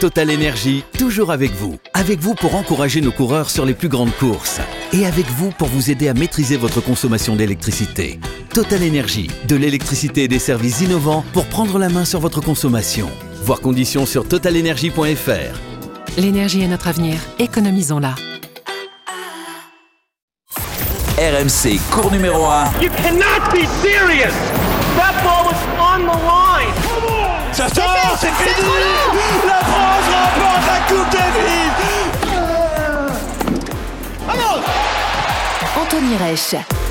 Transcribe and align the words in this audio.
Total 0.00 0.30
Énergie, 0.30 0.84
toujours 0.98 1.32
avec 1.32 1.52
vous. 1.52 1.78
Avec 1.94 2.18
vous 2.20 2.34
pour 2.34 2.54
encourager 2.54 3.00
nos 3.00 3.12
coureurs 3.12 3.48
sur 3.48 3.64
les 3.64 3.72
plus 3.72 3.88
grandes 3.88 4.14
courses. 4.14 4.60
Et 4.92 5.06
avec 5.06 5.24
vous 5.24 5.50
pour 5.52 5.68
vous 5.68 5.90
aider 5.90 6.08
à 6.08 6.12
maîtriser 6.12 6.58
votre 6.58 6.82
consommation 6.82 7.34
d'électricité. 7.34 8.20
Total 8.52 8.82
Énergie, 8.82 9.30
de 9.48 9.56
l'électricité 9.56 10.24
et 10.24 10.28
des 10.28 10.38
services 10.38 10.82
innovants 10.82 11.24
pour 11.32 11.46
prendre 11.46 11.78
la 11.78 11.88
main 11.88 12.04
sur 12.04 12.20
votre 12.20 12.42
consommation. 12.42 13.08
Voir 13.42 13.60
conditions 13.60 14.04
sur 14.04 14.28
totalenergie.fr. 14.28 16.18
L'énergie 16.18 16.60
est 16.60 16.68
notre 16.68 16.88
avenir, 16.88 17.18
économisons-la. 17.38 18.16
RMC, 21.16 21.80
cours 21.90 22.12
numéro 22.12 22.44
1. 22.44 22.64
You 22.82 22.90
cannot 23.02 23.50
be 23.50 23.64
serious! 23.80 24.34
That 24.98 25.14
ball 25.24 25.46
was 25.46 25.56
on 25.80 26.00
the 26.00 26.22
line! 26.22 27.35
Ça 27.56 27.68
sort, 27.70 28.18
c'est 28.20 28.26
fini. 28.32 28.68
La 29.46 29.64
France 29.64 30.04
remporte 30.12 30.66
la 30.66 30.94
Coupe 30.94 31.10
Davis 31.10 31.72
Anthony 35.80 36.16
Reich. 36.18 36.85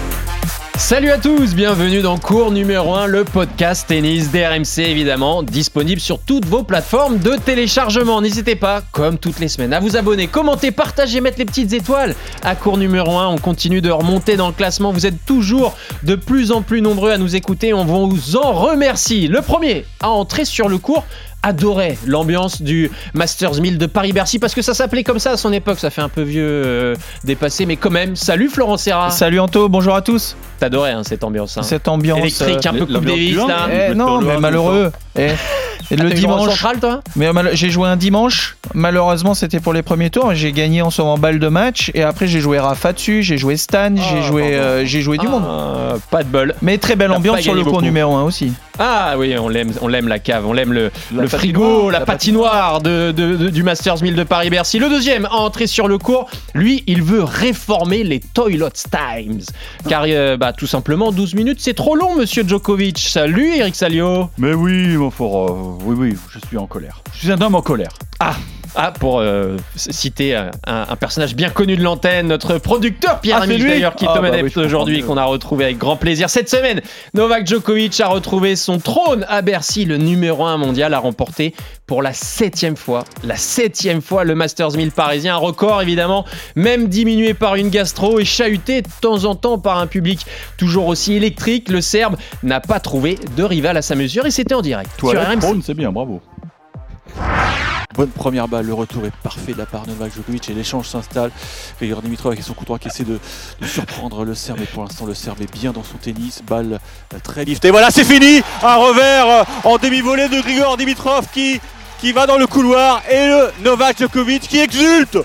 Salut 0.78 1.10
à 1.10 1.18
tous, 1.18 1.56
bienvenue 1.56 2.02
dans 2.02 2.18
cours 2.18 2.52
numéro 2.52 2.94
1, 2.96 3.08
le 3.08 3.24
podcast 3.24 3.88
tennis 3.88 4.30
d'RMC 4.30 4.80
évidemment, 4.80 5.42
disponible 5.42 6.02
sur 6.02 6.20
toutes 6.20 6.46
vos 6.46 6.64
plateformes 6.64 7.18
de 7.18 7.38
téléchargement. 7.38 8.22
N'hésitez 8.22 8.58
pas, 8.58 8.84
comme 8.92 9.18
toutes 9.18 9.40
les 9.40 9.48
semaines, 9.48 9.74
à 9.74 9.80
vous 9.80 9.96
abonner, 9.96 10.28
commenter, 10.28 10.72
partager, 10.72 11.22
mettre 11.22 11.40
les 11.40 11.46
petites 11.46 11.72
étoiles. 11.72 12.14
À 12.44 12.56
cours 12.56 12.78
numéro 12.78 13.18
1, 13.18 13.28
on 13.28 13.38
continue 13.38 13.80
de 13.82 13.90
remonter 13.90 14.36
dans 14.36 14.48
le 14.48 14.54
classement. 14.54 14.92
Vous 14.92 15.06
êtes 15.06 15.26
toujours 15.26 15.76
de 16.04 16.16
plus 16.16 16.52
en 16.52 16.62
plus 16.62 16.82
nombreux 16.82 17.12
à 17.12 17.18
nous 17.18 17.38
écouter, 17.38 17.74
on 17.74 17.86
vous 17.86 18.36
en 18.36 18.52
remercie. 18.52 19.28
Le 19.28 19.42
premier 19.42 19.86
à 20.02 20.10
entrer 20.10 20.44
sur 20.44 20.68
le 20.68 20.78
cours 20.78 21.06
adorait 21.46 21.98
l'ambiance 22.08 22.62
du 22.62 22.90
Masters 23.14 23.62
1000 23.62 23.78
de 23.78 23.86
Paris-Bercy 23.86 24.40
parce 24.40 24.56
que 24.56 24.64
ça 24.64 24.74
s'appelait 24.74 25.04
comme 25.04 25.20
ça 25.20 25.32
à 25.32 25.38
son 25.38 25.54
époque, 25.54 25.80
ça 25.80 25.92
fait 25.92 26.02
un 26.02 26.10
peu 26.10 26.24
vieux 26.24 26.44
euh, 26.44 26.96
dépassé, 27.24 27.68
mais 27.68 27.76
quand 27.76 27.92
même. 27.92 28.16
Salut 28.16 28.50
Florent 28.50 28.78
Serra. 28.78 29.12
Salut 29.12 29.40
Anto, 29.40 29.70
bonjour 29.70 29.94
à 29.96 30.02
tous. 30.02 30.36
T'adorais 30.60 30.92
hein, 30.92 31.04
cette 31.04 31.24
ambiance. 31.24 31.58
Hein. 31.58 31.64
Cette 31.64 31.88
ambiance 31.88 32.20
électrique, 32.20 32.66
un 32.66 32.74
peu 32.74 32.88
Coupe 32.88 33.06
Davis 33.06 33.38
là. 33.38 33.68
Eh, 33.72 33.94
non, 33.94 34.22
mais 34.22 34.40
malheureux. 34.40 34.92
Eh, 35.16 35.30
et 35.92 35.96
le 35.96 36.10
dimanche. 36.12 36.50
Central, 36.50 36.80
toi 36.80 37.02
Mais 37.16 37.32
mal- 37.34 37.52
j'ai 37.54 37.70
joué 37.70 37.88
un 37.88 37.96
dimanche. 37.98 38.58
Malheureusement, 38.74 39.34
c'était 39.34 39.60
pour 39.60 39.74
les 39.74 39.82
premiers 39.84 40.10
tours. 40.10 40.34
J'ai 40.34 40.52
gagné 40.52 40.82
en 40.82 40.90
en 40.98 41.18
balle 41.18 41.40
de 41.40 41.48
match. 41.48 41.92
Et 41.94 42.04
après, 42.04 42.28
j'ai 42.28 42.40
joué 42.40 42.60
Rafa 42.60 42.94
dessus, 42.94 43.22
j'ai 43.24 43.38
joué 43.38 43.58
Stan, 43.58 43.94
j'ai 43.96 44.22
joué, 44.24 44.56
euh, 44.56 44.86
j'ai 44.86 45.02
joué 45.02 45.18
du 45.18 45.28
monde. 45.28 45.44
Ah, 45.48 45.96
Pas 46.12 46.24
de 46.24 46.30
bol. 46.30 46.56
Mais 46.62 46.78
très 46.78 46.96
belle 46.96 47.12
ambiance 47.12 47.40
sur 47.42 47.54
le 47.54 47.64
cours 47.64 47.82
numéro 47.82 48.16
1 48.16 48.24
aussi. 48.24 48.52
Ah 48.78 49.14
oui, 49.18 49.34
on 49.40 49.48
l'aime, 49.48 49.72
on 49.82 49.88
l'aime 49.88 50.10
la 50.10 50.20
cave, 50.20 50.46
on 50.46 50.52
l'aime 50.52 50.74
le, 50.74 50.92
La 51.16 51.22
le 51.22 51.28
frigo, 51.30 51.90
la, 51.90 52.00
la 52.00 52.06
patinoire 52.06 52.82
de, 52.82 53.14
de- 53.14 53.38
de- 53.38 53.50
du 53.50 53.64
Masters 53.64 54.02
1000 54.02 54.16
de 54.16 54.24
Paris-Bercy. 54.24 54.80
Le 54.80 54.90
deuxième 54.90 55.26
à 55.28 55.36
entrer 55.36 55.66
sur 55.66 55.88
le 55.88 55.98
cours, 55.98 56.30
lui, 56.54 56.84
il 56.86 57.02
veut 57.02 57.24
réformer 57.24 58.04
les 58.04 58.20
Toilet 58.20 58.66
Times. 58.92 59.40
Car, 59.88 60.04
euh, 60.08 60.36
bah, 60.36 60.52
tout 60.52 60.68
simplement, 60.68 61.14
12 61.14 61.36
minutes, 61.36 61.60
c'est 61.62 61.74
trop 61.74 61.96
long, 61.96 62.16
monsieur 62.16 62.44
Djokovic. 62.46 63.00
Salut, 63.00 63.56
Eric 63.56 63.76
Salio. 63.78 64.30
Mais 64.38 64.54
oui, 64.54 64.98
mon 64.98 65.10
fort, 65.10 65.50
euh, 65.50 65.75
oui, 65.84 65.96
oui, 65.98 66.18
je 66.30 66.40
suis 66.40 66.58
en 66.58 66.68
colère. 66.68 67.02
Je 67.14 67.20
suis 67.20 67.32
un 67.32 67.42
homme 67.42 67.56
en 67.56 67.62
colère. 67.62 67.94
Ah, 68.20 68.36
pour 69.00 69.20
euh, 69.20 69.58
citer 69.76 70.36
un, 70.36 70.52
un 70.66 70.96
personnage 70.96 71.36
bien 71.36 71.50
connu 71.50 71.76
de 71.78 71.84
l'antenne, 71.84 72.28
notre 72.28 72.58
producteur 72.58 73.20
Pierre 73.22 73.40
Ah, 73.42 73.48
d'ailleurs, 73.48 73.96
qui 73.96 74.06
est 74.06 74.08
Ah, 74.10 74.16
Tom 74.16 74.30
bah 74.30 74.38
oui, 74.44 74.52
aujourd'hui, 74.56 75.02
qu'on 75.02 75.18
a 75.18 75.24
retrouvé 75.24 75.66
avec 75.66 75.78
grand 75.78 75.96
plaisir. 75.96 76.30
Cette 76.30 76.50
semaine, 76.50 76.82
Novak 77.14 77.48
Djokovic 77.48 78.00
a 78.02 78.08
retrouvé 78.08 78.56
son 78.56 78.80
trône 78.80 79.26
à 79.30 79.42
Bercy, 79.42 79.86
le 79.86 79.98
numéro 79.98 80.46
1 80.46 80.58
mondial, 80.58 80.94
a 80.94 81.00
remporté 81.00 81.54
pour 81.88 82.02
la 82.02 82.14
septième 82.14 82.76
fois, 82.76 83.04
la 83.24 83.36
septième 83.36 84.02
fois 84.02 84.24
le 84.24 84.36
Masters 84.36 84.72
1000 84.76 84.92
parisien, 84.92 85.36
un 85.36 85.40
record 85.40 85.82
évidemment, 85.82 86.26
même 86.56 86.88
diminué 86.88 87.34
par 87.34 87.56
une 87.56 87.70
gastro 87.70 88.20
et 88.20 88.26
chahuté 88.26 88.82
de 88.82 88.88
temps 89.02 89.26
en 89.26 89.36
temps 89.36 89.60
par 89.60 89.78
un 89.78 89.88
public 89.88 90.26
toujours 90.58 90.88
aussi 90.88 91.14
électrique. 91.14 91.70
Le 91.70 91.82
Serbe 91.82 92.16
n'a 92.44 92.60
pas 92.60 92.80
trouvé 92.80 93.20
de 93.38 93.44
rival 93.44 93.78
à 93.78 93.82
sa 93.82 93.96
mesure 93.96 94.26
et 94.26 94.32
c'était 94.32 94.56
en 94.56 94.62
direct. 94.62 94.90
sur 94.98 95.12
Toilette, 95.12 95.28
RMC. 95.28 95.40
prône, 95.40 95.62
c'est 95.62 95.74
bien, 95.76 95.92
bravo. 95.92 96.22
Bonne 97.98 98.10
première 98.10 98.50
balle, 98.50 98.66
le 98.66 98.74
retour 98.74 99.06
est 99.06 99.16
parfait 99.24 99.54
de 99.54 99.58
la 99.58 99.66
part 99.66 99.86
de 99.86 99.92
Novak 99.92 100.14
Djokovic 100.14 100.50
et 100.50 100.54
l'échange 100.54 100.90
s'installe. 100.90 101.32
Grigor 101.80 102.02
Dimitrov 102.02 102.34
avec 102.34 102.44
son 102.44 102.54
coup 102.54 102.66
qui 102.78 102.90
essaie 102.90 103.06
de, 103.06 103.20
surprendre 103.66 104.26
le 104.26 104.36
Serbe, 104.36 104.60
mais 104.60 104.66
pour 104.66 104.84
l'instant 104.84 105.06
le 105.06 105.14
Serbe 105.14 105.42
est 105.42 105.52
bien 105.52 105.72
dans 105.72 105.84
son 105.84 105.98
tennis. 105.98 106.42
Balle 106.46 106.80
euh, 107.14 107.18
très 107.24 107.46
lift. 107.46 107.64
Et 107.64 107.72
voilà, 107.72 107.92
c'est 107.92 108.04
fini 108.04 108.42
Un 108.64 108.76
revers 108.76 109.30
euh, 109.30 109.44
en 109.64 109.78
demi-volée 109.78 110.28
de 110.28 110.42
Grigor 110.42 110.76
Dimitrov 110.76 111.28
qui, 111.32 111.62
qui 112.02 112.12
va 112.12 112.28
dans 112.28 112.38
le 112.38 112.48
couloir 112.48 113.02
et 113.10 113.28
le 113.28 113.52
Novak 113.64 114.00
Djokovic 114.00 114.42
qui 114.42 114.60
exulte 114.60 115.18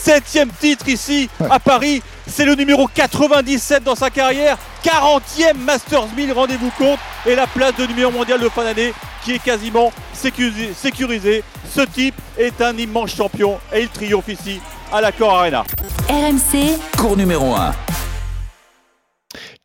Septième 0.00 0.48
titre 0.50 0.88
ici 0.88 1.28
à 1.50 1.58
Paris. 1.58 2.02
C'est 2.26 2.44
le 2.44 2.54
numéro 2.54 2.86
97 2.86 3.82
dans 3.82 3.96
sa 3.96 4.10
carrière. 4.10 4.56
40e 4.84 5.56
Masters 5.58 6.06
1000, 6.16 6.32
rendez-vous 6.32 6.70
compte. 6.78 7.00
Et 7.26 7.34
la 7.34 7.48
place 7.48 7.74
de 7.74 7.84
numéro 7.84 8.12
mondial 8.12 8.40
de 8.40 8.48
fin 8.48 8.62
d'année 8.62 8.94
qui 9.24 9.32
est 9.32 9.42
quasiment 9.42 9.92
sécurisée. 10.14 11.42
Ce 11.68 11.80
type 11.80 12.14
est 12.38 12.62
un 12.62 12.76
immense 12.78 13.14
champion 13.14 13.58
et 13.74 13.82
il 13.82 13.88
triomphe 13.88 14.28
ici 14.28 14.60
à 14.92 15.00
l'Accor 15.00 15.34
Arena. 15.34 15.64
RMC, 16.08 16.78
Cours 16.96 17.16
numéro 17.16 17.54
1. 17.54 17.74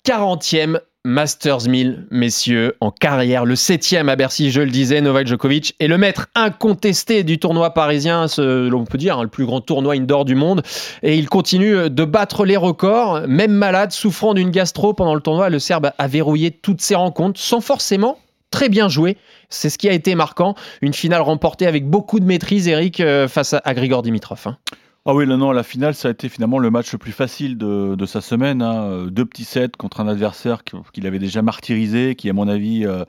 40e 0.05 0.79
Masters 1.05 1.67
1000, 1.67 2.07
messieurs, 2.11 2.77
en 2.79 2.89
carrière. 2.89 3.43
Le 3.43 3.55
7e 3.55 4.07
à 4.07 4.15
Bercy, 4.15 4.51
je 4.51 4.61
le 4.61 4.71
disais, 4.71 5.01
Novak 5.01 5.27
Djokovic 5.27 5.75
est 5.81 5.87
le 5.87 5.97
maître 5.97 6.27
incontesté 6.33 7.23
du 7.23 7.39
tournoi 7.39 7.73
parisien, 7.73 8.29
ce, 8.29 8.73
on 8.73 8.85
peut 8.85 8.97
dire, 8.97 9.17
hein, 9.17 9.23
le 9.23 9.27
plus 9.27 9.45
grand 9.45 9.59
tournoi 9.59 9.95
indoor 9.95 10.23
du 10.23 10.35
monde. 10.35 10.61
Et 11.01 11.17
il 11.17 11.27
continue 11.27 11.89
de 11.89 12.05
battre 12.05 12.45
les 12.45 12.55
records. 12.55 13.27
Même 13.27 13.51
malade, 13.51 13.91
souffrant 13.91 14.33
d'une 14.33 14.49
gastro 14.49 14.93
pendant 14.93 15.13
le 15.13 15.19
tournoi, 15.19 15.49
le 15.49 15.59
Serbe 15.59 15.91
a 15.97 16.07
verrouillé 16.07 16.51
toutes 16.51 16.79
ses 16.79 16.95
rencontres 16.95 17.39
sans 17.39 17.59
forcément 17.59 18.17
très 18.49 18.69
bien 18.69 18.87
jouer. 18.87 19.17
C'est 19.49 19.69
ce 19.69 19.77
qui 19.77 19.89
a 19.89 19.93
été 19.93 20.15
marquant. 20.15 20.55
Une 20.81 20.93
finale 20.93 21.21
remportée 21.21 21.67
avec 21.67 21.85
beaucoup 21.85 22.21
de 22.21 22.25
maîtrise, 22.25 22.69
Eric, 22.69 23.01
euh, 23.01 23.27
face 23.27 23.53
à, 23.53 23.61
à 23.65 23.73
Grigor 23.73 24.03
Dimitrov. 24.03 24.43
hein. 24.45 24.57
Ah 25.05 25.13
oui, 25.13 25.27
non, 25.27 25.51
la 25.51 25.63
finale, 25.63 25.95
ça 25.95 26.07
a 26.07 26.11
été 26.11 26.29
finalement 26.29 26.59
le 26.59 26.69
match 26.71 26.93
le 26.93 26.97
plus 26.97 27.11
facile 27.11 27.57
de, 27.57 28.05
sa 28.05 28.21
semaine. 28.21 28.61
hein. 28.61 28.83
Euh, 28.85 29.09
Deux 29.09 29.25
petits 29.25 29.43
sets 29.43 29.71
contre 29.77 29.99
un 29.99 30.07
adversaire 30.07 30.63
qui- 30.63 30.77
qu'il 30.93 31.05
avait 31.07 31.19
déjà 31.19 31.41
martyrisé, 31.41 32.15
qui, 32.15 32.29
à 32.29 32.33
mon 32.33 32.47
avis, 32.47 32.85
euh, 32.85 33.03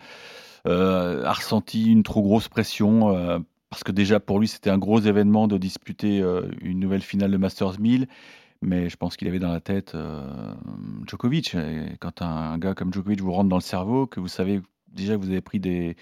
euh, 0.67 1.25
a 1.25 1.33
ressenti 1.33 1.87
une 1.91 2.03
trop 2.03 2.23
grosse 2.23 2.49
pression. 2.49 3.15
parce 3.71 3.83
que 3.85 3.93
déjà, 3.93 4.21
pour 4.21 4.39
lui, 4.41 4.47
c'était 4.49 4.71
un 4.71 4.79
gros 4.79 5.01
événement 5.01 5.49
de 5.49 5.59
disputer 5.59 6.23
une 6.63 6.79
nouvelle 6.79 7.03
finale 7.03 7.33
de 7.33 7.37
Masters 7.37 7.81
1000. 7.81 8.07
Mais 8.63 8.89
je 8.89 8.97
pense 8.97 9.17
qu'il 9.17 9.27
avait 9.29 9.41
dans 9.41 9.53
la 9.53 9.61
tête 9.61 9.97
Djokovic. 11.07 11.57
Quand 12.01 12.23
un, 12.23 12.27
un 12.53 12.59
gars 12.59 12.75
comme 12.75 12.93
Djokovic 12.93 13.21
vous 13.21 13.33
rentre 13.33 13.49
dans 13.49 13.57
le 13.57 13.63
cerveau, 13.63 14.07
que 14.07 14.21
vous 14.21 14.29
savez 14.29 14.61
déjà 14.93 15.15
que 15.15 15.21
vous 15.21 15.31
avez 15.31 15.41
pris 15.41 15.59
des, 15.61 15.97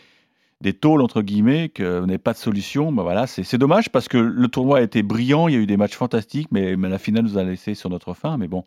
des 0.63 0.73
tôles, 0.73 1.03
entre 1.03 1.23
guillemets, 1.23 1.71
vous 1.79 1.85
n'avez 1.85 2.19
pas 2.19 2.33
de 2.33 2.39
solution, 2.39 2.93
ben 2.93 3.03
voilà, 3.03 3.27
c'est 3.27 3.59
dommage 3.59 3.91
parce 3.91 4.09
que 4.09 4.17
le 4.17 4.49
tournoi 4.49 4.79
a 4.79 4.83
été 4.83 5.03
brillant, 5.03 5.49
il 5.49 5.55
y 5.55 5.57
a 5.57 5.61
eu 5.61 5.67
des 5.67 5.77
matchs 5.77 5.97
fantastiques, 5.97 6.49
mais, 6.53 6.77
la 6.77 6.99
finale 6.99 7.25
nous 7.25 7.39
a 7.39 7.43
laissé 7.43 7.75
sur 7.75 7.91
notre 7.91 8.15
faim. 8.15 8.37
Mais 8.39 8.49
bon, 8.49 8.65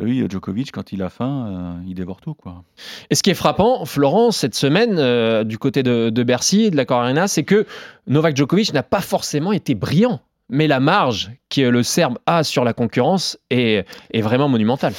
oui, 0.00 0.24
Djokovic, 0.28 0.72
quand 0.72 0.92
il 0.92 1.02
a 1.02 1.08
faim, 1.08 1.46
euh, 1.48 1.88
il 1.88 1.94
dévore 1.94 2.20
tout. 2.20 2.34
Quoi. 2.34 2.64
Et 3.08 3.14
ce 3.14 3.22
qui 3.22 3.30
est 3.30 3.34
frappant, 3.34 3.84
Florent, 3.84 4.30
cette 4.30 4.54
semaine, 4.54 4.96
euh, 4.98 5.44
du 5.44 5.58
côté 5.58 5.82
de, 5.82 6.22
Bercy, 6.22 6.70
de 6.70 6.76
la 6.76 6.84
Arena, 6.88 7.28
c'est 7.28 7.44
que 7.44 7.66
Novak 8.06 8.36
Djokovic 8.36 8.72
n'a 8.74 8.82
pas 8.82 9.00
forcément 9.00 9.52
été 9.52 9.74
brillant. 9.74 10.20
Mais 10.48 10.66
la 10.66 10.80
marge 10.80 11.30
que 11.48 11.60
le 11.60 11.82
Serbe 11.84 12.18
a 12.26 12.42
sur 12.42 12.64
la 12.64 12.72
concurrence 12.72 13.38
est 13.50 13.86
vraiment 14.12 14.48
monumentale. 14.48 14.94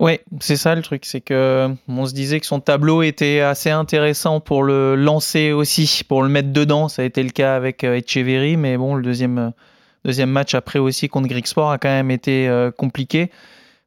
Ouais, 0.00 0.24
c'est 0.40 0.56
ça 0.56 0.74
le 0.74 0.82
truc, 0.82 1.04
c'est 1.04 1.20
que 1.20 1.68
on 1.86 2.06
se 2.06 2.14
disait 2.14 2.40
que 2.40 2.46
son 2.46 2.58
tableau 2.58 3.02
était 3.02 3.40
assez 3.40 3.70
intéressant 3.70 4.40
pour 4.40 4.64
le 4.64 4.96
lancer 4.96 5.52
aussi, 5.52 6.02
pour 6.08 6.22
le 6.24 6.28
mettre 6.28 6.52
dedans. 6.52 6.88
Ça 6.88 7.02
a 7.02 7.04
été 7.04 7.22
le 7.22 7.30
cas 7.30 7.54
avec 7.54 7.84
euh, 7.84 8.00
Echeverry, 8.00 8.56
mais 8.56 8.76
bon, 8.76 8.96
le 8.96 9.02
deuxième, 9.02 9.38
euh, 9.38 9.50
deuxième 10.04 10.30
match 10.30 10.54
après 10.54 10.80
aussi 10.80 11.08
contre 11.08 11.28
Grigsport 11.28 11.70
a 11.70 11.78
quand 11.78 11.88
même 11.88 12.10
été 12.10 12.48
euh, 12.48 12.72
compliqué. 12.72 13.30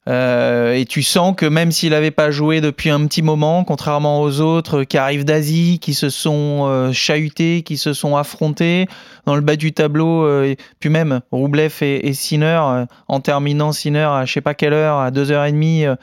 Euh, 0.08 0.74
et 0.74 0.86
tu 0.86 1.04
sens 1.04 1.36
que 1.36 1.46
même 1.46 1.72
s'il 1.72 1.90
n'avait 1.90 2.12
pas 2.12 2.32
joué 2.32 2.62
depuis 2.62 2.90
un 2.90 3.06
petit 3.08 3.22
moment, 3.22 3.66
contrairement 3.66 4.22
aux 4.22 4.40
autres 4.40 4.84
qui 4.84 4.98
arrivent 4.98 5.26
d'Asie, 5.26 5.80
qui 5.82 5.94
se 5.94 6.10
sont 6.10 6.66
euh, 6.66 6.94
chahutés, 6.94 7.62
qui 7.64 7.78
se 7.78 7.92
sont 7.92 8.16
affrontés 8.16 8.88
dans 9.26 9.36
le 9.36 9.42
bas 9.42 9.58
du 9.58 9.74
tableau, 9.74 10.24
euh, 10.24 10.46
et 10.46 10.58
puis 10.80 10.90
même 10.90 11.20
Roublev 11.32 11.74
et, 11.82 12.10
et 12.10 12.14
euh, 12.42 12.86
en 13.10 13.20
terminant 13.20 13.74
Sinner 13.74 14.08
à 14.10 14.24
je 14.26 14.32
sais 14.32 14.42
pas 14.42 14.54
quelle 14.54 14.74
heure, 14.74 14.98
à 14.98 15.12
2h30, 15.12 15.86
euh, 15.86 15.96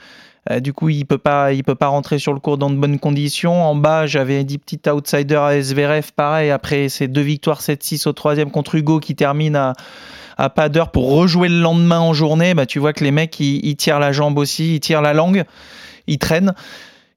euh, 0.51 0.59
du 0.59 0.73
coup, 0.73 0.89
il 0.89 1.05
peut 1.05 1.17
pas, 1.17 1.53
il 1.53 1.63
peut 1.63 1.75
pas 1.75 1.87
rentrer 1.87 2.19
sur 2.19 2.33
le 2.33 2.39
court 2.39 2.57
dans 2.57 2.69
de 2.69 2.75
bonnes 2.75 2.99
conditions. 2.99 3.63
En 3.63 3.75
bas, 3.75 4.05
j'avais 4.05 4.43
dit 4.43 4.57
petit 4.59 4.79
outsider 4.89 5.35
à 5.35 5.59
SVRF, 5.59 6.11
pareil. 6.11 6.51
Après 6.51 6.89
ces 6.89 7.07
deux 7.07 7.21
victoires 7.21 7.61
7-6 7.61 8.07
au 8.07 8.13
troisième 8.13 8.51
contre 8.51 8.75
Hugo 8.75 8.99
qui 8.99 9.15
termine 9.15 9.55
à, 9.55 9.73
à 10.37 10.49
pas 10.49 10.69
d'heure 10.69 10.91
pour 10.91 11.11
rejouer 11.11 11.49
le 11.49 11.59
lendemain 11.59 11.99
en 11.99 12.13
journée. 12.13 12.53
Bah, 12.53 12.65
tu 12.65 12.79
vois 12.79 12.93
que 12.93 13.03
les 13.03 13.11
mecs, 13.11 13.39
ils, 13.39 13.65
ils 13.65 13.75
tirent 13.75 13.99
la 13.99 14.11
jambe 14.11 14.37
aussi, 14.37 14.75
ils 14.75 14.79
tirent 14.79 15.01
la 15.01 15.13
langue, 15.13 15.43
ils 16.07 16.19
traînent. 16.19 16.53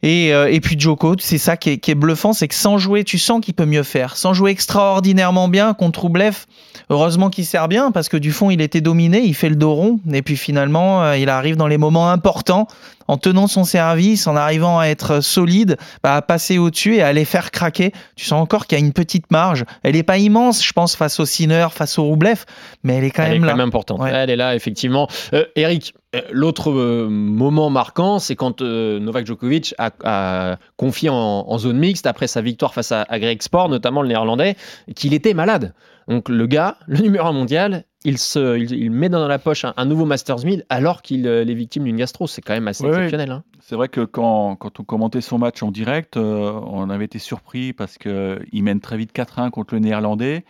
Et, 0.02 0.32
euh, 0.32 0.52
et 0.52 0.60
puis 0.60 0.78
Djoko, 0.78 1.16
c'est 1.18 1.38
ça 1.38 1.56
qui 1.56 1.70
est, 1.70 1.78
qui 1.78 1.90
est 1.90 1.96
bluffant, 1.96 2.32
c'est 2.32 2.46
que 2.46 2.54
sans 2.54 2.78
jouer, 2.78 3.02
tu 3.02 3.18
sens 3.18 3.40
qu'il 3.40 3.54
peut 3.54 3.64
mieux 3.64 3.82
faire. 3.82 4.16
Sans 4.16 4.32
jouer 4.32 4.52
extraordinairement 4.52 5.48
bien 5.48 5.74
contre 5.74 6.02
Roublev, 6.02 6.46
heureusement 6.88 7.30
qu'il 7.30 7.44
sert 7.44 7.66
bien 7.66 7.90
parce 7.90 8.08
que 8.08 8.16
du 8.16 8.30
fond, 8.30 8.50
il 8.50 8.60
était 8.60 8.80
dominé, 8.80 9.20
il 9.24 9.34
fait 9.34 9.48
le 9.48 9.56
dos 9.56 9.74
rond. 9.74 10.00
Et 10.12 10.22
puis 10.22 10.36
finalement, 10.36 11.02
euh, 11.02 11.16
il 11.16 11.28
arrive 11.28 11.56
dans 11.56 11.66
les 11.66 11.78
moments 11.78 12.12
importants 12.12 12.68
en 13.08 13.16
tenant 13.16 13.46
son 13.46 13.64
service, 13.64 14.26
en 14.26 14.36
arrivant 14.36 14.78
à 14.78 14.86
être 14.86 15.20
solide, 15.20 15.76
bah, 16.02 16.16
à 16.16 16.22
passer 16.22 16.58
au-dessus 16.58 16.96
et 16.96 17.02
à 17.02 17.12
les 17.12 17.24
faire 17.24 17.50
craquer. 17.50 17.92
Tu 18.16 18.26
sens 18.26 18.40
encore 18.40 18.66
qu'il 18.66 18.78
y 18.78 18.82
a 18.82 18.84
une 18.84 18.92
petite 18.92 19.30
marge. 19.30 19.64
Elle 19.82 19.94
n'est 19.94 20.02
pas 20.02 20.18
immense, 20.18 20.64
je 20.64 20.72
pense, 20.72 20.94
face 20.94 21.18
au 21.18 21.26
Sinner, 21.26 21.66
face 21.72 21.98
au 21.98 22.04
Roublev, 22.04 22.44
mais 22.84 22.96
elle 22.96 23.04
est 23.04 23.10
quand 23.10 23.24
Elle 23.24 23.32
même 23.32 23.42
est 23.44 23.46
là. 23.46 23.52
quand 23.52 23.58
même 23.58 23.68
importante. 23.68 24.00
Ouais. 24.00 24.10
Elle 24.12 24.30
est 24.30 24.36
là, 24.36 24.54
effectivement. 24.54 25.08
Euh, 25.32 25.44
Eric, 25.56 25.94
euh, 26.14 26.20
l'autre 26.30 26.70
euh, 26.70 27.08
moment 27.08 27.70
marquant, 27.70 28.18
c'est 28.18 28.36
quand 28.36 28.62
euh, 28.62 28.98
Novak 29.00 29.26
Djokovic 29.26 29.74
a, 29.78 29.90
a 30.04 30.56
confié 30.76 31.08
en, 31.08 31.14
en 31.16 31.58
zone 31.58 31.78
mixte, 31.78 32.06
après 32.06 32.26
sa 32.26 32.40
victoire 32.42 32.72
face 32.74 32.92
à, 32.92 33.02
à 33.08 33.18
Greg 33.18 33.42
Sport, 33.42 33.68
notamment 33.68 34.02
le 34.02 34.08
néerlandais, 34.08 34.56
qu'il 34.94 35.14
était 35.14 35.34
malade. 35.34 35.74
Donc 36.08 36.28
le 36.28 36.46
gars, 36.46 36.76
le 36.86 37.00
numéro 37.00 37.26
1 37.26 37.32
mondial, 37.32 37.84
il, 38.04 38.18
se, 38.18 38.56
il, 38.58 38.72
il 38.72 38.90
met 38.90 39.08
dans 39.08 39.26
la 39.26 39.38
poche 39.38 39.64
un, 39.64 39.74
un 39.76 39.84
nouveau 39.84 40.04
Masters 40.04 40.44
1000 40.44 40.64
alors 40.68 41.02
qu'il 41.02 41.26
euh, 41.26 41.44
est 41.44 41.54
victime 41.54 41.84
d'une 41.84 41.96
gastro. 41.96 42.26
C'est 42.26 42.42
quand 42.42 42.54
même 42.54 42.68
assez 42.68 42.84
Ouais, 42.84 42.90
exceptionnel. 42.90 43.30
hein. 43.30 43.44
C'est 43.60 43.74
vrai 43.74 43.88
que 43.88 44.02
quand, 44.04 44.56
quand 44.56 44.80
on 44.80 44.84
commentait 44.84 45.20
son 45.20 45.38
match 45.38 45.62
en 45.62 45.70
direct, 45.70 46.16
euh, 46.16 46.52
on 46.66 46.88
avait 46.90 47.04
été 47.06 47.18
surpris 47.18 47.72
parce 47.72 47.98
qu'il 47.98 48.62
mène 48.62 48.80
très 48.80 48.96
vite 48.96 49.12
4-1 49.14 49.50
contre 49.50 49.74
le 49.74 49.80
Néerlandais. 49.80 50.44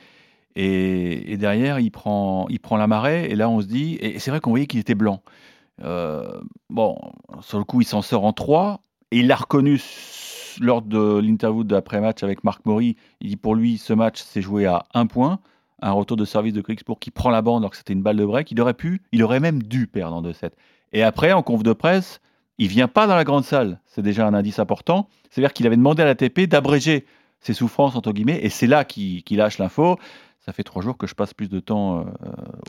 Et, 0.57 1.33
et 1.33 1.37
derrière, 1.37 1.79
il 1.81 1.91
prend, 1.91 2.47
il 2.49 2.61
prend 2.61 2.77
la 2.77 2.87
marée. 2.87 3.27
Et 3.31 3.37
là, 3.37 3.49
on 3.49 3.61
se 3.61 3.67
dit. 3.67 3.97
Et 4.01 4.19
c'est 4.19 4.31
vrai 4.31 4.41
qu'on 4.41 4.51
voyait 4.51 4.67
qu'il 4.67 4.81
était 4.81 4.95
blanc. 4.95 5.23
Euh, 5.85 6.27
bon, 6.71 6.97
sur 7.41 7.59
le 7.59 7.65
coup, 7.65 7.81
il 7.81 7.85
s'en 7.85 8.03
sort 8.03 8.25
en 8.25 8.33
3. 8.33 8.81
Et 9.11 9.19
il 9.21 9.27
l'a 9.29 9.37
reconnu 9.37 9.81
lors 10.61 10.83
de 10.83 11.19
l'interview 11.19 11.65
d'après-match 11.65 12.23
avec 12.23 12.45
Marc 12.45 12.67
Maury. 12.67 12.97
Il 13.21 13.29
dit 13.31 13.37
pour 13.37 13.55
lui, 13.55 13.79
ce 13.79 13.93
match 13.93 14.21
s'est 14.21 14.43
joué 14.43 14.67
à 14.67 14.85
un 14.95 15.07
point. 15.07 15.39
Un 15.81 15.93
retour 15.93 16.17
de 16.17 16.25
service 16.25 16.53
de 16.53 16.61
Kriegsburg 16.61 16.99
qui 16.99 17.11
prend 17.11 17.31
la 17.31 17.43
bande 17.43 17.63
alors 17.63 17.71
que 17.71 17.77
c'était 17.77 17.93
une 17.93 18.03
balle 18.03 18.17
de 18.17 18.25
break. 18.25 18.51
Il 18.51 18.61
aurait 18.61 18.75
pu, 18.75 19.03
il 19.13 19.23
aurait 19.23 19.41
même 19.41 19.63
dû 19.63 19.87
perdre 19.87 20.17
en 20.17 20.23
2-7. 20.23 20.51
Et 20.93 21.03
après, 21.03 21.33
en 21.33 21.43
conf 21.43 21.63
de 21.63 21.73
presse, 21.73 22.21
il 22.59 22.69
vient 22.69 22.89
pas 22.89 23.07
dans 23.07 23.15
la 23.15 23.25
grande 23.25 23.45
salle. 23.45 23.81
C'est 23.87 24.03
déjà 24.03 24.27
un 24.27 24.35
indice 24.35 24.59
important. 24.59 25.09
C'est-à-dire 25.31 25.53
qu'il 25.53 25.67
avait 25.67 25.77
demandé 25.77 26.03
à 26.03 26.07
l'ATP 26.07 26.49
d'abréger 26.49 27.07
ses 27.41 27.55
souffrances, 27.55 27.95
entre 27.95 28.13
guillemets, 28.13 28.41
et 28.43 28.49
c'est 28.49 28.67
là 28.67 28.85
qu'il 28.85 29.23
lâche 29.31 29.59
l'info. 29.59 29.97
Ça 30.49 30.55
fait 30.55 30.63
trois 30.63 30.81
jours 30.81 30.97
que 30.97 31.07
je 31.07 31.15
passe 31.15 31.35
plus 31.35 31.51
de 31.51 31.61
temps 31.61 31.99
euh, 31.99 32.03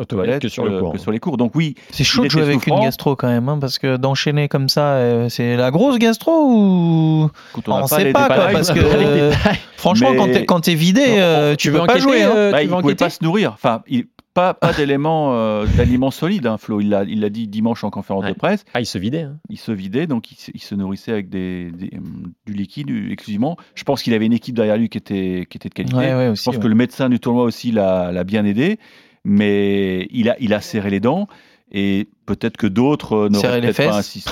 aux 0.02 0.04
toilettes 0.04 0.42
que 0.42 0.50
sur 0.50 0.66
le 0.66 0.82
cours. 0.82 0.92
que 0.92 0.98
sur 0.98 1.12
les 1.14 1.20
cours. 1.20 1.38
Donc 1.38 1.54
oui, 1.56 1.76
C'est 1.92 2.04
chaud 2.04 2.26
de 2.26 2.30
jouer 2.30 2.42
avec 2.42 2.68
une 2.68 2.78
gastro 2.78 3.16
quand 3.16 3.30
même, 3.30 3.48
hein, 3.48 3.58
parce 3.58 3.80
que 3.80 3.96
d'enchaîner 3.96 4.50
comme 4.50 4.68
ça, 4.68 4.82
euh, 4.96 5.30
c'est 5.30 5.56
la 5.56 5.72
grosse 5.72 5.98
gastro 5.98 6.30
ou 6.46 7.30
on 7.68 7.82
ne 7.82 7.88
sait 7.88 8.12
pas, 8.12 8.28
quoi, 8.28 8.50
parce 8.52 8.72
que 8.72 8.80
euh, 8.84 9.32
franchement, 9.78 10.10
Mais- 10.28 10.44
quand 10.46 10.60
t'es 10.60 10.74
vidé, 10.76 11.08
Non, 11.08 11.14
euh, 11.20 11.52
tu 11.52 11.58
tu 11.58 11.70
veux 11.70 11.80
peux 11.80 11.88
pas 11.88 12.00
jouer. 12.00 12.22
hein. 12.24 12.32
euh, 12.36 12.52
Bah, 12.52 12.58
tu 12.60 12.66
il 12.66 12.70
veux 12.70 12.82
pouvait 12.82 12.96
pas 12.96 13.10
se 13.10 13.24
nourrir. 13.24 13.54
Enfin, 13.54 13.82
il- 13.88 14.08
pas, 14.40 14.54
pas 14.54 14.74
d'éléments 14.74 15.34
euh, 15.36 15.66
d'aliments 15.78 16.12
solides, 16.12 16.48
hein, 16.48 16.58
Flo. 16.58 16.80
Il 16.82 16.90
l'a 16.90 17.04
il 17.04 17.28
dit 17.30 17.48
dimanche 17.48 17.84
en 17.84 17.90
conférence 17.90 18.24
Ouais. 18.26 18.32
de 18.34 18.38
presse. 18.38 18.64
Ah, 18.74 18.80
il 18.82 18.86
se 18.86 18.98
vidait. 18.98 19.24
hein. 19.24 19.38
Il 19.50 19.58
se 19.60 19.72
vidait, 19.72 20.08
donc 20.08 20.32
il, 20.32 20.36
se- 20.36 20.52
il 20.54 20.62
se 20.62 20.76
nourrissait 20.76 21.12
avec 21.12 21.30
des, 21.30 21.72
des, 21.72 21.90
hum, 21.98 22.32
du 22.46 22.54
liquide 22.54 22.88
du- 22.88 23.12
exclusivement. 23.12 23.58
Je 23.76 23.84
pense 23.84 24.02
qu'il 24.04 24.14
avait 24.14 24.26
une 24.26 24.34
équipe 24.34 24.56
derrière 24.56 24.78
lui 24.78 24.90
qui 24.90 24.98
était, 24.98 25.46
qui 25.50 25.58
était 25.58 25.70
de 25.70 25.74
qualité. 25.74 25.96
Ouais, 25.96 26.14
ouais, 26.14 26.36
Je 26.36 26.44
pense 26.44 26.56
ouais. 26.56 26.62
que 26.62 26.68
le 26.68 26.76
médecin 26.76 27.10
du 27.10 27.20
tournoi 27.20 27.44
aussi 27.44 27.72
l'a 27.72 28.24
bien 28.24 28.46
aidé, 28.46 28.80
mais 29.24 30.08
il 30.12 30.30
a, 30.30 30.36
il 30.40 30.54
a 30.54 30.62
serré 30.62 30.90
les 30.90 31.00
dents. 31.00 31.28
Et 31.72 32.08
peut-être 32.26 32.58
que 32.58 32.66
d'autres 32.66 33.14
euh, 33.14 33.30
n'auraient 33.30 33.72
pas 33.74 33.98
insisté. 33.98 34.32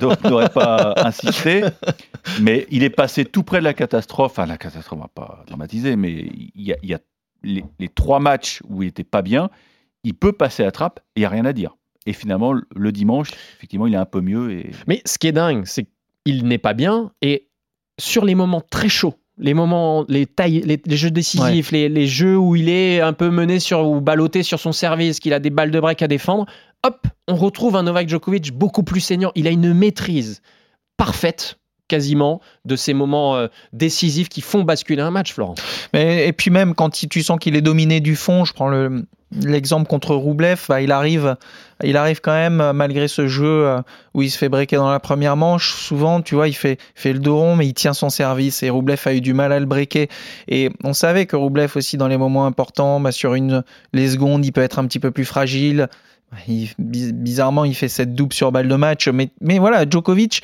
d'autres 0.00 0.30
n'auraient 0.30 0.48
pas 0.48 0.94
insisté. 1.04 1.62
Mais 2.40 2.66
il 2.70 2.82
est 2.84 2.90
passé 2.90 3.26
tout 3.26 3.42
près 3.42 3.58
de 3.58 3.64
la 3.64 3.74
catastrophe. 3.74 4.32
Enfin, 4.32 4.46
la 4.46 4.56
catastrophe, 4.56 4.98
on 4.98 5.02
va 5.02 5.10
pas 5.14 5.44
dramatiser, 5.46 5.94
mais 5.96 6.12
il 6.54 6.62
y 6.62 6.72
a, 6.72 6.76
il 6.82 6.88
y 6.88 6.94
a 6.94 7.00
les, 7.44 7.64
les 7.78 7.88
trois 7.88 8.20
matchs 8.20 8.60
où 8.68 8.82
il 8.82 8.88
était 8.88 9.04
pas 9.04 9.22
bien. 9.22 9.50
Il 10.04 10.14
peut 10.14 10.32
passer 10.32 10.62
à 10.62 10.66
la 10.66 10.72
trappe 10.72 11.00
et 11.14 11.20
il 11.20 11.22
n'y 11.22 11.26
a 11.26 11.28
rien 11.28 11.44
à 11.44 11.52
dire. 11.52 11.76
Et 12.06 12.12
finalement, 12.12 12.52
le 12.52 12.92
dimanche, 12.92 13.30
effectivement, 13.56 13.86
il 13.86 13.94
est 13.94 13.98
un 13.98 14.04
peu 14.04 14.20
mieux. 14.20 14.52
Et... 14.52 14.70
Mais 14.88 15.02
ce 15.04 15.18
qui 15.18 15.28
est 15.28 15.32
dingue, 15.32 15.64
c'est 15.64 15.86
qu'il 16.24 16.46
n'est 16.46 16.58
pas 16.58 16.74
bien. 16.74 17.12
Et 17.22 17.48
sur 17.98 18.24
les 18.24 18.34
moments 18.34 18.60
très 18.60 18.88
chauds, 18.88 19.14
les 19.38 19.54
moments, 19.54 20.04
les 20.08 20.26
tailles, 20.26 20.62
les, 20.64 20.80
les 20.84 20.96
jeux 20.96 21.10
décisifs, 21.10 21.70
les, 21.70 21.88
les 21.88 22.06
jeux 22.06 22.36
où 22.36 22.56
il 22.56 22.68
est 22.68 23.00
un 23.00 23.12
peu 23.12 23.30
mené 23.30 23.60
sur 23.60 23.88
ou 23.88 24.00
ballotté 24.00 24.42
sur 24.42 24.58
son 24.58 24.72
service, 24.72 25.20
qu'il 25.20 25.32
a 25.32 25.38
des 25.38 25.50
balles 25.50 25.70
de 25.70 25.80
break 25.80 26.02
à 26.02 26.08
défendre, 26.08 26.46
hop, 26.84 27.06
on 27.28 27.36
retrouve 27.36 27.76
un 27.76 27.84
Novak 27.84 28.08
Djokovic 28.08 28.52
beaucoup 28.52 28.82
plus 28.82 29.00
saignant. 29.00 29.30
Il 29.36 29.46
a 29.46 29.50
une 29.50 29.72
maîtrise 29.72 30.42
parfaite 30.96 31.58
quasiment 31.92 32.40
de 32.64 32.76
ces 32.76 32.94
moments 32.94 33.36
euh, 33.36 33.48
décisifs 33.74 34.28
qui 34.28 34.40
font 34.40 34.62
basculer 34.64 35.02
un 35.02 35.10
match, 35.10 35.32
Florent. 35.34 35.54
Mais, 35.92 36.26
et 36.28 36.32
puis 36.32 36.50
même 36.50 36.74
quand 36.74 36.90
tu 36.90 37.22
sens 37.22 37.38
qu'il 37.38 37.54
est 37.56 37.60
dominé 37.60 38.00
du 38.00 38.16
fond, 38.16 38.44
je 38.46 38.52
prends 38.54 38.68
le- 38.68 39.04
l'exemple 39.44 39.86
contre 39.88 40.14
Roublev, 40.14 40.60
bah, 40.68 40.80
il 40.82 40.92
arrive, 40.92 41.36
il 41.82 41.96
arrive 41.96 42.20
quand 42.20 42.32
même 42.44 42.60
euh, 42.60 42.72
malgré 42.72 43.08
ce 43.08 43.26
jeu 43.26 43.46
euh, 43.66 43.80
où 44.14 44.22
il 44.22 44.30
se 44.30 44.36
fait 44.38 44.48
breaker 44.50 44.76
dans 44.76 44.90
la 44.90 45.00
première 45.00 45.36
manche. 45.36 45.74
Souvent, 45.74 46.20
tu 46.22 46.34
vois, 46.34 46.48
il 46.48 46.54
fait, 46.54 46.78
le 47.04 47.18
dos 47.18 47.36
rond, 47.38 47.56
mais 47.56 47.66
il 47.66 47.74
tient 47.74 47.94
son 47.94 48.10
service. 48.10 48.62
Et 48.62 48.70
Roublev 48.70 49.00
a 49.06 49.14
eu 49.14 49.20
du 49.20 49.34
mal 49.34 49.52
à 49.52 49.58
le 49.60 49.66
breaker. 49.66 50.08
Et 50.48 50.70
on 50.84 50.92
savait 50.94 51.26
que 51.26 51.36
Roublev 51.36 51.72
aussi 51.76 51.96
dans 51.96 52.08
les 52.08 52.18
moments 52.18 52.46
importants, 52.46 53.00
bah, 53.00 53.12
sur 53.12 53.34
une 53.34 53.62
les 53.92 54.08
secondes, 54.10 54.44
il 54.46 54.52
peut 54.52 54.62
être 54.62 54.78
un 54.78 54.86
petit 54.86 55.00
peu 55.00 55.10
plus 55.10 55.24
fragile. 55.26 55.88
Il- 56.48 56.70
biz- 56.78 57.12
bizarrement, 57.12 57.64
il 57.64 57.74
fait 57.74 57.88
cette 57.88 58.14
double 58.14 58.32
sur 58.34 58.52
balle 58.52 58.68
de 58.68 58.76
match. 58.76 59.08
Mais, 59.08 59.30
mais 59.40 59.58
voilà, 59.58 59.84
Djokovic, 59.88 60.42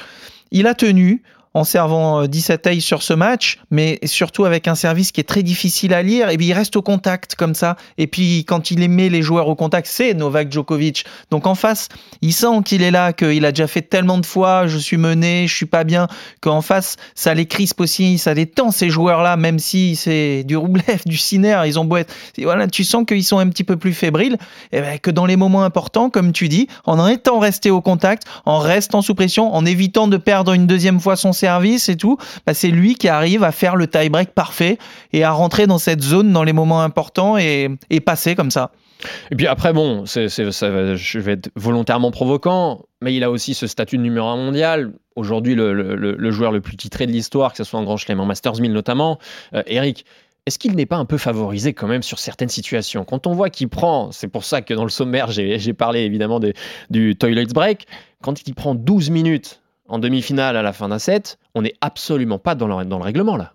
il 0.50 0.66
a 0.66 0.74
tenu 0.74 1.22
en 1.54 1.64
servant 1.64 2.22
euh, 2.22 2.26
17 2.26 2.66
aces 2.66 2.84
sur 2.84 3.02
ce 3.02 3.14
match, 3.14 3.58
mais 3.70 3.98
surtout 4.04 4.44
avec 4.44 4.68
un 4.68 4.74
service 4.74 5.12
qui 5.12 5.20
est 5.20 5.24
très 5.24 5.42
difficile 5.42 5.94
à 5.94 6.02
lire. 6.02 6.30
Et 6.30 6.36
puis 6.36 6.46
il 6.46 6.52
reste 6.52 6.76
au 6.76 6.82
contact 6.82 7.34
comme 7.34 7.54
ça. 7.54 7.76
Et 7.96 8.06
puis 8.06 8.44
quand 8.44 8.70
il 8.70 8.88
met 8.88 9.08
les 9.08 9.22
joueurs 9.22 9.48
au 9.48 9.54
contact, 9.54 9.88
c'est 9.90 10.14
Novak 10.14 10.52
Djokovic. 10.52 11.04
Donc 11.30 11.46
en 11.46 11.54
face, 11.54 11.88
il 12.22 12.32
sent 12.32 12.62
qu'il 12.64 12.82
est 12.82 12.90
là, 12.90 13.12
qu'il 13.12 13.44
a 13.44 13.52
déjà 13.52 13.66
fait 13.66 13.82
tellement 13.82 14.18
de 14.18 14.26
fois, 14.26 14.66
je 14.66 14.78
suis 14.78 14.96
mené, 14.96 15.46
je 15.46 15.54
suis 15.54 15.66
pas 15.66 15.84
bien, 15.84 16.08
qu'en 16.40 16.62
face, 16.62 16.96
ça 17.14 17.34
les 17.34 17.46
crispe 17.46 17.80
aussi, 17.80 18.18
ça 18.18 18.34
les 18.34 18.46
tend 18.46 18.70
ces 18.70 18.90
joueurs-là, 18.90 19.36
même 19.36 19.58
si 19.58 19.96
c'est 19.96 20.44
du 20.44 20.56
Roublev, 20.56 21.02
du 21.06 21.16
Sinner, 21.16 21.62
ils 21.66 21.78
ont 21.78 21.84
beau 21.84 21.96
être. 21.96 22.14
Voilà, 22.38 22.66
tu 22.66 22.84
sens 22.84 23.04
qu'ils 23.06 23.24
sont 23.24 23.38
un 23.38 23.48
petit 23.48 23.64
peu 23.64 23.76
plus 23.76 23.92
fébriles, 23.92 24.36
et 24.72 24.80
ben, 24.80 24.98
que 24.98 25.10
dans 25.10 25.26
les 25.26 25.36
moments 25.36 25.64
importants, 25.64 26.10
comme 26.10 26.32
tu 26.32 26.48
dis, 26.48 26.68
en 26.84 27.06
étant 27.08 27.38
resté 27.38 27.70
au 27.70 27.80
contact, 27.80 28.24
en 28.44 28.58
restant 28.58 29.02
sous 29.02 29.14
pression, 29.14 29.54
en 29.54 29.64
évitant 29.64 30.08
de 30.08 30.16
perdre 30.16 30.52
une 30.52 30.66
deuxième 30.66 31.00
fois 31.00 31.16
son 31.16 31.32
service 31.38 31.88
et 31.88 31.96
tout, 31.96 32.18
bah, 32.46 32.54
c'est 32.54 32.68
lui 32.68 32.94
qui 32.94 33.08
arrive 33.08 33.44
à 33.44 33.52
faire 33.52 33.76
le 33.76 33.86
tie-break 33.86 34.30
parfait 34.30 34.78
et 35.12 35.24
à 35.24 35.30
rentrer 35.30 35.66
dans 35.66 35.78
cette 35.78 36.02
zone 36.02 36.32
dans 36.32 36.44
les 36.44 36.52
moments 36.52 36.82
importants 36.82 37.36
et, 37.38 37.70
passer 38.04 38.34
comme 38.34 38.50
ça. 38.50 38.70
Et 39.30 39.36
puis 39.36 39.46
après, 39.46 39.72
bon, 39.72 40.06
ça 40.06 40.26
je 40.26 41.18
vais 41.18 41.32
être 41.32 41.50
volontairement 41.54 42.10
provoquant, 42.10 42.86
mais 43.00 43.14
il 43.14 43.22
a 43.22 43.30
aussi 43.30 43.54
ce 43.54 43.66
statut 43.66 43.96
de 43.96 44.02
numéro 44.02 44.26
un 44.26 44.36
mondial. 44.36 44.92
Aujourd'hui, 45.14 45.54
le, 45.54 46.30
joueur 46.30 46.52
le 46.52 46.60
plus 46.60 46.76
titré 46.76 47.06
de 47.06 47.12
l'histoire, 47.12 47.52
que 47.52 47.58
ce 47.58 47.64
soit 47.64 47.78
en 47.78 47.84
Grand 47.84 47.96
Chelem, 47.96 48.20
en 48.20 48.26
Masters 48.26 48.60
1000 48.60 48.72
notamment. 48.72 49.18
Euh, 49.54 49.62
Eric, 49.66 50.04
est-ce 50.46 50.58
qu'il 50.58 50.74
n'est 50.74 50.86
pas 50.86 50.96
un 50.96 51.04
peu 51.04 51.18
favorisé 51.18 51.74
quand 51.74 51.86
même 51.86 52.02
sur 52.02 52.18
certaines 52.18 52.48
situations? 52.48 53.04
Quand 53.04 53.26
on 53.26 53.34
voit 53.34 53.50
qu'il 53.50 53.68
prend, 53.68 54.12
c'est 54.12 54.28
pour 54.28 54.44
ça 54.44 54.62
que 54.62 54.72
dans 54.72 54.84
le 54.84 54.90
sommaire, 54.90 55.30
j'ai, 55.30 55.74
parlé 55.74 56.00
évidemment 56.00 56.40
du 56.88 57.16
toilet 57.16 57.44
break, 57.44 57.86
quand 58.22 58.48
il 58.48 58.54
prend 58.54 58.74
12 58.74 59.10
minutes 59.10 59.60
en 59.88 59.98
demi-finale 59.98 60.56
à 60.56 60.62
la 60.62 60.72
fin 60.72 60.88
d'un 60.88 60.98
set, 60.98 61.38
on 61.54 61.62
n'est 61.62 61.74
absolument 61.80 62.38
pas 62.38 62.54
dans 62.54 62.66
le, 62.66 62.84
dans 62.84 62.98
le 62.98 63.04
règlement 63.04 63.36
là. 63.36 63.52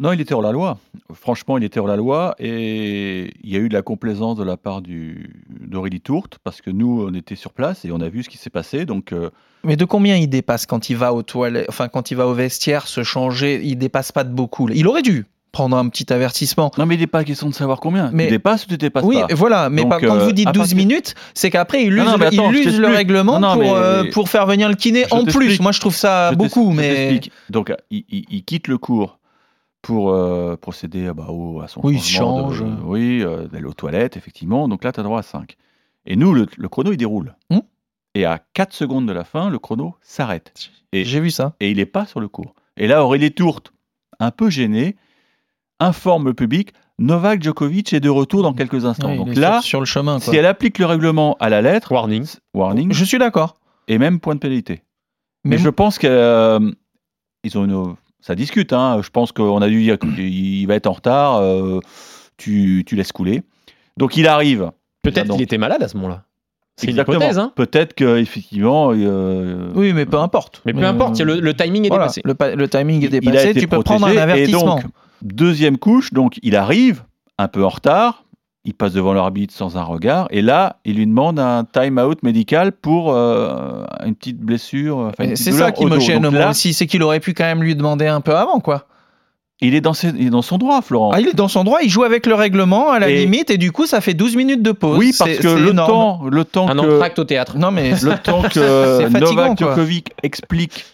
Non, 0.00 0.12
il 0.12 0.20
était 0.22 0.32
hors 0.32 0.40
la 0.40 0.52
loi. 0.52 0.78
Franchement, 1.12 1.58
il 1.58 1.64
était 1.64 1.78
hors 1.78 1.86
la 1.86 1.96
loi 1.96 2.34
et 2.38 3.34
il 3.44 3.50
y 3.50 3.56
a 3.56 3.58
eu 3.58 3.68
de 3.68 3.74
la 3.74 3.82
complaisance 3.82 4.34
de 4.38 4.42
la 4.42 4.56
part 4.56 4.80
d'Aurélie 4.80 6.00
Tourte 6.00 6.38
parce 6.42 6.62
que 6.62 6.70
nous, 6.70 7.06
on 7.06 7.12
était 7.12 7.36
sur 7.36 7.52
place 7.52 7.84
et 7.84 7.92
on 7.92 8.00
a 8.00 8.08
vu 8.08 8.22
ce 8.22 8.30
qui 8.30 8.38
s'est 8.38 8.48
passé. 8.48 8.86
Donc, 8.86 9.12
euh, 9.12 9.28
Mais 9.62 9.76
de 9.76 9.84
combien 9.84 10.16
il 10.16 10.28
dépasse 10.28 10.64
quand 10.64 10.88
il 10.88 10.96
va 10.96 11.12
aux 11.12 11.22
toilettes, 11.22 11.66
enfin 11.68 11.88
quand 11.88 12.10
il 12.10 12.16
va 12.16 12.26
au 12.26 12.32
vestiaire 12.32 12.86
se 12.86 13.02
changer, 13.02 13.60
il 13.62 13.76
dépasse 13.76 14.10
pas 14.10 14.24
de 14.24 14.32
beaucoup. 14.32 14.70
Il 14.70 14.88
aurait 14.88 15.02
dû 15.02 15.26
prendre 15.52 15.76
un 15.76 15.88
petit 15.88 16.12
avertissement. 16.12 16.70
non, 16.78 16.86
mais 16.86 16.94
il 16.94 17.00
n'est 17.00 17.06
pas 17.06 17.24
question 17.24 17.48
de 17.48 17.54
savoir 17.54 17.80
combien. 17.80 18.10
Mais- 18.12 18.24
tu 18.26 18.30
dépasses 18.30 18.64
ou 18.66 18.68
tu 18.68 18.76
dépasses 18.78 19.04
Oui, 19.04 19.20
pas 19.28 19.34
voilà, 19.34 19.68
mais 19.70 19.82
Donc, 19.82 20.00
quand 20.00 20.16
euh, 20.16 20.24
vous 20.24 20.32
dites 20.32 20.46
à 20.48 20.52
12 20.52 20.60
partir- 20.62 20.76
minutes, 20.76 21.14
c'est 21.34 21.50
qu'après 21.50 21.82
il 21.84 21.92
use, 21.92 21.98
Non, 21.98 22.12
non, 22.12 22.18
mais 22.18 22.30
le- 22.30 22.38
attends, 22.38 22.50
il 22.52 22.56
use 22.68 22.78
le 22.80 22.86
règlement 22.88 23.40
Non, 23.40 23.54
pour, 23.54 23.74
euh, 23.74 24.04
pour 24.12 24.28
faire 24.28 24.46
venir 24.46 24.68
le 24.68 24.74
kiné 24.76 25.04
Je 25.08 25.14
en 25.14 25.24
plus. 25.24 25.60
Moi 25.60 25.72
je 25.72 25.80
trouve 25.80 25.94
ça 25.96 26.30
Je 26.30 26.36
beaucoup, 26.36 26.70
mais. 26.70 27.20
Donc, 27.50 27.72
il, 27.90 28.04
il- 28.08 28.24
il 28.30 28.44
quitte 28.44 28.68
le 28.68 28.78
cours 28.78 29.18
pour 29.82 30.10
euh, 30.12 30.56
procéder 30.56 31.06
ah 31.08 31.14
bah, 31.14 31.26
au- 31.30 31.60
à 31.62 31.68
son 31.68 31.80
Oui, 31.82 31.94
il 31.96 32.00
se 32.00 32.10
changement 32.10 32.50
de- 32.50 32.54
change. 32.54 32.78
oui, 32.84 33.22
euh, 33.22 33.48
d'aller 33.48 33.64
aux 33.64 33.72
toilettes, 33.72 34.16
effectivement. 34.16 34.68
Donc 34.68 34.84
là, 34.84 34.92
tu 34.92 35.00
as 35.00 35.02
droit 35.02 35.18
à 35.20 35.22
5. 35.22 35.56
Et 36.06 36.16
nous, 36.16 36.32
le, 36.34 36.46
le 36.56 36.68
chrono, 36.68 36.92
il 36.92 36.96
déroule. 36.96 37.34
Hmm. 37.50 37.60
Et 38.14 38.24
à 38.24 38.40
4 38.54 38.72
secondes 38.74 39.06
de 39.06 39.12
la 39.12 39.24
fin, 39.24 39.50
le 39.50 39.58
chrono 39.58 39.94
s'arrête. 40.02 40.52
J'ai 40.92 41.20
vu 41.20 41.30
ça. 41.30 41.54
et 41.60 41.70
il 41.70 41.76
n'est 41.78 41.86
pas 41.86 42.04
sur 42.06 42.20
le 42.20 42.28
cours. 42.28 42.54
Et 42.76 42.86
là, 42.88 43.04
Aurélie 43.04 43.32
Tourte, 43.32 43.72
un 44.18 44.30
peu 44.32 44.50
gêné, 44.50 44.96
informe 45.80 46.26
le 46.26 46.34
public 46.34 46.72
Novak 46.98 47.42
Djokovic 47.42 47.92
est 47.94 48.00
de 48.00 48.10
retour 48.10 48.42
dans 48.42 48.52
quelques 48.52 48.84
instants. 48.84 49.16
Donc 49.16 49.34
là, 49.34 49.60
sur, 49.60 49.68
sur 49.68 49.80
le 49.80 49.86
chemin. 49.86 50.20
quoi. 50.20 50.32
si 50.32 50.36
elle 50.36 50.44
applique 50.44 50.78
le 50.78 50.84
règlement 50.86 51.36
à 51.40 51.48
la 51.48 51.62
lettre, 51.62 51.92
Warning. 51.92 52.26
warning, 52.54 52.92
Je 52.92 53.04
suis 53.04 53.16
d'accord. 53.18 53.56
et 53.88 53.96
même 53.98 54.20
point 54.20 54.34
de 54.34 54.40
pénalité. 54.40 54.82
Mais 55.44 55.56
Mais 55.56 55.62
je 55.62 55.70
pense 55.70 55.98
que 55.98 56.06
euh, 56.06 56.60
ils 57.42 57.56
ont 57.56 57.64
une, 57.64 57.94
ça 58.20 58.34
discute. 58.34 58.74
Hein. 58.74 59.00
Je 59.02 59.08
pense 59.08 59.32
qu'on 59.32 59.62
a 59.62 59.68
dû 59.70 59.80
dire 59.82 59.98
qu'il 59.98 60.66
va 60.66 60.74
être 60.74 60.86
en 60.86 60.92
retard. 60.92 61.36
euh, 61.38 61.80
tu, 62.36 62.84
tu 62.86 62.96
laisses 62.96 63.12
couler. 63.12 63.42
Donc 63.96 64.18
il 64.18 64.26
arrive. 64.28 64.70
Peut-être 65.02 65.32
qu'il 65.32 65.40
était 65.42 65.56
malade 65.58 65.82
à 65.82 65.88
ce 65.88 65.96
moment-là. 65.96 66.24
C'est 66.76 66.90
une 66.90 66.96
hypothèse, 66.98 67.38
hein. 67.38 67.52
Peut-être 67.56 67.94
qu'effectivement. 67.94 68.92
Euh, 68.94 69.70
Oui, 69.74 69.92
mais 69.94 70.04
peu 70.06 70.18
importe. 70.18 70.60
Mais 70.66 70.72
peu 70.74 70.82
Euh, 70.84 70.88
importe, 70.88 71.18
le, 71.20 71.40
le 71.40 71.54
timing 71.54 71.86
est 71.86 71.88
voilà, 71.88 72.08
dépassé. 72.08 72.22
le, 72.56 72.68
timing 72.68 73.02
est 73.04 73.06
il 73.08 73.16
a 73.16 73.20
dépassé, 73.20 73.48
été 73.50 73.60
tu 73.60 73.68
peux 73.68 73.76
protégé, 73.82 73.98
prendre 73.98 74.18
un 74.18 74.22
avertissement. 74.22 74.78
Et 74.78 74.82
donc, 74.82 74.90
deuxième 75.22 75.78
couche, 75.78 76.12
donc 76.12 76.38
il 76.42 76.56
arrive 76.56 77.04
un 77.38 77.48
peu 77.48 77.64
en 77.64 77.68
retard. 77.68 78.24
Il 78.66 78.74
passe 78.74 78.92
devant 78.92 79.14
l'arbitre 79.14 79.54
sans 79.54 79.78
un 79.78 79.82
regard. 79.82 80.28
Et 80.30 80.42
là, 80.42 80.76
il 80.84 80.96
lui 80.96 81.06
demande 81.06 81.38
un 81.40 81.64
time-out 81.64 82.22
médical 82.22 82.72
pour 82.72 83.10
euh, 83.14 83.84
une 84.04 84.14
petite 84.14 84.38
blessure. 84.38 84.98
enfin, 84.98 85.24
une 85.24 85.30
Et 85.30 85.32
petite 85.32 85.44
C'est 85.46 85.52
ça 85.52 85.72
qui 85.72 85.84
au 85.86 85.88
me 85.88 85.98
gêne 85.98 86.22
Donc 86.22 86.32
moi 86.32 86.40
là, 86.42 86.50
aussi, 86.50 86.74
c'est 86.74 86.86
qu'il 86.86 87.02
aurait 87.02 87.20
pu 87.20 87.32
quand 87.32 87.44
même 87.44 87.62
lui 87.62 87.74
demander 87.74 88.06
un 88.06 88.20
peu 88.20 88.36
avant, 88.36 88.60
quoi. 88.60 88.86
Il 89.62 89.74
est, 89.74 89.80
dans 89.80 89.94
ses- 89.94 90.08
il 90.08 90.26
est 90.26 90.30
dans 90.30 90.42
son 90.42 90.58
droit, 90.58 90.80
Florent. 90.82 91.10
Ah, 91.14 91.20
il 91.20 91.28
est 91.28 91.34
dans 91.34 91.48
son 91.48 91.64
droit, 91.64 91.78
il 91.82 91.88
joue 91.90 92.02
avec 92.04 92.26
le 92.26 92.34
règlement 92.34 92.90
à 92.90 92.98
la 92.98 93.08
Et- 93.10 93.24
limite, 93.24 93.50
et 93.50 93.56
du 93.58 93.72
coup, 93.72 93.86
ça 93.86 94.00
fait 94.02 94.14
12 94.14 94.36
minutes 94.36 94.62
de 94.62 94.72
pause. 94.72 94.98
oui, 94.98 95.12
parce 95.18 95.30
C'est- 95.30 95.36
que 95.38 95.48
c'est 95.48 95.58
le 95.60 95.70
énorme. 95.70 95.90
temps, 95.90 96.20
le 96.30 96.44
temps 96.44 96.68
Un 96.68 96.74
que, 96.76 97.20
au 97.20 97.24
théâtre. 97.24 97.56
Non, 97.58 97.70
mais 97.70 97.90
le 98.02 98.14
temps 98.22 98.42
que 98.42 99.08
Novak 99.18 99.56
quoi. 99.58 99.68
Djokovic 99.68 100.10
explique 100.22 100.84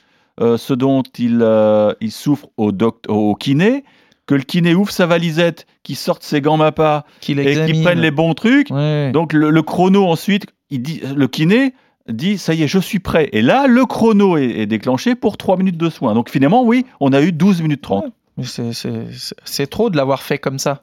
euh, 0.40 0.56
ce 0.56 0.72
dont 0.74 1.02
il, 1.18 1.38
euh, 1.42 1.92
il 2.00 2.12
souffre 2.12 2.46
au, 2.56 2.70
doct- 2.70 3.08
au 3.08 3.34
kiné, 3.34 3.84
que 4.26 4.34
le 4.34 4.42
kiné 4.42 4.74
ouvre 4.74 4.90
sa 4.90 5.06
valisette, 5.06 5.66
qu'il 5.82 5.96
sorte 5.96 6.22
ses 6.22 6.40
gants 6.40 6.56
MAPA 6.56 7.04
qu'il 7.20 7.38
et 7.38 7.54
qu'il 7.66 7.82
prenne 7.82 8.00
les 8.00 8.10
bons 8.10 8.34
trucs. 8.34 8.70
Ouais. 8.70 9.10
Donc 9.12 9.32
le, 9.32 9.50
le 9.50 9.62
chrono 9.62 10.06
ensuite, 10.06 10.46
il 10.70 10.82
dit, 10.82 11.00
le 11.14 11.28
kiné 11.28 11.74
dit 12.08 12.36
ça 12.38 12.54
y 12.54 12.62
est, 12.62 12.68
je 12.68 12.78
suis 12.78 12.98
prêt. 12.98 13.28
Et 13.32 13.42
là, 13.42 13.66
le 13.66 13.84
chrono 13.86 14.36
est, 14.36 14.44
est 14.60 14.66
déclenché 14.66 15.14
pour 15.14 15.36
3 15.36 15.56
minutes 15.56 15.76
de 15.78 15.90
soins. 15.90 16.14
Donc 16.14 16.30
finalement, 16.30 16.64
oui, 16.64 16.86
on 17.00 17.12
a 17.12 17.20
eu 17.22 17.32
12 17.32 17.62
minutes 17.62 17.82
30. 17.82 18.06
Mais 18.36 18.44
c'est- 18.44 18.72
c'est 18.72 19.12
c'est- 19.12 19.34
c'est 19.44 19.66
trop 19.68 19.90
de 19.90 19.96
l'avoir 19.96 20.22
fait 20.22 20.38
comme 20.38 20.58
ça. 20.58 20.82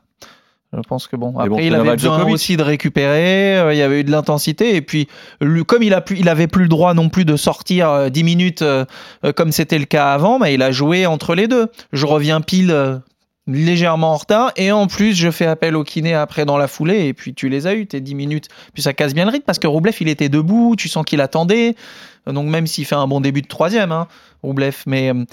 Je 0.75 0.79
pense 0.87 1.05
que 1.07 1.15
bon. 1.15 1.33
Mais 1.33 1.43
Après, 1.43 1.49
bon, 1.49 1.57
il 1.59 1.75
avait 1.75 1.91
besoin 1.91 2.15
Djokovic. 2.17 2.33
aussi 2.33 2.57
de 2.57 2.63
récupérer. 2.63 3.59
euh, 3.59 3.73
il 3.73 3.77
y 3.77 3.83
avait 3.83 3.99
eu 3.99 4.03
de 4.03 4.09
l'intensité. 4.09 4.75
Et 4.75 4.81
puis, 4.81 5.07
lui, 5.39 5.63
comme 5.65 5.83
il 5.83 5.93
a 5.93 6.01
plus, 6.01 6.17
il 6.17 6.27
avait 6.29 6.47
plus 6.47 6.63
le 6.63 6.67
droit 6.69 6.95
non 6.95 7.09
plus 7.09 7.25
de 7.25 7.35
sortir 7.35 7.89
euh, 7.91 8.09
10 8.09 8.23
minutes 8.23 8.63
euh, 8.63 8.83
euh, 9.23 9.31
comme 9.33 9.51
c'était 9.51 9.77
le 9.77 9.85
cas 9.85 10.13
avant, 10.13 10.39
bah, 10.39 10.49
il 10.49 10.63
a 10.63 10.71
joué 10.71 11.05
entre 11.05 11.35
les 11.35 11.47
deux. 11.47 11.67
Je 11.91 12.05
reviens 12.07 12.41
pile 12.41 12.71
euh, 12.71 12.97
légèrement 13.47 14.13
en 14.13 14.17
retard. 14.17 14.51
Et 14.55 14.71
en 14.71 14.87
plus, 14.87 15.13
je 15.15 15.29
fais 15.31 15.45
appel 15.45 15.75
au 15.75 15.83
kiné 15.83 16.13
après 16.13 16.45
dans 16.45 16.57
la 16.57 16.67
foulée. 16.67 17.07
Et 17.07 17.13
puis, 17.13 17.33
tu 17.33 17.49
les 17.49 17.67
as 17.67 17.75
eu, 17.75 17.85
tes 17.87 18.01
10 18.01 18.15
minutes. 18.15 18.47
Puis, 18.73 18.81
ça 18.83 18.93
casse 18.93 19.13
bien 19.13 19.25
le 19.25 19.31
rythme 19.31 19.45
parce 19.45 19.59
que 19.59 19.67
Roublev, 19.67 19.95
il 19.99 20.09
était 20.09 20.29
debout. 20.29 20.75
Tu 20.77 20.89
sens 20.89 21.03
qu'il 21.05 21.21
attendait. 21.21 21.75
Donc, 22.25 22.47
même 22.47 22.67
s'il 22.67 22.85
fait 22.85 22.95
un 22.95 23.07
bon 23.07 23.19
début 23.21 23.41
de 23.41 23.47
troisième, 23.47 23.91
hein, 23.91 24.07
Roublev. 24.43 24.77
Mais. 24.87 25.09
euh, 25.13 25.25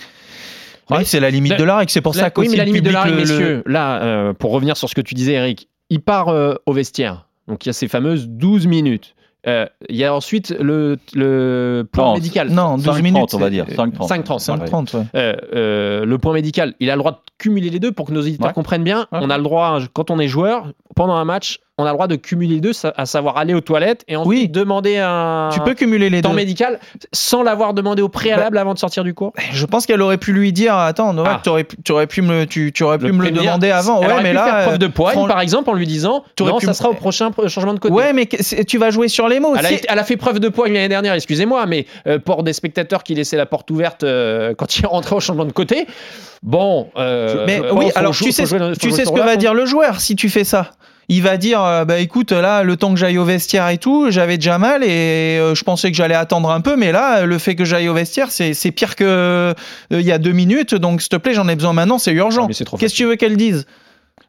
Ouais. 0.91 1.05
c'est 1.05 1.21
la 1.21 1.31
limite 1.31 1.53
La- 1.53 1.59
de 1.59 1.63
l'art 1.63 1.81
et 1.83 1.87
que 1.87 1.93
c'est 1.93 2.01
pour 2.01 2.17
ça 2.17 2.31
que 2.31 2.41
oui, 2.41 2.49
mais 2.51 2.57
la 2.57 2.65
limite 2.65 2.83
de 2.85 2.91
le- 2.91 3.15
messieurs, 3.15 3.63
là, 3.65 4.03
euh, 4.03 4.33
pour 4.33 4.51
revenir 4.51 4.77
sur 4.77 4.89
ce 4.89 4.95
que 4.97 5.01
tu 5.01 5.15
disais, 5.15 5.35
Eric, 5.35 5.69
il 5.89 6.01
part 6.01 6.31
euh, 6.31 6.57
au 6.67 6.73
vestiaire. 6.73 7.29
Donc 7.47 7.65
il 7.65 7.69
y 7.69 7.71
a 7.71 7.73
ces 7.73 7.87
fameuses 7.87 8.27
12 8.29 8.67
minutes. 8.67 9.15
Euh, 9.47 9.67
Il 9.89 9.97
y 9.97 10.05
a 10.05 10.15
ensuite 10.15 10.51
le, 10.61 10.99
le 11.15 11.89
point 11.91 12.05
Non, 12.05 12.15
médical. 12.15 12.49
Non, 12.51 12.77
12 12.77 12.87
5-30, 12.87 13.03
minutes. 13.03 13.35
on 13.35 13.39
va 13.39 13.51
dire. 13.51 13.67
5-30. 13.67 14.07
5-30, 14.09 14.67
5-30, 14.67 14.97
ouais. 14.97 15.05
Euh, 15.15 15.35
euh, 15.55 16.05
le 16.05 16.19
point 16.19 16.33
médical, 16.35 16.75
il 16.81 16.91
a 16.91 16.95
le 16.95 16.99
droit 17.01 17.13
de 17.13 17.19
cumuler 17.39 17.71
les 17.71 17.79
deux 17.79 17.93
pour 17.93 18.07
que 18.07 18.13
nos 18.13 18.21
auditeurs 18.21 18.49
Ouais. 18.49 18.53
comprennent 18.53 18.85
bien. 18.85 19.07
Ouais. 19.13 19.19
On 19.23 19.31
a 19.31 19.39
le 19.39 19.43
droit, 19.45 19.79
quand 19.95 20.11
on 20.11 20.19
est 20.19 20.29
joueur, 20.29 20.67
pendant 20.95 21.15
un 21.15 21.25
match, 21.25 21.59
on 21.81 21.85
a 21.85 21.89
le 21.89 21.95
droit 21.95 22.07
de 22.07 22.17
cumuler 22.17 22.57
les 22.57 22.61
deux, 22.61 22.73
à 22.97 23.07
savoir 23.07 23.37
aller 23.39 23.55
aux 23.55 23.61
toilettes 23.61 24.05
et 24.09 24.17
ensuite 24.17 24.29
Oui. 24.29 24.49
demander 24.49 24.99
un 24.99 25.49
Tu 25.53 25.61
peux 25.61 25.75
cumuler 25.75 26.11
les 26.11 26.23
temps 26.23 26.31
deux. 26.31 26.37
médical 26.37 26.79
sans 27.13 27.43
l'avoir 27.43 27.75
demandé 27.75 28.03
au 28.03 28.09
préalable 28.09 28.59
avant 28.59 28.75
de 28.75 28.79
sortir 28.79 29.03
du 29.05 29.15
cours. 29.15 29.33
Je 29.53 29.67
pense 29.67 29.87
qu'elle 29.87 30.03
aurait 30.03 30.19
pu 30.19 30.33
lui 30.33 30.53
dire 30.53 30.75
Attends, 30.77 31.15
Ah. 31.25 31.41
tu 31.43 31.49
aurais, 31.49 31.65
pu- 31.65 31.77
tu 31.85 31.93
aurais 31.93 32.07
pu 32.07 32.23
me, 32.23 32.45
tu, 32.45 32.73
tu 32.73 32.83
aurais 32.85 32.99
pu 32.99 33.07
Le 33.07 33.13
me 33.13 33.25
le 33.25 33.31
demander 33.31 33.71
avant. 33.71 34.01
Elle 34.01 34.07
Ouais, 34.09 34.13
aurait 34.15 34.23
mais 34.23 34.31
pu 34.31 34.35
là. 34.37 34.45
faire 34.45 34.63
preuve 34.67 34.79
de 34.79 34.87
euh, 34.87 34.91
poigne, 34.91 35.27
par 35.27 35.41
exemple, 35.41 35.71
en 35.71 35.75
lui 35.75 35.87
disant 35.87 36.25
T'aurais 36.37 36.53
non, 36.53 36.59
pu 36.59 36.67
ça 36.67 36.75
sera 36.75 36.91
au 36.91 36.95
prochain 36.95 37.31
pro- 37.31 37.49
changement 37.49 37.75
de 37.75 37.79
côté. 37.81 37.95
Ouais, 37.95 38.13
mais 38.13 38.27
tu 38.27 38.79
vas 38.79 38.91
jouer 38.91 39.09
sur 39.09 39.29
les 39.29 39.41
mots. 39.41 39.55
Elle 39.59 39.67
a, 39.67 39.71
elle 39.89 39.99
a 39.99 40.05
fait 40.05 40.17
preuve 40.17 40.41
de 40.41 40.49
poigne 40.49 40.73
l'année 40.73 40.89
dernière, 40.89 41.15
excusez-moi, 41.15 41.67
mais 41.67 41.87
euh, 42.07 42.19
pour 42.19 42.43
des 42.43 42.53
spectateurs 42.53 43.03
qui 43.03 43.15
laissaient 43.15 43.37
la 43.37 43.47
porte 43.47 43.71
ouverte 43.71 44.05
euh, 44.05 44.55
quand 44.57 44.79
il 44.79 44.87
rentrait 44.87 45.17
au 45.17 45.21
changement 45.21 45.45
de 45.45 45.53
côté, 45.53 45.87
bon. 46.43 46.89
euh, 46.97 47.45
Mais 47.47 47.61
euh, 47.61 47.73
oui, 47.73 47.87
alors 47.95 48.13
tu 48.15 48.33
sais, 48.33 48.45
tu 48.81 48.91
sais 48.91 49.05
ce 49.05 49.11
que 49.13 49.21
va 49.21 49.37
dire 49.37 49.55
le 49.55 49.67
joueur 49.67 50.01
si 50.01 50.17
tu 50.17 50.29
fais 50.29 50.45
ça. 50.45 50.71
Il 51.13 51.23
va 51.25 51.37
dire 51.39 51.61
euh, 51.65 51.85
bah 51.85 51.99
écoute 51.99 52.31
là 52.31 52.63
le 52.63 52.77
temps 52.77 52.95
que 52.95 52.97
j'aille 53.01 53.19
au 53.19 53.25
vestiaire 53.25 53.69
et 53.69 53.79
tout 53.79 54.13
j'avais 54.13 54.39
déjà 54.39 54.59
mal 54.59 54.85
et 54.85 55.39
euh, 55.41 55.57
je 55.57 55.65
pensais 55.65 55.91
que 55.91 55.97
j'allais 55.97 56.15
attendre 56.15 56.51
un 56.53 56.61
peu 56.61 56.77
mais 56.77 56.93
là 56.93 57.27
le 57.27 57.39
fait 57.39 57.57
que 57.57 57.65
j'aille 57.65 57.89
au 57.89 57.95
vestiaire 57.95 58.31
c'est 58.31 58.55
c'est 58.55 58.71
pire 58.71 58.95
que 58.95 59.03
euh, 59.05 59.55
il 59.91 60.03
y 60.03 60.13
a 60.13 60.19
deux 60.19 60.31
minutes. 60.31 60.77
Donc 60.77 61.03
s'il 61.03 61.09
te 61.09 61.17
plaît 61.17 61.35
j'en 61.35 61.49
ai 61.49 61.57
besoin 61.57 61.73
maintenant 61.73 61.99
c'est 61.99 62.13
Ah, 62.13 62.15
urgent 62.15 62.47
trop 62.65 62.77
qu'est-ce 62.77 62.95
que 62.95 62.99
tu 62.99 63.07
veux 63.07 63.17
qu'elle 63.17 63.37
dise? 63.37 63.67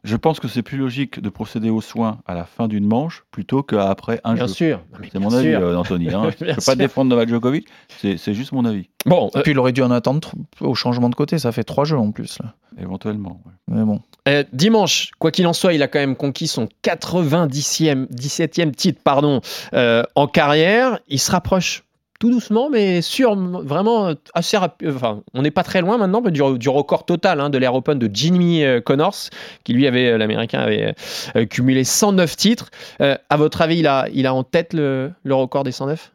Je 0.04 0.16
pense 0.16 0.40
que 0.40 0.48
c'est 0.48 0.62
plus 0.62 0.78
logique 0.78 1.20
de 1.20 1.28
procéder 1.28 1.70
aux 1.70 1.80
soins 1.80 2.18
à 2.26 2.34
la 2.34 2.44
fin 2.44 2.66
d'une 2.66 2.86
manche 2.86 3.22
plutôt 3.30 3.62
qu'après 3.62 4.20
un 4.24 4.34
Bien 4.34 4.46
jeu. 4.48 4.52
sûr. 4.52 4.78
Non, 4.92 4.98
mais 5.00 5.08
C'est 5.12 5.18
bien 5.18 5.28
mon 5.28 5.34
avis, 5.36 5.50
sûr. 5.50 5.60
euh, 5.60 5.76
Anthony. 5.76 6.08
Hein. 6.12 6.30
je 6.38 6.44
ne 6.44 6.46
Bien 6.46 6.54
peux 6.56 6.60
sûr. 6.60 6.72
pas 6.72 6.74
défendre 6.76 7.10
Novak 7.10 7.28
Djokovic, 7.28 7.66
c'est 8.00 8.34
juste 8.34 8.50
mon 8.52 8.64
avis, 8.64 8.88
Bon, 9.06 9.30
et 9.34 9.38
euh, 9.38 9.42
puis 9.42 9.52
il 9.52 9.58
aurait 9.60 9.72
dû 9.72 9.82
en 9.82 9.90
attendre 9.92 10.32
au 10.60 10.74
changement 10.74 11.08
de 11.08 11.14
côté 11.14 11.38
ça 11.38 11.52
fait 11.52 11.62
trois 11.64 11.84
jeux 11.84 11.98
en 11.98 12.10
plus 12.10 12.38
là. 12.40 12.54
éventuellement. 12.80 13.40
ouais. 13.46 13.52
mais 13.68 13.84
bon 13.84 14.00
euh, 14.28 14.44
dimanche, 14.52 15.10
quoi 15.18 15.30
qu'il 15.32 15.46
en 15.48 15.52
soit, 15.52 15.72
il 15.72 15.82
a 15.82 15.88
quand 15.88 15.98
même 15.98 16.14
conquis 16.16 16.46
son 16.46 16.68
90e, 16.84 18.06
17e 18.12 18.72
titre 18.72 19.00
pardon, 19.02 19.40
euh, 19.74 20.02
en 20.14 20.26
carrière. 20.28 20.98
Il 21.08 21.18
se 21.18 21.30
rapproche 21.30 21.82
tout 22.22 22.30
doucement, 22.30 22.70
mais 22.70 23.02
sûr, 23.02 23.34
vraiment 23.34 24.06
euh, 24.06 24.14
assez 24.32 24.56
rapide. 24.56 24.92
Enfin, 24.94 25.24
on 25.34 25.42
n'est 25.42 25.50
pas 25.50 25.64
très 25.64 25.80
loin 25.80 25.98
maintenant 25.98 26.20
du, 26.20 26.40
du 26.56 26.68
record 26.68 27.04
total 27.04 27.40
hein, 27.40 27.50
de 27.50 27.58
l'Air 27.58 27.74
Open 27.74 27.98
de 27.98 28.08
Jimmy 28.12 28.62
euh, 28.62 28.80
Connors, 28.80 29.16
qui 29.64 29.72
lui 29.72 29.88
avait, 29.88 30.12
euh, 30.12 30.18
l'Américain, 30.18 30.60
avait 30.60 30.94
euh, 31.34 31.46
cumulé 31.46 31.82
109 31.82 32.36
titres. 32.36 32.70
Euh, 33.00 33.16
à 33.28 33.36
votre 33.36 33.60
avis, 33.60 33.80
il 33.80 33.88
a, 33.88 34.06
il 34.14 34.28
a 34.28 34.34
en 34.34 34.44
tête 34.44 34.72
le, 34.72 35.10
le 35.24 35.34
record 35.34 35.64
des 35.64 35.72
109 35.72 36.12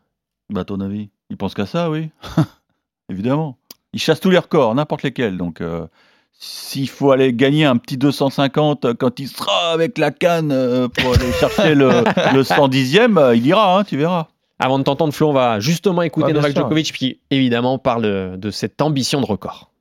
Bah, 0.49 0.61
à 0.61 0.63
ton 0.63 0.79
avis 0.79 1.09
Il 1.29 1.35
pense 1.35 1.53
qu'à 1.53 1.65
ça, 1.65 1.89
oui. 1.89 2.07
Évidemment. 3.09 3.57
Il 3.91 3.99
chasse 3.99 4.21
tous 4.21 4.29
les 4.29 4.37
records, 4.37 4.75
n'importe 4.75 5.03
lesquels. 5.03 5.35
Donc, 5.35 5.59
euh, 5.59 5.87
s'il 6.31 6.87
faut 6.87 7.11
aller 7.11 7.33
gagner 7.33 7.65
un 7.65 7.75
petit 7.75 7.97
250 7.97 8.93
quand 8.93 9.19
il 9.19 9.27
sera 9.27 9.73
avec 9.73 9.97
la 9.97 10.11
canne 10.11 10.53
euh, 10.53 10.87
pour 10.87 11.15
aller 11.15 11.33
chercher 11.33 11.75
le, 11.75 11.89
le 12.33 12.43
110e, 12.43 13.17
euh, 13.17 13.35
il 13.35 13.45
ira, 13.45 13.77
hein, 13.77 13.83
tu 13.83 13.97
verras. 13.97 14.27
Avant 14.59 14.79
de 14.79 14.83
t'entendre, 14.83 15.13
Flo, 15.13 15.29
on 15.29 15.33
va 15.33 15.59
justement 15.59 16.01
écouter 16.01 16.27
Ah, 16.31 16.33
Novak 16.33 16.51
sûr. 16.51 16.61
Djokovic, 16.61 16.91
qui 16.93 17.19
évidemment 17.29 17.77
parle 17.77 18.37
de 18.37 18.51
cette 18.51 18.81
ambition 18.81 19.21
de 19.21 19.25
record. 19.25 19.71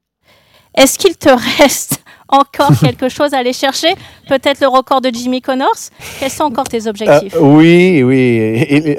Est-ce 0.77 0.99
qu'il 0.99 1.17
te 1.17 1.31
reste 1.59 2.03
encore 2.29 2.73
quelque 2.81 3.09
chose 3.09 3.33
à 3.33 3.39
aller 3.39 3.55
chercher? 3.55 3.89
Peut-être 4.29 4.61
le 4.61 4.69
record 4.69 5.01
de 5.01 5.11
Jimmy 5.13 5.41
Connors? 5.41 5.91
Quels 6.21 6.31
sont 6.31 6.45
encore 6.45 6.69
tes 6.69 6.87
objectifs? 6.87 7.35
Euh, 7.35 7.41
oui, 7.41 8.03
oui. 8.03 8.67
Il, 8.71 8.97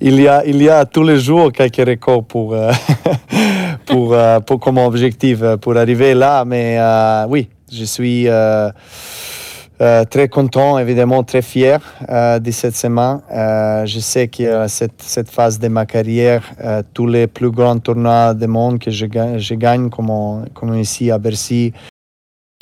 il 0.00 0.20
y 0.20 0.28
a, 0.28 0.44
il 0.46 0.62
y 0.62 0.68
a 0.70 0.84
tous 0.86 1.02
les 1.02 1.18
jours 1.18 1.52
quelques 1.52 1.86
records 1.86 2.24
pour, 2.24 2.54
euh, 2.54 2.72
pour, 3.86 4.14
euh, 4.14 4.40
pour, 4.40 4.58
comme 4.58 4.78
objectif 4.78 5.40
pour 5.60 5.76
arriver 5.76 6.14
là. 6.14 6.44
Mais 6.46 6.76
euh, 6.78 7.26
oui, 7.28 7.48
je 7.70 7.84
suis 7.84 8.26
euh, 9.80 10.04
très 10.04 10.28
content, 10.28 10.78
évidemment 10.78 11.22
très 11.22 11.42
fier 11.42 11.80
euh, 12.08 12.38
de 12.38 12.50
cette 12.50 12.76
semaine. 12.76 13.20
Euh, 13.32 13.84
je 13.86 13.98
sais 14.00 14.28
que 14.28 14.66
cette, 14.68 15.02
cette 15.02 15.30
phase 15.30 15.58
de 15.58 15.68
ma 15.68 15.84
carrière, 15.86 16.42
tous 16.94 17.06
les 17.06 17.26
plus 17.26 17.50
grands 17.50 17.78
tournois 17.78 18.34
du 18.34 18.46
monde 18.46 18.78
que 18.78 18.90
je, 18.90 19.06
gagne- 19.06 19.38
je 19.38 19.54
gagne, 19.54 19.90
comme, 19.90 20.46
comme 20.54 20.74
ici 20.78 21.10
à 21.10 21.18
Bercy, 21.18 21.72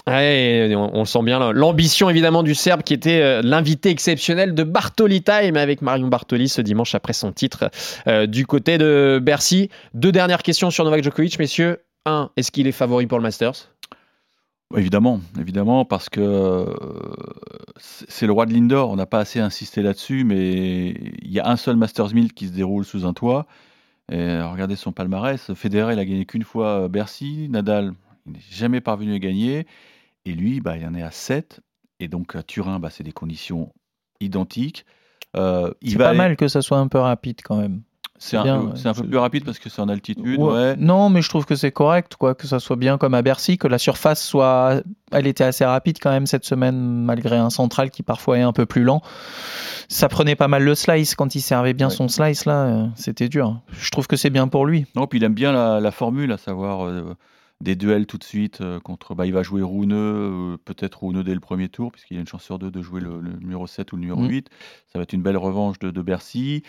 Ouais, 0.06 0.71
on, 0.76 0.90
on 0.92 0.99
le 0.99 1.04
sent 1.06 1.23
bien. 1.23 1.50
L'ambition 1.54 2.11
évidemment 2.11 2.42
du 2.42 2.54
Serbe 2.54 2.83
qui 2.83 2.92
était 2.92 3.40
l'invité 3.40 3.88
exceptionnel 3.88 4.54
de 4.54 4.62
Bartoli 4.62 5.23
Time 5.23 5.56
avec 5.56 5.80
Marion 5.80 6.09
Bartoli 6.09 6.50
ce 6.50 6.61
dimanche 6.61 6.94
après 6.94 7.14
son 7.14 7.33
titre 7.33 7.71
du 8.26 8.44
côté 8.44 8.76
de 8.76 9.18
Bercy. 9.23 9.71
Deux 9.94 10.12
dernières 10.12 10.42
questions 10.42 10.71
sur 10.71 10.85
Novak 10.85 11.02
Djokovic, 11.02 11.38
messieurs. 11.38 11.78
Un, 12.04 12.28
est-ce 12.37 12.52
qu'il 12.52 12.66
est 12.66 12.73
favori 12.73 13.06
pour 13.06 13.16
le 13.16 13.23
Masters? 13.23 13.71
Évidemment, 14.76 15.21
évidemment, 15.38 15.85
parce 15.85 16.09
que 16.09 16.21
euh, 16.21 16.66
c'est 17.76 18.26
le 18.26 18.33
roi 18.33 18.47
de 18.47 18.52
l'indoor. 18.52 18.90
On 18.90 18.97
n'a 18.97 19.06
pas 19.06 19.21
assez 19.21 19.38
insisté 19.38 19.83
là-dessus, 19.83 20.25
mais 20.25 20.88
il 21.23 21.30
y 21.30 21.38
a 21.38 21.49
un 21.49 21.56
seul 21.56 21.76
Masters 21.76 22.12
1000 22.12 22.33
qui 22.33 22.49
se 22.49 22.52
déroule 22.52 22.85
sous 22.85 23.06
un 23.06 23.12
toit. 23.12 23.47
Et 24.11 24.16
euh, 24.16 24.49
regardez 24.49 24.75
son 24.76 24.90
palmarès. 24.92 25.52
Federer, 25.54 25.92
il 25.92 25.99
a 25.99 26.04
gagné 26.04 26.26
qu'une 26.26 26.42
fois 26.42 26.83
euh, 26.85 26.88
Bercy. 26.88 27.49
Nadal, 27.50 27.94
il 28.26 28.33
n'est 28.33 28.38
jamais 28.50 28.80
parvenu 28.80 29.14
à 29.14 29.18
gagner. 29.18 29.66
Et 30.25 30.33
lui, 30.33 30.61
bah, 30.61 30.76
il 30.76 30.85
en 30.87 30.94
est 30.94 31.02
à 31.02 31.11
7. 31.12 31.61
Et 32.00 32.09
donc 32.09 32.35
à 32.35 32.42
Turin, 32.42 32.80
bah, 32.80 32.90
c'est 32.90 33.04
des 33.04 33.12
conditions 33.12 33.73
identiques. 34.21 34.85
Euh, 35.37 35.73
il 35.83 35.92
c'est 35.92 35.99
va 35.99 36.04
pas 36.04 36.11
aller- 36.11 36.18
mal 36.18 36.37
que 36.37 36.49
ça 36.49 36.62
soit 36.62 36.78
un 36.78 36.88
peu 36.88 36.99
rapide 36.99 37.40
quand 37.44 37.56
même 37.56 37.83
C'est 38.16 38.37
un, 38.37 38.42
bien, 38.44 38.73
c'est 38.76 38.87
un 38.87 38.94
peu 38.94 39.02
plus 39.06 39.18
rapide 39.18 39.44
parce 39.44 39.59
que 39.59 39.68
c'est 39.68 39.83
en 39.83 39.88
altitude. 39.88 40.38
Ouais. 40.38 40.52
Ouais. 40.52 40.76
Non, 40.76 41.11
mais 41.11 41.21
je 41.21 41.28
trouve 41.28 41.44
que 41.44 41.56
c'est 41.56 41.73
correct, 41.73 42.14
quoi, 42.16 42.35
que 42.35 42.47
ça 42.47 42.61
soit 42.61 42.76
bien 42.76 42.97
comme 42.97 43.12
à 43.12 43.23
Bercy, 43.23 43.59
que 43.59 43.66
la 43.66 43.78
surface 43.78 44.23
soit. 44.25 44.83
Elle 45.11 45.26
était 45.26 45.44
assez 45.44 45.64
rapide 45.64 45.99
quand 46.00 46.11
même 46.11 46.26
cette 46.26 46.44
semaine, 46.44 47.04
malgré 47.04 47.37
un 47.37 47.50
central 47.50 47.90
qui 47.90 48.02
parfois 48.02 48.38
est 48.38 48.42
un 48.42 48.52
peu 48.52 48.66
plus 48.66 48.85
lent. 48.85 49.02
Ça 49.88 50.09
prenait 50.09 50.37
pas 50.37 50.49
mal 50.49 50.62
le 50.62 50.75
slice 50.75 51.14
quand 51.14 51.35
il 51.35 51.40
servait 51.40 51.75
bien 51.75 51.90
son 51.90 52.09
slice 52.09 52.47
là, 52.47 52.64
euh, 52.64 52.87
c'était 52.94 53.28
dur. 53.28 53.61
Je 53.78 53.90
trouve 53.90 54.06
que 54.06 54.16
c'est 54.16 54.30
bien 54.30 54.49
pour 54.49 54.64
lui. 54.64 54.87
Non, 54.94 55.06
puis 55.06 55.18
il 55.18 55.25
aime 55.25 55.35
bien 55.35 55.52
la, 55.52 55.80
la 55.80 55.90
formule, 55.90 56.33
à 56.33 56.38
savoir 56.38 56.87
euh, 56.87 57.14
des 57.64 57.75
duels 57.75 58.06
tout 58.06 58.18
de 58.18 58.25
suite 58.25 58.61
euh, 58.61 58.78
contre. 58.78 59.14
Bah, 59.14 59.26
il 59.26 59.33
va 59.33 59.42
jouer 59.42 59.62
Rouneux, 59.62 59.97
euh, 59.97 60.56
peut-être 60.64 61.00
Rouneux 61.00 61.25
dès 61.25 61.35
le 61.35 61.40
premier 61.40 61.68
tour, 61.68 61.90
puisqu'il 61.90 62.14
y 62.14 62.18
a 62.18 62.21
une 62.21 62.28
chance 62.28 62.44
sur 62.44 62.59
deux 62.59 62.71
de 62.71 62.83
jouer 62.83 63.00
le, 63.00 63.21
le 63.21 63.33
numéro 63.33 63.66
7 63.66 63.92
ou 63.92 63.97
le 63.97 64.00
numéro 64.02 64.21
Mm. 64.21 64.28
8. 64.28 64.50
Ça 64.92 64.99
va 64.99 65.02
être 65.02 65.12
une 65.12 65.23
belle 65.23 65.37
revanche 65.37 65.78
de, 65.80 65.90
de 65.90 66.02
Bercy. 66.02 66.62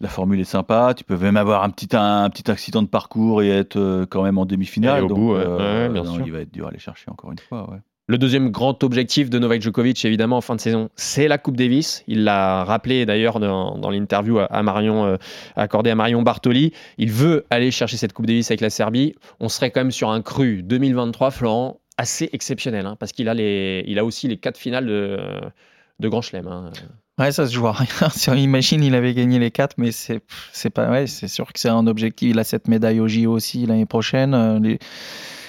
La 0.00 0.08
formule 0.08 0.40
est 0.40 0.44
sympa. 0.44 0.94
Tu 0.96 1.04
peux 1.04 1.16
même 1.16 1.36
avoir 1.36 1.62
un 1.62 1.70
petit, 1.70 1.88
un, 1.92 2.28
petit 2.30 2.50
accident 2.50 2.82
de 2.82 2.88
parcours 2.88 3.42
et 3.42 3.50
être 3.50 3.76
euh, 3.76 4.06
quand 4.06 4.22
même 4.24 4.38
en 4.38 4.46
demi-finale. 4.46 5.06
Donc, 5.06 5.18
bout, 5.18 5.34
ouais. 5.34 5.46
Ouais, 5.46 5.88
bien 5.90 6.02
non, 6.02 6.14
sûr. 6.14 6.26
il 6.26 6.32
va 6.32 6.40
être 6.40 6.52
dur 6.52 6.66
à 6.66 6.70
aller 6.70 6.78
chercher 6.80 7.10
encore 7.10 7.30
une 7.30 7.38
fois. 7.38 7.70
Ouais. 7.70 7.78
Le 8.12 8.18
deuxième 8.18 8.50
grand 8.50 8.84
objectif 8.84 9.30
de 9.30 9.38
Novak 9.38 9.62
Djokovic, 9.62 10.04
évidemment, 10.04 10.36
en 10.36 10.40
fin 10.42 10.54
de 10.54 10.60
saison, 10.60 10.90
c'est 10.96 11.28
la 11.28 11.38
Coupe 11.38 11.56
Davis. 11.56 12.04
Il 12.06 12.24
l'a 12.24 12.62
rappelé 12.62 13.06
d'ailleurs 13.06 13.40
dans, 13.40 13.88
l'interview 13.88 14.38
euh, 14.38 15.16
accordée 15.56 15.88
à 15.88 15.94
Marion 15.94 16.20
Bartoli. 16.20 16.74
Il 16.98 17.10
veut 17.10 17.46
aller 17.48 17.70
chercher 17.70 17.96
cette 17.96 18.12
Coupe 18.12 18.26
Davis 18.26 18.50
avec 18.50 18.60
la 18.60 18.68
Serbie. 18.68 19.14
On 19.40 19.48
serait 19.48 19.70
quand 19.70 19.80
même 19.80 19.90
sur 19.90 20.10
un 20.10 20.20
cru 20.20 20.62
2023, 20.62 21.30
Florent, 21.30 21.80
assez 21.96 22.28
exceptionnel, 22.34 22.84
hein, 22.84 22.96
parce 23.00 23.12
qu'il 23.12 23.30
a, 23.30 24.04
aussi 24.04 24.28
les 24.28 24.36
quatre 24.36 24.58
finales 24.58 24.84
de, 24.84 26.08
Grand 26.10 26.20
Chelem. 26.20 26.48
hein. 26.48 26.70
Ouais, 27.18 27.32
ça 27.32 27.46
se 27.46 27.54
joue 27.54 27.66
à 27.66 27.76
Imagine, 28.36 28.84
il 28.84 28.94
avait 28.94 29.14
gagné 29.14 29.38
les 29.38 29.50
quatre, 29.50 29.76
mais 29.78 29.90
c'est 29.90 30.20
pas 30.68 31.06
c'est 31.06 31.28
sûr 31.28 31.50
que 31.50 31.58
c'est 31.58 31.70
un 31.70 31.86
objectif. 31.86 32.28
Il 32.32 32.38
a 32.38 32.44
cette 32.44 32.68
médaille 32.68 33.00
au 33.00 33.08
JO 33.08 33.32
aussi 33.32 33.64
l'année 33.64 33.86
prochaine. 33.86 34.34
Euh, 34.34 34.76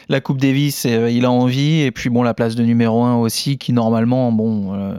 la 0.09 0.21
Coupe 0.21 0.37
Davis, 0.39 0.85
euh, 0.85 1.09
il 1.09 1.25
a 1.25 1.31
envie, 1.31 1.81
et 1.81 1.91
puis 1.91 2.09
bon, 2.09 2.23
la 2.23 2.33
place 2.33 2.55
de 2.55 2.63
numéro 2.63 3.03
un 3.03 3.15
aussi, 3.15 3.57
qui 3.57 3.73
normalement, 3.73 4.31
bon, 4.31 4.73
euh, 4.73 4.95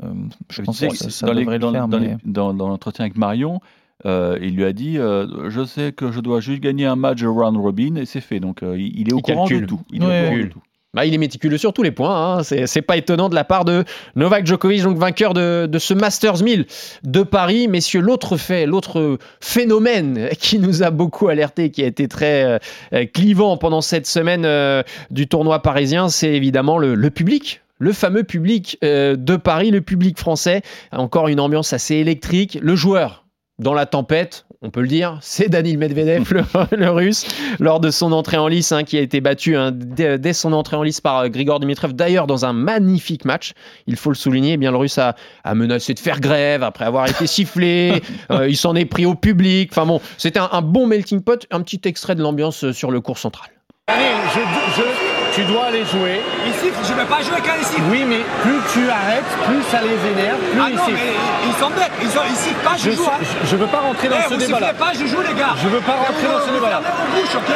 je 0.50 0.56
Tu 0.56 0.62
pense 0.62 0.80
que 0.80 0.94
ça, 0.96 1.10
ça 1.10 1.26
dans 1.26 1.32
les- 1.32 1.40
devrait 1.42 1.58
dans- 1.58 1.68
le 1.70 1.74
faire. 1.74 1.88
dans 1.88 2.00
mais- 2.00 2.06
les- 2.24 2.32
dans- 2.32 2.54
dans 2.54 2.68
l'entretien 2.68 3.04
avec 3.04 3.16
Marion, 3.16 3.60
euh, 4.06 4.38
il 4.42 4.56
lui 4.56 4.64
a 4.64 4.72
dit 4.72 4.98
euh, 4.98 5.48
Je 5.50 5.64
sais 5.64 5.92
que 5.92 6.10
je 6.12 6.20
dois 6.20 6.40
juste 6.40 6.60
gagner 6.60 6.86
un 6.86 6.96
match 6.96 7.22
round 7.22 7.56
robin, 7.56 7.96
et 7.96 8.06
c'est 8.06 8.20
fait. 8.20 8.40
Donc 8.40 8.62
euh, 8.62 8.76
il, 8.78 9.08
est 9.08 9.12
au 9.12 9.18
Il 9.18 9.22
courant 9.22 9.46
calcule. 9.46 9.62
de 9.62 9.66
tout. 9.66 9.80
Il 9.92 10.02
est 10.02 10.06
au 10.06 10.08
courant 10.26 10.42
de 10.42 10.48
tout. 10.48 10.62
Bah, 10.94 11.04
il 11.04 11.12
est 11.12 11.18
méticuleux 11.18 11.58
sur 11.58 11.72
tous 11.72 11.82
les 11.82 11.90
points. 11.90 12.38
hein. 12.38 12.42
C'est 12.42 12.82
pas 12.82 12.96
étonnant 12.96 13.28
de 13.28 13.34
la 13.34 13.42
part 13.44 13.64
de 13.64 13.84
Novak 14.14 14.46
Djokovic, 14.46 14.82
donc 14.82 14.96
vainqueur 14.96 15.34
de, 15.34 15.66
de 15.66 15.78
ce 15.78 15.92
Masters 15.92 16.42
1000 16.42 16.66
de 17.02 17.22
Paris. 17.22 17.66
Messieurs, 17.66 18.00
l'autre 18.00 18.36
fait, 18.36 18.64
l'autre 18.64 19.18
phénomène 19.40 20.28
qui 20.38 20.58
nous 20.58 20.82
a 20.82 20.90
beaucoup 20.90 21.28
alerté, 21.28 21.70
qui 21.70 21.82
a 21.82 21.86
été 21.86 22.06
très 22.06 22.60
euh, 22.92 23.06
clivant 23.12 23.56
pendant 23.56 23.80
cette 23.80 24.06
semaine 24.06 24.44
euh, 24.44 24.82
du 25.10 25.26
tournoi 25.26 25.60
parisien, 25.62 26.08
c'est 26.08 26.32
évidemment 26.32 26.78
le, 26.78 26.94
le 26.94 27.10
public. 27.10 27.60
Le 27.80 27.92
fameux 27.92 28.22
public 28.22 28.78
euh, 28.84 29.16
de 29.16 29.34
Paris, 29.36 29.72
le 29.72 29.80
public 29.80 30.16
français. 30.18 30.62
Encore 30.92 31.26
une 31.26 31.40
ambiance 31.40 31.72
assez 31.72 31.96
électrique. 31.96 32.56
Le 32.62 32.76
joueur 32.76 33.26
dans 33.58 33.74
la 33.74 33.86
tempête, 33.86 34.46
on 34.66 34.70
peut 34.70 34.80
le 34.80 34.88
dire, 34.88 35.18
c'est 35.20 35.48
Danil 35.50 35.76
Medvedev, 35.78 36.32
le, 36.32 36.42
le 36.76 36.90
russe, 36.90 37.26
lors 37.60 37.80
de 37.80 37.90
son 37.90 38.12
entrée 38.12 38.38
en 38.38 38.48
lice, 38.48 38.72
hein, 38.72 38.82
qui 38.82 38.96
a 38.96 39.00
été 39.02 39.20
battu 39.20 39.56
hein, 39.56 39.70
dès, 39.72 40.18
dès 40.18 40.32
son 40.32 40.52
entrée 40.54 40.76
en 40.76 40.82
lice 40.82 41.00
par 41.02 41.18
euh, 41.18 41.28
Grigor 41.28 41.60
Dimitrov, 41.60 41.92
d'ailleurs 41.92 42.26
dans 42.26 42.44
un 42.46 42.54
magnifique 42.54 43.24
match, 43.26 43.52
il 43.86 43.96
faut 43.96 44.08
le 44.10 44.16
souligner, 44.16 44.52
eh 44.52 44.56
bien 44.56 44.70
le 44.70 44.78
russe 44.78 44.96
a, 44.98 45.14
a 45.44 45.54
menacé 45.54 45.92
de 45.94 45.98
faire 46.00 46.18
grève 46.18 46.62
après 46.62 46.86
avoir 46.86 47.06
été 47.08 47.26
sifflé, 47.26 48.02
Euh, 48.30 48.48
il 48.48 48.56
s'en 48.56 48.74
est 48.74 48.86
pris 48.86 49.04
au 49.04 49.14
public, 49.14 49.68
enfin 49.70 49.84
bon, 49.84 50.00
c'était 50.16 50.38
un, 50.38 50.48
un 50.50 50.62
bon 50.62 50.86
melting 50.86 51.20
pot, 51.20 51.46
un 51.50 51.60
petit 51.60 51.80
extrait 51.84 52.14
de 52.14 52.22
l'ambiance 52.22 52.64
euh, 52.64 52.72
sur 52.72 52.90
le 52.90 53.00
cours 53.02 53.18
central. 53.18 53.48
Allez, 53.86 54.04
je, 54.34 54.40
je- 54.80 55.13
tu 55.34 55.42
dois 55.44 55.66
aller 55.66 55.84
jouer. 55.84 56.20
Ici, 56.46 56.70
je 56.86 56.92
ne 56.92 56.98
vais 56.98 57.04
pas 57.06 57.20
jouer 57.22 57.40
quand 57.44 57.58
ici. 57.60 57.76
Oui, 57.90 58.04
mais 58.06 58.20
plus 58.42 58.58
tu 58.72 58.88
arrêtes, 58.88 59.24
plus 59.46 59.62
ça 59.70 59.80
les 59.82 59.98
énerve, 60.12 60.38
plus 60.38 60.60
Ah 60.62 60.66
ils 60.70 60.76
non, 60.76 60.82
mais 60.88 61.12
ils 61.46 61.54
sont 61.60 61.70
bêtes. 61.70 61.90
Ils 62.02 62.10
sont 62.10 62.24
ici, 62.32 62.50
pas 62.62 62.76
je, 62.76 62.90
Je, 62.90 62.96
joue. 62.96 63.04
hein. 63.06 63.18
je- 63.20 63.48
je 63.50 63.56
veux 63.56 63.66
pas 63.66 63.78
rentrer 63.80 64.08
dans 64.08 64.16
Eh, 64.24 64.28
ce 64.32 64.34
débat-là. 64.34 64.72
pas, 64.74 64.92
je 64.94 65.06
joue, 65.06 65.20
les 65.20 65.34
gars. 65.34 65.54
Je 65.62 65.68
veux 65.68 65.80
pas 65.80 65.92
Et 65.98 66.06
rentrer 66.06 66.26
vous- 66.26 66.38
dans 66.38 66.46
ce 66.46 66.52
débat-là. 66.52 66.80
fermez 66.82 66.94
vos 67.10 67.20
bouches, 67.20 67.34
ok 67.34 67.50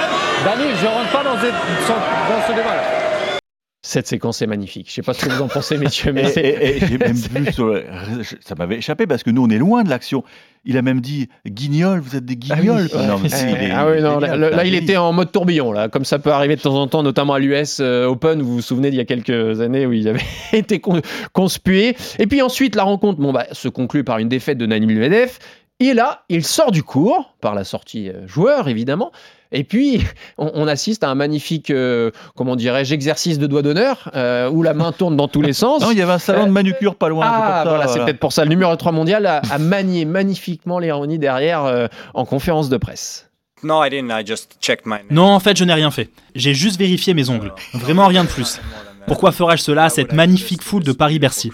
Daniel, 0.45 0.75
je 0.81 0.87
rentre 0.87 1.11
pas 1.11 1.23
dans, 1.23 1.37
ce- 1.39 1.55
dans 1.93 2.43
ce 2.47 2.53
débat-là. 2.53 2.83
Cette 3.90 4.07
séquence 4.07 4.42
est 4.42 4.47
magnifique. 4.47 4.88
Je 4.90 4.92
sais 4.92 5.00
pas 5.02 5.14
ce 5.14 5.25
que 5.25 5.30
vous 5.33 5.40
en 5.40 5.49
pensez, 5.49 5.78
messieurs, 5.78 6.12
mais 6.12 6.30
Et, 6.37 6.40
et- 6.40 6.76
et 6.76 6.87
j'ai 6.87 6.99
même 6.99 7.14
vu 7.14 7.50
sur 7.54 7.68
le- 7.68 7.85
ça 8.40 8.54
m'avait 8.54 8.76
échappé 8.76 9.07
parce 9.07 9.23
que 9.23 9.30
nous 9.30 9.42
on 9.42 9.49
est 9.49 9.57
loin 9.57 9.83
de 9.83 9.88
l'action. 9.88 10.25
Il 10.66 10.76
a 10.76 10.83
même 10.83 11.00
dit 11.00 11.30
guignol, 11.47 12.01
vous 12.01 12.14
êtes 12.14 12.27
des 12.27 12.37
guignols. 12.37 12.88
Ouais. 12.94 13.07
Non, 13.07 13.18
mais 13.18 13.31
si, 13.31 13.46
il 13.48 13.57
est- 13.57 13.70
ah 13.70 13.88
oui, 13.90 14.03
non, 14.03 14.18
là, 14.18 14.64
il 14.66 14.74
était 14.74 14.98
en 14.98 15.14
mode 15.14 15.33
tourbillon, 15.33 15.72
là, 15.72 15.88
comme 15.88 16.05
ça 16.05 16.18
peut 16.18 16.33
arriver 16.33 16.57
de 16.57 16.61
temps 16.61 16.74
en 16.74 16.87
temps, 16.87 17.03
notamment 17.03 17.33
à 17.33 17.38
l'US 17.38 17.81
Open, 17.81 18.42
vous 18.42 18.57
vous 18.57 18.61
souvenez 18.61 18.90
d'il 18.90 18.98
y 18.98 19.01
a 19.01 19.07
quelques 19.07 19.61
années 19.62 19.87
où 19.87 19.92
il 19.94 20.07
avait 20.07 20.20
été 20.53 20.81
con- 20.81 21.01
conspué. 21.33 21.96
Et 22.18 22.27
puis 22.27 22.42
ensuite, 22.42 22.77
la 22.77 22.83
rencontre 22.83 23.18
bon, 23.20 23.33
bah, 23.33 23.46
se 23.53 23.68
conclut 23.68 24.05
par 24.05 24.18
une 24.18 24.29
défaite 24.29 24.59
de 24.59 24.66
Nani 24.66 24.87
Medvedev. 24.87 25.38
Et 25.81 25.94
là, 25.94 26.24
il 26.29 26.44
sort 26.44 26.72
du 26.72 26.83
cours, 26.83 27.37
par 27.40 27.55
la 27.55 27.64
sortie 27.64 28.11
euh, 28.11 28.27
joueur, 28.27 28.68
évidemment. 28.68 29.12
Et 29.53 29.65
puis, 29.65 30.03
on, 30.39 30.51
on 30.55 30.69
assiste 30.69 31.05
à 31.05 31.09
un 31.11 31.15
magnifique, 31.15 31.71
euh, 31.71 32.11
comment 32.37 32.57
dirais-je, 32.57 32.95
exercice 32.95 33.39
de 33.39 33.47
doigt 33.47 33.63
d'honneur, 33.63 34.11
euh, 34.15 34.49
où 34.51 34.63
la 34.63 34.75
main 34.75 34.93
tourne 34.93 35.17
dans 35.17 35.29
tous 35.29 35.43
les 35.43 35.53
sens. 35.55 35.83
Non, 35.83 35.91
il 35.91 35.99
y 35.99 36.03
avait 36.03 36.13
un 36.13 36.19
salon 36.19 36.47
de 36.47 36.51
manucure 36.53 36.95
pas 36.97 37.09
loin. 37.09 37.25
c'est 37.27 37.33
Ah, 37.33 37.41
pour 37.63 37.71
ça, 37.73 37.77
voilà, 37.77 37.89
c'est 37.89 38.05
peut-être 38.05 38.21
pour 38.21 38.33
ça. 38.33 38.45
Le 38.45 38.51
numéro 38.51 38.75
3 38.75 38.93
mondial 38.93 39.27
a, 39.27 39.41
a 39.51 39.59
manié 39.59 40.05
magnifiquement 40.05 40.79
l'ironie 40.79 41.19
derrière 41.19 41.65
euh, 41.65 41.87
en 42.15 42.25
conférence 42.25 42.69
de 42.69 42.77
presse. 42.77 43.31
No, 43.63 43.83
I 43.85 43.91
didn't. 43.91 44.11
I 44.13 44.25
just 44.25 44.57
checked 44.61 44.87
my 44.87 44.99
name. 44.99 45.07
Non, 45.11 45.25
en 45.27 45.41
fait, 45.41 45.57
je 45.57 45.65
n'ai 45.65 45.75
rien 45.75 45.91
fait. 45.91 46.11
J'ai 46.37 46.55
juste 46.55 46.79
vérifié 46.79 47.13
mes 47.13 47.29
ongles. 47.29 47.53
Vraiment 47.75 48.07
rien 48.07 48.23
de 48.23 48.29
plus. 48.29 48.61
Pourquoi 49.09 49.33
ferais-je 49.33 49.63
cela 49.63 49.85
à 49.85 49.89
cette 49.89 50.13
magnifique 50.13 50.63
foule 50.63 50.85
de 50.85 50.93
Paris-Bercy. 50.93 51.51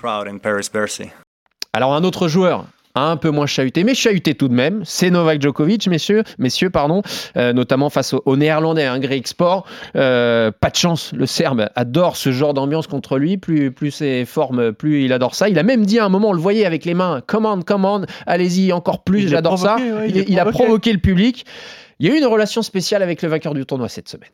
Alors, 1.73 1.95
un 1.95 2.05
autre 2.05 2.29
joueur 2.29 2.67
un 2.97 3.17
peu 3.17 3.31
moins 3.31 3.47
chahuté, 3.47 3.83
mais 3.85 3.95
chahuté 3.95 4.35
tout 4.35 4.49
de 4.49 4.55
même, 4.55 4.83
c'est 4.85 5.11
Novak 5.11 5.43
Djokovic, 5.43 5.87
messieurs, 5.89 6.23
messieurs 6.39 6.71
pardon, 6.71 7.03
euh, 7.37 7.53
notamment 7.53 7.91
face 7.91 8.13
au, 8.13 8.23
au 8.25 8.37
Néerlandais, 8.37 8.85
un 8.85 8.99
Grey 9.01 9.17
Export. 9.17 9.67
Euh, 9.97 10.53
pas 10.53 10.71
de 10.71 10.77
chance, 10.77 11.11
le 11.13 11.27
Serbe 11.27 11.69
adore 11.75 12.17
ce 12.17 12.31
genre 12.31 12.55
d'ambiance 12.55 12.87
contre 12.87 13.19
lui. 13.19 13.37
Plus, 13.37 13.73
plus 13.73 13.91
c'est 13.91 14.25
forme, 14.25 14.73
plus 14.73 15.05
il 15.05 15.13
adore 15.13 15.35
ça. 15.35 15.49
Il 15.49 15.59
a 15.59 15.63
même 15.65 15.85
dit 15.85 15.99
à 15.99 16.05
un 16.05 16.09
moment, 16.09 16.29
on 16.29 16.33
le 16.33 16.41
voyait 16.41 16.67
avec 16.67 16.85
les 16.85 16.95
mains, 16.95 17.21
commande, 17.27 17.65
commande, 17.65 18.07
allez-y, 18.27 18.73
encore 18.73 19.03
plus, 19.03 19.29
j'adore 19.29 19.59
ça. 19.59 19.77
ouais, 19.77 20.09
il, 20.09 20.17
il 20.17 20.19
l'a 20.19 20.25
il 20.29 20.39
a 20.41 20.45
provoqué. 20.47 20.93
le 20.93 20.99
public. 20.99 21.45
Il 21.99 22.07
y 22.07 22.11
a 22.11 22.15
eu 22.15 22.19
une 22.19 22.27
relation 22.27 22.63
spéciale 22.63 23.03
avec 23.03 23.23
le 23.23 23.29
vainqueur 23.29 23.55
du 23.55 23.65
tournoi 23.67 23.89
cette 23.89 24.09
semaine. 24.09 24.31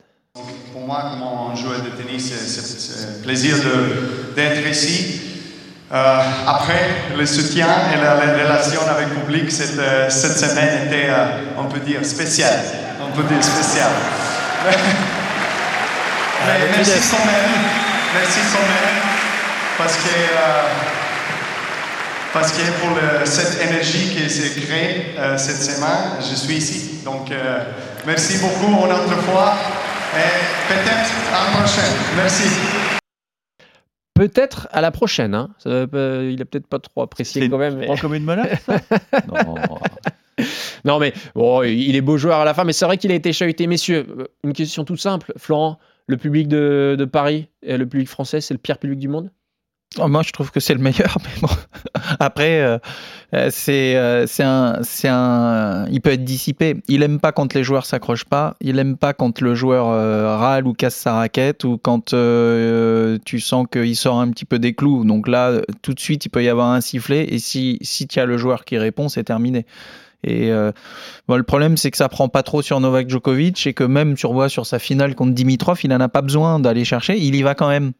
Pour 0.72 0.82
moi, 0.86 1.02
comme 1.10 1.22
un 1.22 1.54
joueur 1.56 1.80
de 1.82 1.88
tennis, 2.02 2.30
c'est- 2.32 3.20
un 3.20 3.22
plaisir 3.22 3.56
de- 3.56 4.34
d'être 4.34 4.68
ici. 4.70 5.20
Euh, 5.92 6.20
après, 6.46 6.88
le 7.16 7.26
soutien 7.26 7.66
et 7.92 7.96
la, 8.00 8.14
la 8.14 8.44
relation 8.44 8.80
avec 8.88 9.08
le 9.08 9.16
public, 9.22 9.50
cette, 9.50 9.76
euh, 9.78 10.08
cette 10.08 10.38
semaine 10.38 10.86
était, 10.86 11.08
euh, 11.10 11.26
on 11.58 11.64
peut 11.64 11.80
dire, 11.80 12.04
spéciale. 12.04 12.60
On 13.02 13.10
peut 13.16 13.24
dire 13.24 13.42
spéciale. 13.42 13.90
Mais, 16.46 16.58
mais 16.58 16.76
merci 16.76 16.92
quand 17.10 17.24
même. 17.26 17.50
Merci 18.14 18.40
quand 18.50 18.60
même. 18.60 19.02
Parce 19.76 19.94
que, 19.96 20.16
parce 22.32 22.52
que 22.52 22.62
pour 22.80 22.90
le- 22.96 23.26
cette 23.26 23.60
énergie 23.60 24.08
qui 24.14 24.30
s'est 24.30 24.58
créée 24.60 25.14
cette 25.36 25.62
semaine, 25.62 26.16
je 26.20 26.34
suis 26.34 26.54
ici. 26.54 27.00
Donc, 27.04 27.30
merci 28.06 28.38
beaucoup 28.38 28.68
une 28.86 28.92
autre 28.92 29.20
fois. 29.30 29.54
Et 30.16 30.72
peut-être 30.72 31.10
à 31.30 31.50
la 31.50 31.58
prochaine. 31.58 31.92
Merci. 32.16 32.44
Peut-être 34.20 34.68
à 34.70 34.82
la 34.82 34.90
prochaine. 34.90 35.34
Hein. 35.34 35.48
Ça, 35.58 35.70
euh, 35.70 36.30
il 36.30 36.42
a 36.42 36.44
peut-être 36.44 36.66
pas 36.66 36.78
trop 36.78 37.00
apprécié 37.00 37.48
quand 37.48 37.56
même. 37.56 37.78
mais- 37.78 37.98
comme 37.98 38.14
une 38.14 38.24
menace 38.24 38.66
Non. 39.28 39.56
Non, 40.84 40.98
mais 40.98 41.14
bon, 41.34 41.62
il 41.62 41.96
est 41.96 42.00
beau 42.02 42.16
joueur 42.18 42.38
à 42.40 42.44
la 42.44 42.52
fin, 42.52 42.64
mais 42.64 42.72
c'est 42.74 42.84
vrai 42.84 42.98
qu'il 42.98 43.10
a 43.12 43.14
été 43.14 43.32
chahuté. 43.32 43.66
Messieurs, 43.66 44.06
euh, 44.18 44.26
une 44.44 44.52
question 44.52 44.84
toute 44.84 45.00
simple. 45.00 45.32
Florent, 45.38 45.78
le 46.06 46.18
public 46.18 46.48
de, 46.48 46.96
de 46.98 47.04
Paris 47.06 47.48
et 47.62 47.78
le 47.78 47.86
public 47.86 48.08
français, 48.08 48.40
c'est 48.42 48.52
le 48.52 48.58
pire 48.58 48.76
public 48.78 48.98
du 48.98 49.08
monde? 49.08 49.30
Moi, 49.98 50.22
je 50.22 50.30
trouve 50.30 50.52
que 50.52 50.60
c'est 50.60 50.74
le 50.74 50.80
meilleur, 50.80 51.16
mais 51.24 51.40
bon. 51.40 51.54
Après, 52.20 52.60
euh, 52.60 52.78
euh, 53.34 53.48
c'est 53.50 53.96
euh, 53.96 54.24
un, 54.38 54.80
un, 55.04 55.86
il 55.90 56.00
peut 56.00 56.10
être 56.10 56.24
dissipé. 56.24 56.76
Il 56.86 57.02
aime 57.02 57.18
pas 57.18 57.32
quand 57.32 57.54
les 57.54 57.64
joueurs 57.64 57.84
s'accrochent 57.84 58.24
pas. 58.24 58.54
Il 58.60 58.78
aime 58.78 58.96
pas 58.96 59.14
quand 59.14 59.40
le 59.40 59.54
joueur 59.56 59.88
euh, 59.88 60.36
râle 60.36 60.68
ou 60.68 60.74
casse 60.74 60.94
sa 60.94 61.14
raquette 61.14 61.64
ou 61.64 61.76
quand 61.76 62.14
euh, 62.14 63.18
tu 63.24 63.40
sens 63.40 63.66
qu'il 63.70 63.96
sort 63.96 64.20
un 64.20 64.30
petit 64.30 64.44
peu 64.44 64.60
des 64.60 64.74
clous. 64.74 65.04
Donc 65.04 65.26
là, 65.26 65.60
tout 65.82 65.92
de 65.92 66.00
suite, 66.00 66.24
il 66.24 66.28
peut 66.28 66.44
y 66.44 66.48
avoir 66.48 66.68
un 66.68 66.80
sifflet. 66.80 67.26
Et 67.34 67.40
si 67.40 67.78
si 67.82 68.06
tu 68.06 68.20
as 68.20 68.26
le 68.26 68.38
joueur 68.38 68.64
qui 68.64 68.78
répond, 68.78 69.08
c'est 69.08 69.24
terminé. 69.24 69.66
Et 70.22 70.52
euh, 70.52 70.70
bon, 71.28 71.36
le 71.36 71.42
problème, 71.42 71.76
c'est 71.76 71.90
que 71.90 71.96
ça 71.96 72.08
prend 72.08 72.28
pas 72.28 72.42
trop 72.42 72.62
sur 72.62 72.78
Novak 72.78 73.08
Djokovic 73.08 73.66
et 73.66 73.74
que 73.74 73.84
même 73.84 74.14
revois 74.22 74.48
sur 74.48 74.66
sa 74.66 74.78
finale 74.78 75.14
contre 75.14 75.32
Dimitrov, 75.32 75.80
il 75.82 75.92
en 75.92 76.00
a 76.00 76.08
pas 76.08 76.22
besoin 76.22 76.60
d'aller 76.60 76.84
chercher. 76.84 77.18
Il 77.18 77.34
y 77.34 77.42
va 77.42 77.54
quand 77.54 77.68
même. 77.68 77.92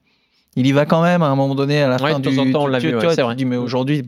Il 0.56 0.66
y 0.66 0.72
va 0.72 0.84
quand 0.86 1.02
même 1.02 1.22
à 1.22 1.26
un 1.28 1.34
moment 1.36 1.54
donné 1.54 1.80
à 1.82 1.88
la 1.88 1.96
Ouais, 2.02 2.12
fin 2.12 2.18
de 2.20 2.28
du. 2.28 2.36
temps 2.36 2.42
en 2.42 2.50
temps, 2.52 2.62
on 2.62 2.66
tu- 2.66 2.70
l'a 2.72 2.78
vu, 2.80 2.88
tu 2.90 2.96
ouais, 3.06 3.14
vrai. 3.14 3.34
dis, 3.36 3.44
mais 3.44 3.56
aujourd'hui, 3.56 4.02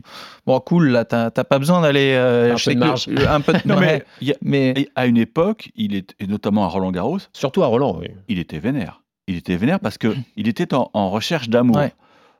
bon, 0.45 0.59
cool, 0.59 0.89
là, 0.89 1.05
t'as 1.05 1.29
pas 1.31 1.59
besoin 1.59 1.81
d'aller. 1.81 2.13
euh, 2.15 2.53
Un 2.53 2.57
peu 2.57 2.73
de 2.75 3.15
que- 3.15 3.27
un 3.27 3.41
peu 3.41 3.53
de 3.53 3.59
Non, 3.65 3.79
mais 3.79 4.03
il 4.21 4.27
y 4.27 4.31
a- 4.31 4.37
mais 4.41 4.73
et 4.75 4.89
à 4.95 5.05
une 5.05 5.17
époque, 5.17 5.71
il 5.75 5.95
est, 5.95 6.13
et 6.19 6.27
notamment 6.27 6.65
à 6.65 6.67
Roland 6.67 6.91
Garros, 6.91 7.19
Surtout 7.33 7.63
à 7.63 7.67
Roland, 7.67 7.97
oui. 7.99 8.07
il 8.27 8.39
était 8.39 8.59
vénère. 8.59 9.01
Il 9.27 9.37
était 9.37 9.55
vénère 9.55 9.79
parce 9.79 9.97
que 9.97 10.13
il 10.35 10.47
était 10.49 10.73
en, 10.73 10.89
en 10.93 11.09
recherche 11.09 11.47
d'amour. 11.49 11.77
Ouais. 11.77 11.93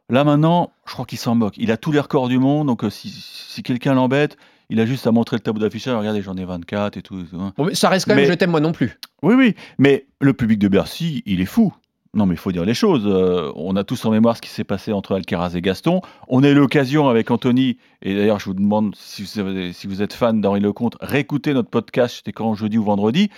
Là 0.10 0.26
maintenant, 0.26 0.72
je 0.86 0.92
crois 0.94 1.06
qu'il 1.06 1.18
s'en 1.18 1.34
moque. 1.34 1.56
Il 1.58 1.72
a 1.72 1.78
tous 1.78 1.94
les 1.94 2.00
records 2.02 2.28
du 2.28 2.38
monde, 2.40 2.68
donc 2.68 2.84
euh, 2.84 2.90
si, 2.90 3.10
si 3.10 3.64
quelqu'un 3.64 3.94
l'embête, 3.94 4.36
il 4.70 4.82
a 4.82 4.86
juste 4.86 5.08
à 5.08 5.12
montrer 5.14 5.38
le 5.38 5.42
tableau 5.42 5.62
d'affichage. 5.62 5.96
Regardez, 5.96 6.22
j'en 6.22 6.36
ai 6.36 6.44
24 6.44 6.98
et 6.98 7.02
tout. 7.02 7.22
et 7.22 7.24
tout, 7.24 7.38
hein. 7.40 7.54
Bon, 7.58 7.66
mais 7.66 7.74
ça 7.76 7.88
reste 7.88 8.06
quand 8.06 8.16
même 8.16 8.26
Mais- 8.26 8.30
je 8.30 8.36
t'aime 8.36 8.52
moi 8.52 8.60
non 8.60 8.74
plus. 8.74 9.00
Oui, 9.22 9.34
oui, 9.36 9.56
mais 9.78 10.08
le 10.20 10.34
public 10.34 10.60
de 10.60 10.68
Bercy, 10.68 11.24
il 11.26 11.40
est 11.40 11.46
fou. 11.46 11.74
Non, 12.16 12.28
mais 12.28 12.36
il 12.36 12.38
faut 12.38 12.52
dire 12.52 12.64
les 12.64 12.76
choses. 12.76 13.04
Euh, 13.08 13.52
on 13.56 13.76
a 13.76 13.84
tous 13.84 14.06
en 14.06 14.12
mémoire 14.12 14.38
ce 14.38 14.42
qui 14.42 14.50
s'est 14.50 14.64
passé 14.64 14.94
entre 14.94 15.16
Alcaraz 15.16 15.56
et 15.56 15.62
Gaston. 15.62 16.02
On 16.28 16.44
a 16.44 16.50
eu 16.50 16.54
l'occasion 16.54 17.10
avec 17.10 17.32
Anthony, 17.32 17.78
et 18.04 18.14
d'ailleurs, 18.16 18.40
je 18.40 18.46
vous 18.46 18.54
demande 18.54 18.94
si 18.96 19.24
vous, 19.24 19.40
avez- 19.40 19.74
si 19.74 19.88
vous 19.88 20.04
êtes 20.04 20.14
fan 20.14 20.40
d'Henri 20.40 20.60
Lecomte, 20.60 20.96
réécoutez 21.02 21.56
notre 21.56 21.70
podcast, 21.72 22.18
c'était 22.18 22.32
quand 22.32 22.54
jeudi 22.54 22.78
ou 22.78 22.84
vendredi. 22.84 23.30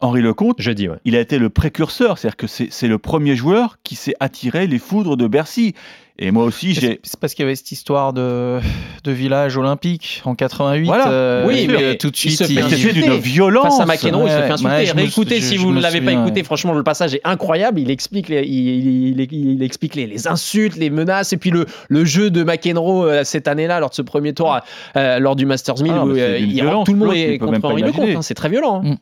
Henri 0.00 0.22
Lecomte, 0.22 0.60
Jeudi, 0.60 0.88
ouais. 0.88 0.98
il 1.04 1.14
a 1.16 1.20
été 1.20 1.38
le 1.38 1.48
précurseur, 1.50 2.18
c'est-à-dire 2.18 2.36
que 2.36 2.46
c'est 2.48 2.70
c'est 2.70 2.88
le 2.88 2.98
premier 2.98 3.34
joueur 3.34 3.78
qui 3.82 3.94
s'est 3.94 4.14
attiré 4.20 4.66
les 4.66 4.78
foudres 4.78 5.16
de 5.16 5.26
Bercy. 5.26 5.74
Et 6.18 6.30
moi 6.30 6.44
aussi, 6.44 6.72
j'ai. 6.72 6.98
C'est 7.02 7.20
parce 7.20 7.34
qu'il 7.34 7.42
y 7.42 7.46
avait 7.46 7.56
cette 7.56 7.72
histoire 7.72 8.14
de, 8.14 8.58
de 9.04 9.12
village 9.12 9.58
olympique 9.58 10.22
en 10.24 10.34
88. 10.34 10.86
Voilà. 10.86 11.08
euh, 11.10 11.46
oui, 11.46 11.68
mais 11.70 11.98
tout 11.98 12.10
de 12.10 12.16
il 12.16 12.18
suite, 12.18 12.38
se 12.38 12.44
fait 12.44 12.52
il- 12.54 12.58
insulter. 12.60 13.02
d'une 13.02 13.12
violence. 13.18 13.64
Face 13.76 13.80
à 13.80 13.84
McEnroe, 13.86 14.24
il 14.26 14.30
se 14.30 14.36
Ouais, 14.36 14.46
fait 14.46 14.52
insulter. 14.52 14.74
ouais, 14.74 14.90
Réécoutez 14.92 15.40
si 15.42 15.56
je 15.56 15.60
vous 15.60 15.72
ne 15.74 15.80
l'avez 15.80 16.00
pas 16.00 16.12
écouté. 16.12 16.40
ouais. 16.40 16.44
Franchement, 16.44 16.72
le 16.72 16.82
passage 16.82 17.14
est 17.14 17.20
incroyable. 17.24 17.80
Il 17.80 17.90
explique 17.90 18.28
les, 18.30 18.42
il, 18.46 19.10
il- 19.10 19.20
il- 19.20 19.50
il 19.56 19.62
explique 19.62 19.94
les, 19.94 20.06
les 20.06 20.26
insultes, 20.26 20.76
les 20.76 20.88
menaces, 20.88 21.34
et 21.34 21.36
puis 21.36 21.50
le, 21.50 21.66
le 21.88 22.04
jeu 22.06 22.30
de 22.30 22.42
McEnroe 22.44 23.04
euh, 23.04 23.24
cette 23.24 23.46
année-là, 23.46 23.78
lors 23.80 23.90
de 23.90 23.94
ce 23.94 24.02
premier 24.02 24.32
tour, 24.32 24.58
euh, 24.96 25.18
lors 25.18 25.36
du 25.36 25.44
Masters 25.44 25.82
1000, 25.82 25.92
Ah, 25.94 26.04
où 26.06 26.10
euh, 26.16 26.38
il 26.38 26.52
violence, 26.52 26.86
tout 26.86 26.92
le 26.94 26.98
monde 26.98 27.14
est 27.14 27.36
contre 27.38 27.60
pas 27.60 27.68
Henri 27.68 27.82
Lecomte. 27.82 28.08
hein. 28.16 28.22
C'est 28.22 28.32
très 28.34 28.48
violent. 28.48 28.82
hein. 28.84 28.90
Mm. 28.92 28.96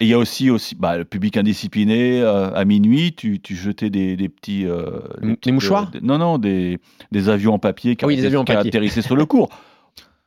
Et 0.00 0.06
il 0.06 0.08
y 0.08 0.12
a 0.12 0.18
aussi, 0.18 0.50
aussi 0.50 0.74
bah, 0.74 0.98
le 0.98 1.04
public 1.04 1.36
indiscipliné. 1.36 2.20
euh, 2.20 2.50
à 2.54 2.64
minuit, 2.64 3.12
tu, 3.14 3.40
tu 3.40 3.54
jetais 3.54 3.90
des, 3.90 4.16
des 4.16 4.28
petits. 4.28 4.66
euh, 4.66 5.00
Des 5.42 5.52
mouchoirs 5.52 5.90
euh, 5.94 6.00
des- 6.00 6.06
Non, 6.06 6.18
non, 6.18 6.38
des, 6.38 6.78
avions 7.28 7.54
en 7.54 7.58
papier 7.58 7.94
qui, 7.96 8.04
Ah 8.04 8.08
oui, 8.08 8.16
en 8.36 8.44
papier. 8.44 8.68
atterrissaient 8.70 9.02
sur 9.02 9.16
le 9.16 9.24
cours. 9.26 9.48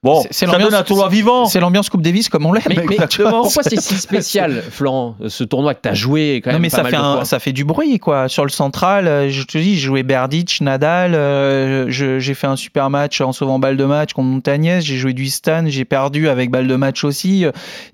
Bon, 0.04 0.24
ça 0.30 0.46
l'ambiance- 0.46 0.70
donne 0.70 0.80
un 0.80 0.84
tournoi 0.84 1.10
vivant. 1.10 1.46
C'est 1.48 1.60
l'ambiance 1.60 1.90
Coupe 1.90 2.04
Davis 2.04 2.30
comme 2.30 2.46
on 2.46 2.54
l'aime. 2.54 2.64
Mais, 2.68 2.98
pourquoi 3.18 3.64
c'est 3.64 3.82
si 3.82 3.96
spécial, 3.96 4.62
Florent, 4.70 5.16
ce 5.28 5.44
tournoi 5.44 5.74
que 5.74 5.82
tu 5.82 5.90
as 5.90 5.96
joué 5.96 6.40
quand 6.44 6.52
même 6.52 6.58
Non 6.58 6.62
mais 6.62 6.70
pas 6.70 6.78
ça 6.78 6.84
mal 6.84 6.92
fait, 6.92 6.98
de 6.98 7.02
un- 7.02 7.14
fois? 7.16 7.26
ça 7.26 7.40
fait 7.40 7.52
du 7.52 7.66
bruit 7.66 7.98
quoi. 7.98 8.28
Sur 8.30 8.44
le 8.44 8.52
central, 8.52 9.08
euh, 9.08 9.30
je 9.30 9.42
te 9.44 9.58
dis, 9.58 9.74
j'ai 9.76 9.88
joué 9.88 10.04
Berdych, 10.04 10.62
Nadal, 10.62 11.16
euh, 11.16 11.90
j'ai 11.90 12.34
fait 12.36 12.46
un 12.48 12.56
super 12.56 12.92
match 12.92 13.22
en 13.22 13.32
sauvant 13.34 13.58
balle 13.58 13.76
de 13.76 13.86
match 13.86 14.14
contre 14.14 14.28
Montagnès, 14.30 14.84
j'ai 14.86 14.98
joué 14.98 15.14
du 15.14 15.26
Stan, 15.28 15.64
j'ai 15.66 15.84
perdu 15.84 16.30
avec 16.30 16.52
balle 16.52 16.68
de 16.68 16.76
match 16.76 17.04
aussi. 17.04 17.46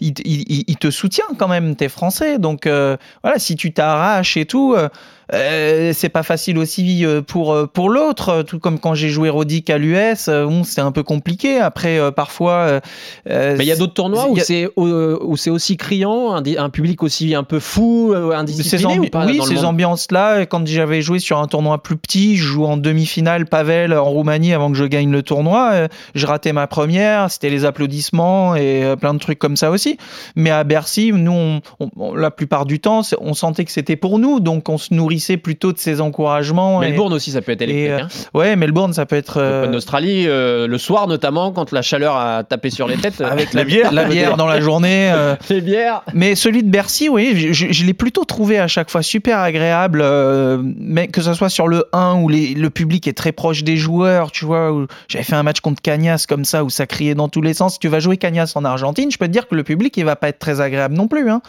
Il, 0.02 0.14
il- 0.26 0.44
il- 0.52 0.64
il 0.68 0.76
te 0.78 0.92
soutient 0.92 1.26
quand 1.40 1.48
même, 1.48 1.76
t'es 1.78 1.88
français. 1.90 2.38
Donc 2.38 2.68
euh, 2.68 2.98
voilà, 3.24 3.40
si 3.40 3.56
tu 3.56 3.72
t'arraches 3.72 4.36
et 4.36 4.46
tout, 4.46 4.74
euh, 4.78 4.90
euh, 5.34 5.92
c'est 5.94 6.10
pas 6.10 6.24
facile 6.24 6.58
aussi 6.58 7.06
euh, 7.06 7.22
pour, 7.22 7.54
euh, 7.54 7.66
pour 7.66 7.90
l'autre. 7.90 8.30
Euh, 8.30 8.44
Tout 8.44 8.60
comme 8.60 8.80
quand 8.80 8.94
j'ai 8.96 9.10
joué 9.10 9.30
Rodic 9.30 9.70
à 9.70 9.78
l'US, 9.78 10.28
bon, 10.28 10.64
c'était 10.64 10.82
un 10.82 10.92
peu 10.92 11.04
compliqué. 11.04 11.60
Après, 11.60 11.98
euh, 12.00 12.12
parfois... 12.12 12.82
euh, 13.30 13.56
Mais 13.58 13.64
il 13.64 13.68
y 13.68 13.72
a 13.72 13.76
d'autres 13.76 13.94
tournois 13.94 14.28
où 14.30 14.38
a- 14.38 14.42
c'est 14.42 14.68
où 14.76 15.38
c'est 15.38 15.50
aussi 15.50 15.78
criant, 15.78 16.34
un, 16.36 16.70
public 16.70 17.04
aussi 17.04 17.36
un 17.36 17.44
peu 17.44 17.60
fou, 17.60 18.14
indiscipliné 18.34 18.96
ambi- 18.96 19.08
ou 19.08 19.10
pas 19.10 19.26
oui, 19.26 19.38
dans 19.38 19.46
ces 19.46 19.64
ambiances-là, 19.66 20.46
quand 20.46 20.66
j'avais 20.68 21.02
joué 21.02 21.20
sur 21.20 21.40
un 21.40 21.48
tournoi 21.48 21.82
plus 21.82 21.96
petit, 21.98 22.36
je 22.36 22.44
joue 22.44 22.66
en 22.66 22.78
demi-finale 22.78 23.46
Pavel 23.46 23.94
en 23.94 24.04
Roumanie 24.06 24.54
avant 24.54 24.72
que 24.72 24.78
je 24.78 24.86
gagne 24.86 25.12
le 25.12 25.24
tournoi. 25.24 25.88
Je 26.16 26.26
ratais 26.26 26.54
ma 26.54 26.68
première, 26.68 27.32
c'était 27.32 27.50
les 27.50 27.66
applaudissements 27.66 28.56
et 28.56 28.96
plein 29.00 29.14
de 29.14 29.20
trucs 29.20 29.40
comme 29.40 29.56
ça 29.58 29.72
aussi. 29.72 29.98
Mais 30.36 30.50
à 30.50 30.64
Bercy, 30.64 31.12
nous, 31.14 31.32
on- 31.32 31.62
on- 31.80 31.90
on- 31.98 32.16
la 32.16 32.32
plupart 32.32 32.66
du 32.66 32.80
temps, 32.80 33.04
c'est- 33.04 33.18
on 33.22 33.34
sentait 33.34 33.66
que 33.66 33.72
c'était 33.72 33.96
pour 33.96 34.20
nous, 34.20 34.40
donc 34.40 34.70
on 34.70 34.78
se 34.78 34.94
plutôt 35.38 35.72
de 35.74 35.78
ces 35.78 36.02
encouragements. 36.02 36.82
et- 36.82 36.88
Melbourne 36.90 37.14
aussi, 37.14 37.32
ça 37.32 37.42
peut 37.42 37.52
être 37.52 37.62
électrique. 37.62 37.90
euh, 37.90 38.00
hein. 38.04 38.08
ouais, 38.34 38.56
Melbourne, 38.56 38.94
ça 38.94 39.06
peut 39.06 39.16
être. 39.16 39.38
euh, 39.38 39.60
L'Open 39.62 39.72
d'Australie, 39.72 40.26
euh, 40.28 40.68
le 40.68 40.78
soir 40.78 41.08
notamment, 41.08 41.52
quand 41.52 41.72
la 41.72 41.82
chaleur 41.82 42.16
a 42.16 42.44
tapé 42.44 42.70
sur 42.70 42.88
les 42.88 42.98
têtes. 42.98 43.22
avec 43.22 43.54
la 43.54 43.64
bière, 43.64 43.92
la 43.92 44.06
bière 44.06 44.38
dans 44.38 44.48
la 44.48 44.62
journée. 44.62 45.12
euh, 45.14 45.36
Les 45.50 45.62
bières. 45.62 46.04
Mais 46.14 46.36
celui 46.36 46.64
de 46.64 46.70
Bercy, 46.70 47.10
oui, 47.10 47.54
je, 47.54 47.86
l'ai 47.86 47.94
plutôt 47.94 48.24
trouvé 48.26 48.58
à 48.60 48.68
chaque 48.68 48.90
fois 48.90 49.02
super 49.02 49.40
agréable, 49.40 50.02
euh, 50.04 50.58
mais 50.62 51.08
que 51.08 51.22
ce 51.22 51.34
soit 51.34 51.50
sur 51.50 51.68
le 51.68 51.86
1 51.94 52.16
où 52.22 52.30
les- 52.30 52.54
le 52.54 52.70
public 52.70 53.08
est 53.08 53.14
très 53.18 53.32
proche 53.32 53.64
des 53.64 53.78
joueurs, 53.78 54.32
tu 54.32 54.46
vois, 54.46 54.86
j'avais 55.08 55.24
fait 55.24 55.36
un 55.36 55.44
match 55.44 55.60
contre 55.60 55.82
Cagnas 55.82 56.26
comme 56.28 56.46
ça, 56.46 56.64
où 56.64 56.70
ça 56.70 56.86
criait 56.88 57.16
dans 57.16 57.28
tous 57.30 57.42
les 57.42 57.54
sens. 57.54 57.74
Si 57.74 57.80
tu 57.80 57.88
vas 57.88 58.00
jouer 58.00 58.18
Cagnas 58.18 58.52
en 58.56 58.66
Argentine, 58.66 59.12
je 59.12 59.18
peux 59.18 59.28
te 59.28 59.32
dire 59.32 59.48
que 59.48 59.56
le 59.56 59.64
public, 59.64 59.96
il 59.98 60.06
va 60.06 60.16
pas 60.16 60.30
être 60.30 60.40
très 60.40 60.62
agréable 60.62 60.96
non 60.96 61.08
plus, 61.08 61.30
hein. 61.30 61.42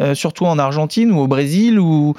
Euh, 0.00 0.14
surtout 0.14 0.44
en 0.46 0.60
Argentine 0.60 1.10
ou 1.10 1.18
au 1.18 1.26
Brésil, 1.26 1.80
où 1.80 2.14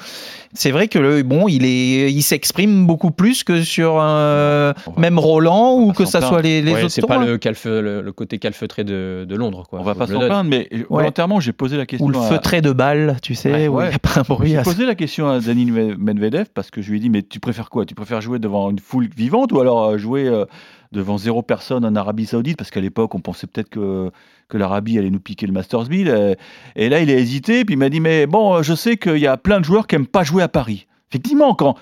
c'est 0.52 0.70
vrai 0.70 0.86
que 0.88 0.98
le, 0.98 1.22
bon, 1.22 1.48
il 1.48 1.64
est, 1.64 2.12
il 2.12 2.20
s'exprime 2.20 2.86
beaucoup 2.86 3.10
plus 3.10 3.42
que 3.42 3.62
sur 3.62 3.96
euh, 3.98 4.74
même 4.98 5.18
Roland 5.18 5.78
ou 5.78 5.92
que 5.94 6.04
ça 6.04 6.18
plaindre. 6.18 6.34
soit 6.34 6.42
les, 6.42 6.60
les 6.60 6.74
Ouais, 6.74 6.80
autres 6.82 6.90
c'est 6.92 7.06
pas 7.06 7.16
le, 7.24 7.38
calfe- 7.38 7.66
le, 7.66 8.02
le 8.02 8.12
côté 8.12 8.36
calfeutré 8.38 8.84
de, 8.84 9.24
de 9.26 9.34
Londres. 9.34 9.64
Quoi. 9.70 9.80
On 9.80 9.82
va 9.82 9.94
pas 9.94 10.06
s'en 10.06 10.18
plaindre, 10.18 10.50
mais 10.50 10.68
volontairement, 10.90 11.40
j'ai 11.40 11.52
posé 11.54 11.78
la 11.78 11.86
question. 11.86 12.06
Ou 12.06 12.10
le 12.10 12.18
à- 12.18 12.22
feutré 12.28 12.60
de 12.60 12.72
balle, 12.72 13.16
tu 13.22 13.34
sais, 13.34 13.50
Ouais, 13.50 13.68
où 13.68 13.80
il 13.80 13.88
n'y 13.88 13.94
a 13.94 13.98
pas 13.98 14.20
un 14.20 14.24
bruit. 14.28 14.50
J'ai 14.50 14.58
à- 14.58 14.62
posé 14.62 14.84
la 14.84 14.94
question 14.94 15.30
à 15.30 15.40
Dani 15.40 15.64
Medvedev 15.70 16.48
parce 16.52 16.70
que 16.70 16.82
je 16.82 16.90
lui 16.90 16.98
ai 16.98 17.00
dit 17.00 17.08
mais 17.08 17.22
tu 17.22 17.40
préfères 17.40 17.70
quoi? 17.70 17.86
Tu 17.86 17.94
préfères 17.94 18.20
jouer 18.20 18.38
devant 18.38 18.68
une 18.70 18.78
foule 18.78 19.08
vivante 19.16 19.52
ou 19.52 19.60
alors 19.60 19.84
euh, 19.84 19.96
jouer 19.96 20.26
euh, 20.28 20.44
devant 20.92 21.18
zéro 21.18 21.42
personne 21.42 21.84
en 21.84 21.94
Arabie 21.94 22.26
Saoudite 22.26 22.56
parce 22.56 22.70
qu'à 22.70 22.80
l'époque 22.80 23.14
on 23.14 23.20
pensait 23.20 23.46
peut-être 23.46 23.68
que 23.68 24.10
que 24.48 24.58
l'Arabie 24.58 24.98
allait 24.98 25.10
nous 25.10 25.20
piquer 25.20 25.46
le 25.46 25.52
Masters 25.52 25.88
1000 25.88 26.08
euh, 26.08 26.34
et 26.74 26.88
là 26.88 27.00
il 27.00 27.10
a 27.10 27.14
hésité 27.14 27.64
puis 27.64 27.74
il 27.74 27.78
m'a 27.78 27.88
dit 27.88 28.00
mais 28.00 28.26
bon 28.26 28.62
je 28.62 28.74
sais 28.74 28.96
qu'il 28.96 29.18
y 29.18 29.26
a 29.26 29.36
plein 29.36 29.60
de 29.60 29.64
joueurs 29.64 29.86
qui 29.86 29.94
aiment 29.94 30.06
pas 30.06 30.24
jouer 30.24 30.42
à 30.42 30.48
Paris. 30.48 30.86
Effectivement 31.10 31.54
quand 31.54 31.76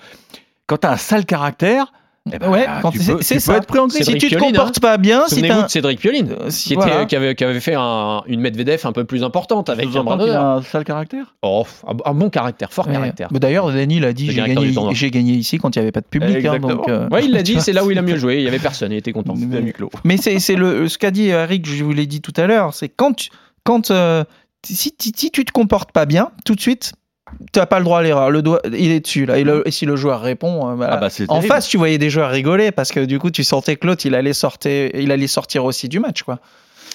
quand 0.67 0.79
tu 0.79 0.87
as 0.87 0.93
un 0.93 0.97
sale 0.97 1.25
caractère 1.25 1.93
eh 2.33 2.39
ben, 2.39 2.49
Ouais, 2.51 2.67
quand 2.83 2.91
tu 2.91 2.99
c'est- 2.99 3.13
peux, 3.13 3.19
tu 3.21 3.35
peux 3.35 3.41
ça. 3.41 3.57
être 3.57 3.67
pris 3.67 3.79
en 3.79 3.89
Si 3.89 4.05
tu 4.05 4.13
te 4.19 4.27
Pioline, 4.27 4.39
comportes 4.53 4.77
hein. 4.79 4.81
pas 4.81 4.99
bien, 4.99 5.25
si 5.29 5.47
un- 5.49 5.63
de 5.65 5.69
Cédric 5.69 6.01
Pioline, 6.01 6.33
Euh, 6.41 6.51
qui, 6.51 6.75
voilà. 6.75 7.05
qui, 7.07 7.17
avait, 7.17 7.35
qui 7.35 7.45
avait 7.45 7.61
fait 7.61 7.75
un- 7.77 8.23
une 8.27 8.41
Medvedev 8.41 8.81
un 8.87 8.93
peu 8.93 9.05
plus 9.05 9.25
importante 9.25 9.69
avec 9.71 9.89
un 9.95 10.07
a 10.07 10.41
un 10.57 10.63
sale 10.63 10.85
caractère 10.85 11.35
Oh, 11.43 11.65
un, 12.05 12.15
bon 12.15 12.31
caractère, 12.31 12.73
fort 12.73 12.87
Ouais. 12.87 12.93
caractère. 12.93 13.29
Mais 13.33 13.39
D'ailleurs, 13.41 13.71
Denis 13.73 14.01
l'a 14.01 14.13
dit, 14.13 14.31
j'ai 14.31 15.11
gagné, 15.11 15.33
ici 15.35 15.59
quand 15.59 15.75
il 15.75 15.79
n'y 15.79 15.83
avait 15.83 15.93
pas 15.93 16.01
de 16.01 16.07
public. 16.07 16.45
hein, 16.45 16.59
donc, 16.59 16.89
euh, 16.89 17.09
Ouais, 17.09 17.25
il 17.25 17.33
l'a 17.33 17.43
dit, 17.43 17.61
c'est 17.61 17.73
là 17.73 17.85
où 17.85 17.91
il 17.91 17.99
a 17.99 18.03
mieux 18.03 18.17
joué. 18.17 18.37
Il 18.39 18.43
y 18.43 18.49
avait 18.49 18.59
personne, 18.59 18.93
il 18.93 18.99
était 18.99 19.13
content. 19.13 19.35
Clos. 19.75 19.91
Mais 20.05 20.17
c'est 20.17 20.39
c'est 20.39 20.55
le 20.57 20.89
ce 20.89 20.99
qu'a 20.99 21.11
dit 21.11 21.29
Eric, 21.29 21.67
je 21.67 21.85
vous 21.85 21.93
l'ai 21.93 22.07
dit 22.07 22.21
tout 22.21 22.33
à 22.37 22.47
l'heure, 22.47 22.75
c'est 22.75 22.89
quand 22.89 23.13
tu, 23.15 23.31
quand 23.65 23.91
euh, 23.91 24.25
si, 24.65 24.75
si, 24.99 25.13
si 25.15 25.31
tu 25.31 25.45
te 25.45 25.53
comportes 25.53 25.93
pas 25.93 26.07
bien, 26.07 26.31
tout 26.45 26.55
de 26.55 26.61
suite, 26.61 26.93
tu 27.53 27.59
n'as 27.59 27.67
pas 27.67 27.79
le 27.79 27.85
droit 27.85 28.01
à 28.01 28.03
l'erreur. 28.03 28.31
Le 28.31 28.43
doigt, 28.43 28.61
il 28.67 28.91
est 28.91 29.01
dessus 29.01 29.27
là. 29.27 29.39
Et, 29.39 29.45
le- 29.45 29.67
et 29.67 29.71
si 29.71 29.87
le 29.87 29.97
joueur 29.97 30.21
répond, 30.21 30.71
euh, 30.71 30.75
voilà. 30.75 30.95
Ah 30.95 30.97
bah, 30.97 31.07
en 31.07 31.11
terrible. 31.11 31.47
face, 31.47 31.69
tu 31.69 31.77
voyais 31.77 31.99
des 31.99 32.11
joueurs 32.11 32.31
rigoler 32.31 32.71
parce 32.73 32.91
que 32.93 33.05
du 33.05 33.19
coup, 33.19 33.31
tu 33.31 33.45
sentais 33.45 33.77
que 33.77 33.87
l'autre, 33.87 34.05
il 34.07 34.15
allait 34.15 34.33
sortir, 34.33 34.91
il 34.95 35.11
allait 35.13 35.27
sortir 35.27 35.65
aussi 35.65 35.89
du 35.89 36.01
match, 36.01 36.23
quoi. 36.23 36.39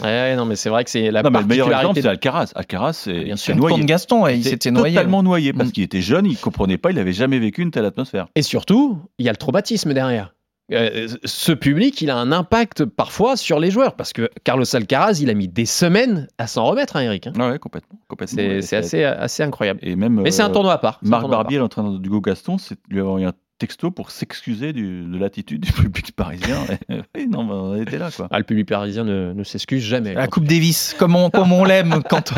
Ouais, 0.01 0.35
non, 0.35 0.45
mais 0.45 0.55
c'est 0.55 0.69
vrai 0.69 0.83
que 0.83 0.89
c'est 0.89 1.11
la 1.11 1.21
Non, 1.21 1.29
mais 1.29 1.39
le 1.41 1.45
meilleur 1.45 1.67
exemple, 1.67 1.83
particularité. 1.99 2.01
c'est 2.01 2.07
Alcaraz. 2.07 2.51
Alcaraz, 2.55 3.03
il 3.07 3.37
s'est 3.37 3.51
Contre 3.53 3.67
noyé. 3.69 3.85
Gaston, 3.85 4.23
ouais, 4.23 4.37
il 4.37 4.43
s'était 4.43 4.71
noyé. 4.71 4.95
totalement 4.95 5.21
noyé 5.21 5.53
parce 5.53 5.69
Mm. 5.69 5.71
qu'il 5.71 5.83
était 5.83 6.01
jeune, 6.01 6.25
il 6.25 6.35
comprenait 6.35 6.79
pas, 6.79 6.89
il 6.89 6.97
avait 6.97 7.13
jamais 7.13 7.37
vécu 7.37 7.61
une 7.61 7.69
telle 7.69 7.85
atmosphère. 7.85 8.25
Et 8.35 8.41
surtout, 8.41 8.97
il 9.19 9.25
y 9.25 9.29
a 9.29 9.31
le 9.31 9.37
traumatisme 9.37 9.93
derrière. 9.93 10.32
Euh, 10.71 11.07
ce 11.25 11.51
public, 11.51 12.01
il 12.01 12.09
a 12.09 12.15
un 12.17 12.31
impact 12.31 12.85
parfois 12.85 13.35
sur 13.35 13.59
les 13.59 13.69
joueurs 13.69 13.95
parce 13.95 14.13
que 14.13 14.29
Carlos 14.43 14.63
Alcaraz, 14.75 15.19
il 15.21 15.29
a 15.29 15.33
mis 15.33 15.47
des 15.49 15.65
semaines 15.65 16.27
à 16.37 16.47
s'en 16.47 16.63
remettre, 16.65 16.95
hein, 16.95 17.01
Eric. 17.01 17.27
hein. 17.27 17.33
Ah 17.37 17.49
ouais, 17.49 17.59
complètement. 17.59 17.99
complètement 18.07 18.37
C'est 18.41 18.47
ouais, 18.47 18.61
c'est 18.61 18.77
assez, 18.77 19.03
assez 19.03 19.43
incroyable. 19.43 19.79
Et 19.83 19.95
même. 19.95 20.21
Mais 20.21 20.31
c'est 20.31 20.41
un 20.41 20.49
euh, 20.49 20.53
tournoi 20.53 20.73
à 20.73 20.77
part. 20.77 20.99
Marc 21.03 21.27
Barbier, 21.27 21.57
l'entraîneur 21.57 21.91
d'Hugo 21.99 22.21
Gaston, 22.21 22.57
c'est 22.57 22.77
lui 22.89 22.99
avoir 22.99 23.13
envoyé 23.15 23.27
un 23.27 23.33
texto 23.59 23.91
pour 23.91 24.09
s'excuser 24.09 24.73
du- 24.73 25.03
de 25.03 25.17
l'attitude 25.17 25.61
du 25.61 25.71
public 25.73 26.13
parisien. 26.15 26.57
oui, 27.15 27.27
non, 27.27 27.43
bah, 27.43 27.55
on 27.55 27.75
était 27.81 27.97
là, 27.97 28.09
quoi. 28.09 28.27
Ah, 28.31 28.37
le 28.39 28.45
public 28.45 28.67
parisien 28.67 29.03
ne, 29.03 29.33
ne 29.33 29.43
s'excuse 29.43 29.83
jamais. 29.83 30.13
La 30.13 30.27
Coupe 30.27 30.45
Davis, 30.45 30.95
comme 30.97 31.15
on, 31.17 31.29
comme 31.29 31.51
on 31.51 31.65
l'aime 31.65 32.01
quand. 32.09 32.31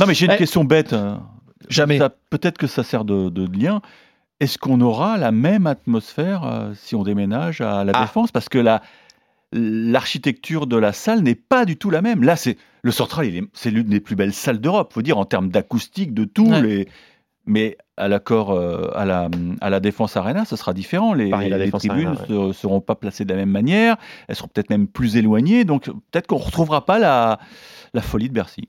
Non, 0.00 0.06
mais 0.06 0.14
j'ai 0.14 0.24
une 0.24 0.32
Ouais. 0.32 0.38
question 0.38 0.64
bête. 0.64 0.94
hein. 0.94 1.22
Jamais. 1.68 1.98
Ça- 1.98 2.10
Peut-être 2.30 2.56
que 2.58 2.66
ça 2.66 2.82
sert 2.82 3.04
de, 3.04 3.28
de 3.28 3.46
lien. 3.58 3.80
Est-ce 4.40 4.58
qu'on 4.58 4.80
aura 4.80 5.16
la 5.16 5.32
même 5.32 5.66
atmosphère 5.66 6.44
euh, 6.44 6.72
si 6.74 6.94
on 6.94 7.02
déménage 7.02 7.60
à 7.60 7.84
la 7.84 7.92
Ah. 7.94 8.02
Défense? 8.02 8.32
Parce 8.32 8.48
que 8.48 8.58
la 8.58 8.82
l'architecture 9.56 10.66
de 10.66 10.76
la 10.76 10.92
salle 10.92 11.20
n'est 11.20 11.36
pas 11.36 11.64
du 11.64 11.76
tout 11.76 11.88
la 11.88 12.02
même. 12.02 12.24
Là, 12.24 12.34
c'est 12.34 12.58
le 12.82 12.90
Central, 12.90 13.30
c'est 13.52 13.70
l'une 13.70 13.86
des 13.86 14.00
plus 14.00 14.16
belles 14.16 14.32
salles 14.32 14.58
d'Europe, 14.58 14.92
faut 14.92 15.02
dire 15.02 15.16
en 15.16 15.24
termes 15.24 15.48
d'acoustique, 15.48 16.12
de 16.12 16.24
tout. 16.24 16.48
Ouais. 16.48 16.62
Les... 16.62 16.88
Mais 17.46 17.76
à 17.96 18.08
l'accord 18.08 18.52
euh, 18.52 18.90
à 18.94 19.04
la 19.04 19.28
à 19.60 19.70
la 19.70 19.78
Défense 19.78 20.16
Arena, 20.16 20.44
ce 20.44 20.56
sera 20.56 20.72
différent. 20.72 21.12
Les, 21.12 21.30
tribunes 21.70 22.08
Arena, 22.08 22.24
ne 22.28 22.52
seront 22.52 22.80
pas 22.80 22.94
placées 22.94 23.24
de 23.24 23.30
la 23.30 23.36
même 23.36 23.50
manière. 23.50 23.96
Elles 24.28 24.34
seront 24.34 24.48
peut-être 24.48 24.70
même 24.70 24.88
plus 24.88 25.16
éloignées. 25.16 25.64
Donc 25.64 25.84
peut-être 25.84 26.26
qu'on 26.26 26.38
retrouvera 26.38 26.86
pas 26.86 26.98
la 26.98 27.38
la 27.92 28.00
folie 28.00 28.28
de 28.28 28.34
Bercy. 28.34 28.68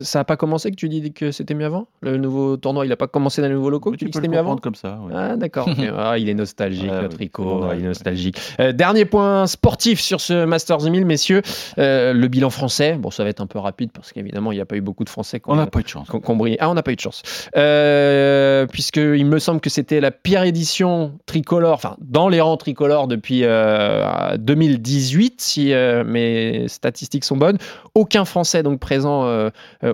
Ça 0.00 0.20
n'a 0.20 0.24
pas 0.24 0.36
commencé 0.36 0.70
que 0.70 0.76
tu 0.76 0.88
dis 0.88 1.12
que 1.12 1.30
c'était 1.30 1.54
mieux 1.54 1.66
avant? 1.66 1.86
Le 2.00 2.16
nouveau 2.16 2.56
tournoi, 2.56 2.86
il 2.86 2.88
n'a 2.88 2.96
pas 2.96 3.06
commencé 3.06 3.40
dans 3.42 3.48
les 3.48 3.54
nouveaux 3.54 3.70
locaux? 3.70 3.92
Tu 3.92 4.04
dis 4.04 4.10
que 4.10 4.16
c'était 4.16 4.28
mieux 4.28 4.38
avant? 4.38 4.56
comme 4.56 4.74
ça. 4.74 4.98
ouais. 5.02 5.12
Ah 5.14 5.36
d'accord. 5.36 5.68
Ah, 5.96 6.18
il 6.18 6.28
est 6.28 6.34
nostalgique, 6.34 6.90
Rico. 7.18 7.42
c'est 7.60 7.66
vrai. 7.66 7.78
il 7.78 7.84
est 7.84 7.88
nostalgique. 7.88 8.38
Euh, 8.60 8.72
dernier 8.72 9.04
point 9.04 9.46
sportif 9.46 10.00
sur 10.00 10.20
ce 10.20 10.44
Masters 10.44 10.82
1000, 10.90 11.04
messieurs. 11.04 11.42
Euh, 11.78 12.12
le 12.12 12.28
bilan 12.28 12.50
français. 12.50 12.94
Bon, 12.94 13.10
ça 13.10 13.22
va 13.22 13.30
être 13.30 13.40
un 13.40 13.46
peu 13.46 13.58
rapide 13.58 13.90
parce 13.92 14.12
qu'évidemment, 14.12 14.52
il 14.52 14.56
n'y 14.56 14.60
a 14.60 14.66
pas 14.66 14.76
eu 14.76 14.80
beaucoup 14.80 15.04
de 15.04 15.08
Français 15.08 15.40
On 15.46 15.56
n'a 15.56 15.66
pas 15.66 15.80
eu 15.80 15.82
de 15.82 15.88
chance. 15.88 16.08
brillé. 16.10 16.56
Ah, 16.60 16.70
on 16.70 16.74
n'a 16.74 16.82
pas 16.82 16.92
eu 16.92 16.96
de 16.96 17.00
chance. 17.00 17.22
Euh, 17.56 18.66
puisque 18.66 18.96
il 18.96 19.26
me 19.26 19.38
semble 19.38 19.60
que 19.60 19.70
c'était 19.70 20.00
la 20.00 20.10
pire 20.10 20.42
édition 20.42 21.12
tricolore, 21.26 21.74
enfin, 21.74 21.96
dans 22.00 22.28
les 22.28 22.40
rangs 22.40 22.56
tricolores 22.56 23.08
depuis 23.08 23.40
euh, 23.44 24.36
2018, 24.38 25.40
si 25.40 25.72
euh, 25.72 26.04
mes 26.04 26.68
statistiques 26.68 27.24
sont 27.24 27.36
bonnes. 27.36 27.58
Aucun 27.94 28.24
Français 28.24 28.62
donc 28.62 28.80
présent 28.80 29.24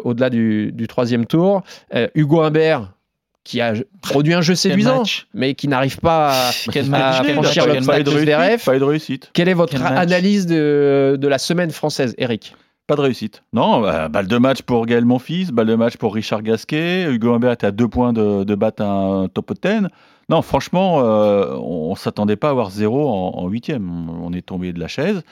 au-delà 0.05 0.31
du, 0.31 0.73
du 0.73 0.87
troisième 0.87 1.27
tour. 1.27 1.63
Euh, 1.95 2.09
Hugo 2.15 2.41
Humbert, 2.41 2.93
qui 3.45 3.61
a 3.61 3.75
produit 4.03 4.35
un 4.35 4.43
jeu 4.43 4.55
séduisant, 4.55 5.03
mais 5.35 5.55
qui 5.55 5.69
n'arrive 5.69 5.99
pas 5.99 6.31
à, 6.31 6.53
franchir 6.53 6.87
match, 6.87 7.21
le 7.21 7.27
quel 7.27 7.35
Pas 7.35 7.37
eu 7.37 7.39
obstacle 7.39 7.81
de. 7.81 7.87
Pas 8.65 8.77
eu 8.77 8.79
de 8.79 8.85
réussite. 8.85 9.31
Quelle 9.33 9.49
est 9.49 9.55
votre 9.55 9.73
Quel 9.73 9.87
analyse 9.87 10.47
de, 10.47 11.17
de 11.19 11.29
la 11.29 11.39
semaine 11.39 11.71
française, 11.71 12.15
Eric? 12.19 12.55
Pas 12.87 12.97
de 12.97 13.03
réussite. 13.03 13.43
Non, 13.53 13.81
bah, 13.81 14.09
balle 14.09 14.27
de 14.27 14.37
match 14.37 14.63
pour 14.63 14.85
Gaël 14.85 15.05
Monfils, 15.05 15.53
balle 15.53 15.69
de 15.69 15.77
match 15.77 15.97
pour 15.97 16.15
Richard 16.15 16.43
Gasquet. 16.43 17.05
Hugo 17.11 17.33
Humbert 17.33 17.53
était 17.53 17.67
à 17.67 17.71
deux 17.71 17.89
points 17.89 18.13
de, 18.13 18.45
de 18.45 18.55
battre 18.55 18.83
un 18.83 19.29
top 19.33 19.53
10. 19.63 19.89
Non, 20.29 20.43
franchement, 20.43 21.01
euh, 21.01 21.57
on 21.61 21.91
ne 21.91 21.97
s'attendait 21.97 22.37
pas 22.37 22.49
à 22.49 22.51
avoir 22.51 22.71
zéro 22.71 23.09
en, 23.09 23.39
en 23.39 23.49
huitième. 23.49 24.11
On 24.23 24.33
est 24.33 24.47
tombé 24.47 24.73
de 24.73 24.81
la 24.81 24.89
chaise. 24.89 25.23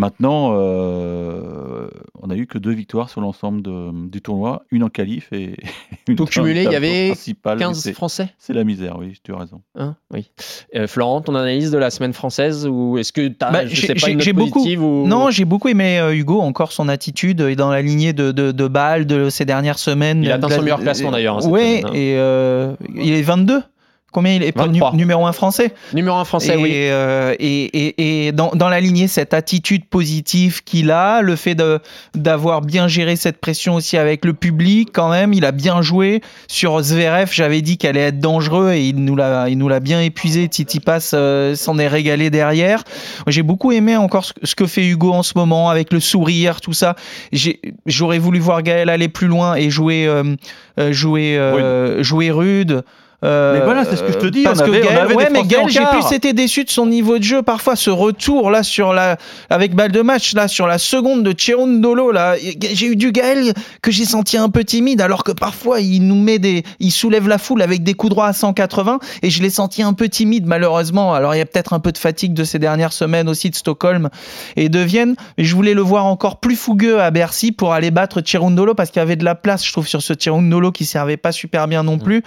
Maintenant, 0.00 0.52
euh, 0.54 1.88
on 2.22 2.30
a 2.30 2.34
eu 2.36 2.46
que 2.46 2.56
deux 2.58 2.72
victoires 2.72 3.10
sur 3.10 3.20
l'ensemble 3.20 3.60
de- 3.62 4.08
du 4.08 4.22
tournoi, 4.22 4.62
une 4.70 4.82
en 4.82 4.88
qualif 4.88 5.28
et 5.32 5.56
une 6.08 6.16
Tout 6.16 6.24
cumulé, 6.24 6.64
il 6.64 6.72
y 6.72 6.76
avait 6.76 7.08
principal. 7.08 7.58
15 7.58 7.78
C'est- 7.80 7.92
Français 7.92 8.30
C'est 8.38 8.52
la 8.54 8.64
misère, 8.64 8.96
oui, 8.98 9.20
tu 9.22 9.32
as 9.34 9.36
raison. 9.38 9.60
Hein 9.76 9.96
oui. 10.12 10.30
Euh, 10.74 10.86
Florent, 10.86 11.20
ton 11.20 11.34
analyse 11.34 11.70
de 11.70 11.76
la 11.78 11.90
semaine 11.90 12.12
française 12.14 12.66
ou 12.66 12.96
est-ce 12.98 13.12
que 13.12 13.28
tu 13.28 13.36
as 13.42 13.50
Bah, 13.50 13.66
je 13.66 13.74
j'ai- 13.74 13.88
sais 13.88 13.94
pas 13.94 14.08
une 14.10 14.18
note 14.18 14.28
beaucoup- 14.32 14.50
positive 14.60 14.82
ou 14.82 15.06
Non, 15.06 15.30
j'ai 15.30 15.44
beaucoup 15.44 15.68
aimé 15.68 15.98
euh, 16.00 16.14
Hugo, 16.14 16.40
encore 16.40 16.72
son 16.72 16.88
attitude 16.88 17.42
et 17.42 17.54
dans 17.56 17.70
la 17.70 17.82
lignée 17.82 18.12
de, 18.12 18.32
de, 18.32 18.52
de 18.52 18.68
Bâle 18.68 19.04
de 19.06 19.28
ces 19.28 19.44
dernières 19.44 19.78
semaines. 19.78 20.22
Il 20.24 20.30
a 20.32 20.36
atteint 20.36 20.48
son 20.48 20.62
meilleur 20.62 20.80
classement, 20.80 21.10
d'ailleurs, 21.10 21.36
hein, 21.36 21.40
semaine, 21.42 21.84
hein. 21.86 21.90
et 21.92 22.14
euh, 22.16 22.74
il 22.94 23.12
est 23.12 23.22
22. 23.22 23.62
Combien 24.12 24.34
il 24.34 24.42
est? 24.42 24.52
Pas 24.52 24.66
23. 24.66 24.92
nu- 24.92 24.98
numéro 24.98 25.26
1 25.26 25.32
français 25.32 25.72
numéro 25.94 26.16
1 26.16 26.24
français 26.24 26.54
et, 26.54 26.56
oui. 26.56 26.70
euh, 26.74 27.34
et, 27.38 27.64
et, 27.64 28.26
et 28.26 28.32
dans, 28.32 28.50
dans 28.54 28.68
la 28.68 28.80
lignée, 28.80 29.06
cette 29.08 29.34
attitude 29.34 29.84
positive 29.84 30.64
qu'il 30.64 30.90
a, 30.90 31.22
le 31.22 31.36
fait 31.36 31.54
de- 31.54 31.78
d'avoir 32.14 32.60
bien 32.60 32.88
géré 32.88 33.14
cette 33.16 33.40
pression 33.40 33.74
aussi 33.74 33.96
avec 33.96 34.24
le 34.24 34.32
public, 34.34 34.88
quand 34.92 35.10
même, 35.10 35.32
il 35.32 35.44
a 35.44 35.52
bien 35.52 35.80
joué. 35.82 36.20
Sur 36.48 36.80
Zverev, 36.82 37.30
j'avais 37.32 37.62
dit 37.62 37.78
qu'elle 37.78 37.96
allait 37.96 38.08
être 38.08 38.18
dangereux 38.18 38.72
et 38.72 38.88
il 38.88 38.96
nous 38.96 39.14
l'a, 39.16 39.48
il 39.48 39.58
nous 39.58 39.68
l'a 39.68 39.80
bien 39.80 40.00
épuisé. 40.00 40.48
Titi 40.48 40.80
Pass 40.80 41.12
euh, 41.14 41.54
s'en 41.54 41.78
est 41.78 41.88
régalé 41.88 42.30
derrière. 42.30 42.82
J'ai 43.28 43.42
beaucoup 43.42 43.70
aimé 43.72 43.96
encore 43.96 44.24
ce, 44.24 44.32
ce 44.42 44.54
que 44.54 44.66
fait 44.66 44.84
Hugo 44.86 45.12
en 45.12 45.22
ce 45.22 45.34
moment 45.36 45.68
avec 45.70 45.92
le 45.92 46.00
sourire, 46.00 46.60
tout 46.60 46.72
ça. 46.72 46.96
J'ai- 47.32 47.60
J'aurais 47.86 48.18
voulu 48.18 48.38
voir 48.40 48.62
Gaël 48.62 48.88
aller 48.88 49.08
plus 49.08 49.28
loin 49.28 49.54
et 49.54 49.70
jouer, 49.70 50.06
euh, 50.06 50.34
euh, 50.78 50.92
jouer, 50.92 51.36
euh, 51.38 52.02
jouer 52.02 52.30
rude. 52.30 52.82
Euh, 53.22 53.58
Mais 53.58 53.64
voilà, 53.64 53.84
c'est 53.84 53.96
ce 53.96 54.02
que 54.02 54.12
je 54.12 54.18
te 54.18 54.26
dis, 54.26 54.44
Parce 54.44 54.60
on 54.60 54.64
que 54.64 54.70
avait- 54.70 54.82
on 54.82 54.86
Gaël, 54.86 54.98
avait 54.98 55.14
ouais, 55.14 55.28
mais 55.30 55.42
Gaël, 55.44 55.68
j'ai 55.68 55.84
plus 55.84 56.10
été 56.14 56.32
déçu 56.32 56.64
de 56.64 56.70
son 56.70 56.86
niveau 56.86 57.18
de 57.18 57.22
jeu. 57.22 57.42
Parfois, 57.42 57.76
ce 57.76 57.90
retour 57.90 58.50
là 58.50 58.62
sur 58.62 58.92
la, 58.94 59.18
avec 59.50 59.74
balle 59.74 59.92
de 59.92 60.00
match 60.00 60.32
là 60.34 60.48
sur 60.48 60.66
la 60.66 60.78
seconde 60.78 61.22
de 61.22 61.34
Cherundolo 61.36 62.12
là, 62.12 62.36
j'ai 62.72 62.86
eu 62.86 62.96
du 62.96 63.12
Gaël 63.12 63.52
que 63.82 63.90
j'ai 63.90 64.04
senti 64.06 64.38
un 64.38 64.48
peu 64.48 64.64
timide, 64.64 65.00
alors 65.02 65.22
que 65.24 65.32
parfois 65.32 65.80
il 65.80 66.06
nous 66.06 66.14
met 66.20 66.38
des, 66.38 66.62
il 66.78 66.90
soulève 66.90 67.28
la 67.28 67.36
foule 67.38 67.60
avec 67.62 67.82
des 67.82 67.92
coups 67.94 68.10
droits 68.10 68.26
à 68.28 68.32
180 68.32 68.98
et 69.22 69.28
je 69.30 69.42
l'ai 69.42 69.50
senti 69.50 69.82
un 69.82 69.92
peu 69.92 70.08
timide 70.08 70.46
malheureusement. 70.46 71.12
Alors 71.12 71.34
il 71.34 71.38
y 71.38 71.42
a 71.42 71.46
peut-être 71.46 71.72
un 71.74 71.80
peu 71.80 71.92
de 71.92 71.98
fatigue 71.98 72.32
de 72.32 72.44
ces 72.44 72.58
dernières 72.58 72.92
semaines 72.94 73.28
aussi 73.28 73.50
de 73.50 73.54
Stockholm 73.54 74.08
et 74.56 74.68
de 74.70 74.78
Vienne, 74.80 75.14
mais 75.36 75.44
je 75.44 75.54
voulais 75.54 75.74
le 75.74 75.82
voir 75.82 76.06
encore 76.06 76.40
plus 76.40 76.56
fougueux 76.56 77.00
à 77.00 77.10
Bercy 77.10 77.52
pour 77.52 77.74
aller 77.74 77.90
battre 77.90 78.22
Cherundolo 78.24 78.74
parce 78.74 78.90
qu'il 78.90 79.00
y 79.00 79.02
avait 79.02 79.16
de 79.16 79.24
la 79.24 79.34
place, 79.34 79.66
je 79.66 79.72
trouve, 79.72 79.86
sur 79.86 80.00
ce 80.00 80.14
Cherundolo 80.18 80.72
qui 80.72 80.84
servait 80.86 81.16
pas 81.18 81.32
super 81.32 81.68
bien 81.68 81.82
non 81.82 81.98
plus. 81.98 82.22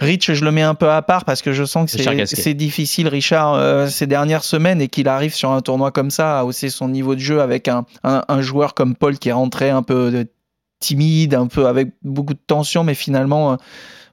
Rich, 0.00 0.32
je 0.32 0.44
le 0.44 0.50
mets 0.50 0.62
un 0.62 0.74
peu 0.74 0.90
à 0.90 1.02
part 1.02 1.24
parce 1.24 1.42
que 1.42 1.52
je 1.52 1.64
sens 1.64 1.92
que 1.92 2.26
c'est 2.26 2.54
difficile, 2.54 3.06
Richard, 3.08 3.54
euh, 3.54 3.86
ces 3.86 4.06
dernières 4.06 4.44
semaines 4.44 4.80
et 4.80 4.88
qu'il 4.88 5.08
arrive 5.08 5.34
sur 5.34 5.50
un 5.50 5.60
tournoi 5.60 5.90
comme 5.90 6.10
ça 6.10 6.40
à 6.40 6.44
hausser 6.44 6.70
son 6.70 6.88
niveau 6.88 7.14
de 7.14 7.20
jeu 7.20 7.40
avec 7.40 7.68
un, 7.68 7.84
un, 8.02 8.22
un 8.26 8.40
joueur 8.40 8.74
comme 8.74 8.94
Paul 8.94 9.18
qui 9.18 9.28
est 9.28 9.32
rentré 9.32 9.70
un 9.70 9.82
peu 9.82 10.10
euh, 10.14 10.24
timide, 10.80 11.34
un 11.34 11.46
peu 11.46 11.66
avec 11.66 11.88
beaucoup 12.02 12.34
de 12.34 12.40
tension, 12.46 12.82
mais 12.82 12.94
finalement, 12.94 13.52
euh, 13.52 13.56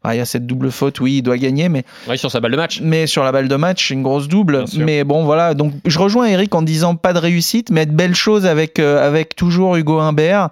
ah, 0.03 0.13
il 0.13 0.17
y 0.17 0.21
a 0.21 0.25
cette 0.25 0.45
double 0.45 0.71
faute, 0.71 0.99
oui, 0.99 1.17
il 1.17 1.21
doit 1.21 1.37
gagner, 1.37 1.69
mais, 1.69 1.83
Oui, 2.07 2.17
sur 2.17 2.29
sa 2.31 2.39
balle 2.39 2.51
de 2.51 2.57
match. 2.57 2.81
mais 2.81 3.07
sur 3.07 3.23
la 3.23 3.31
balle 3.31 3.47
de 3.47 3.55
match, 3.55 3.89
une 3.89 4.03
grosse 4.03 4.27
double. 4.27 4.65
Mais 4.77 5.03
bon, 5.03 5.23
voilà, 5.23 5.53
donc 5.53 5.73
je 5.85 5.99
rejoins 5.99 6.25
Eric 6.25 6.53
en 6.53 6.61
disant 6.61 6.95
pas 6.95 7.13
de 7.13 7.19
réussite, 7.19 7.71
mais 7.71 7.85
de 7.85 7.91
belles 7.91 8.15
choses 8.15 8.45
avec, 8.45 8.79
euh, 8.79 9.05
avec 9.05 9.35
toujours 9.35 9.75
Hugo 9.75 9.99
Humbert. 9.99 10.49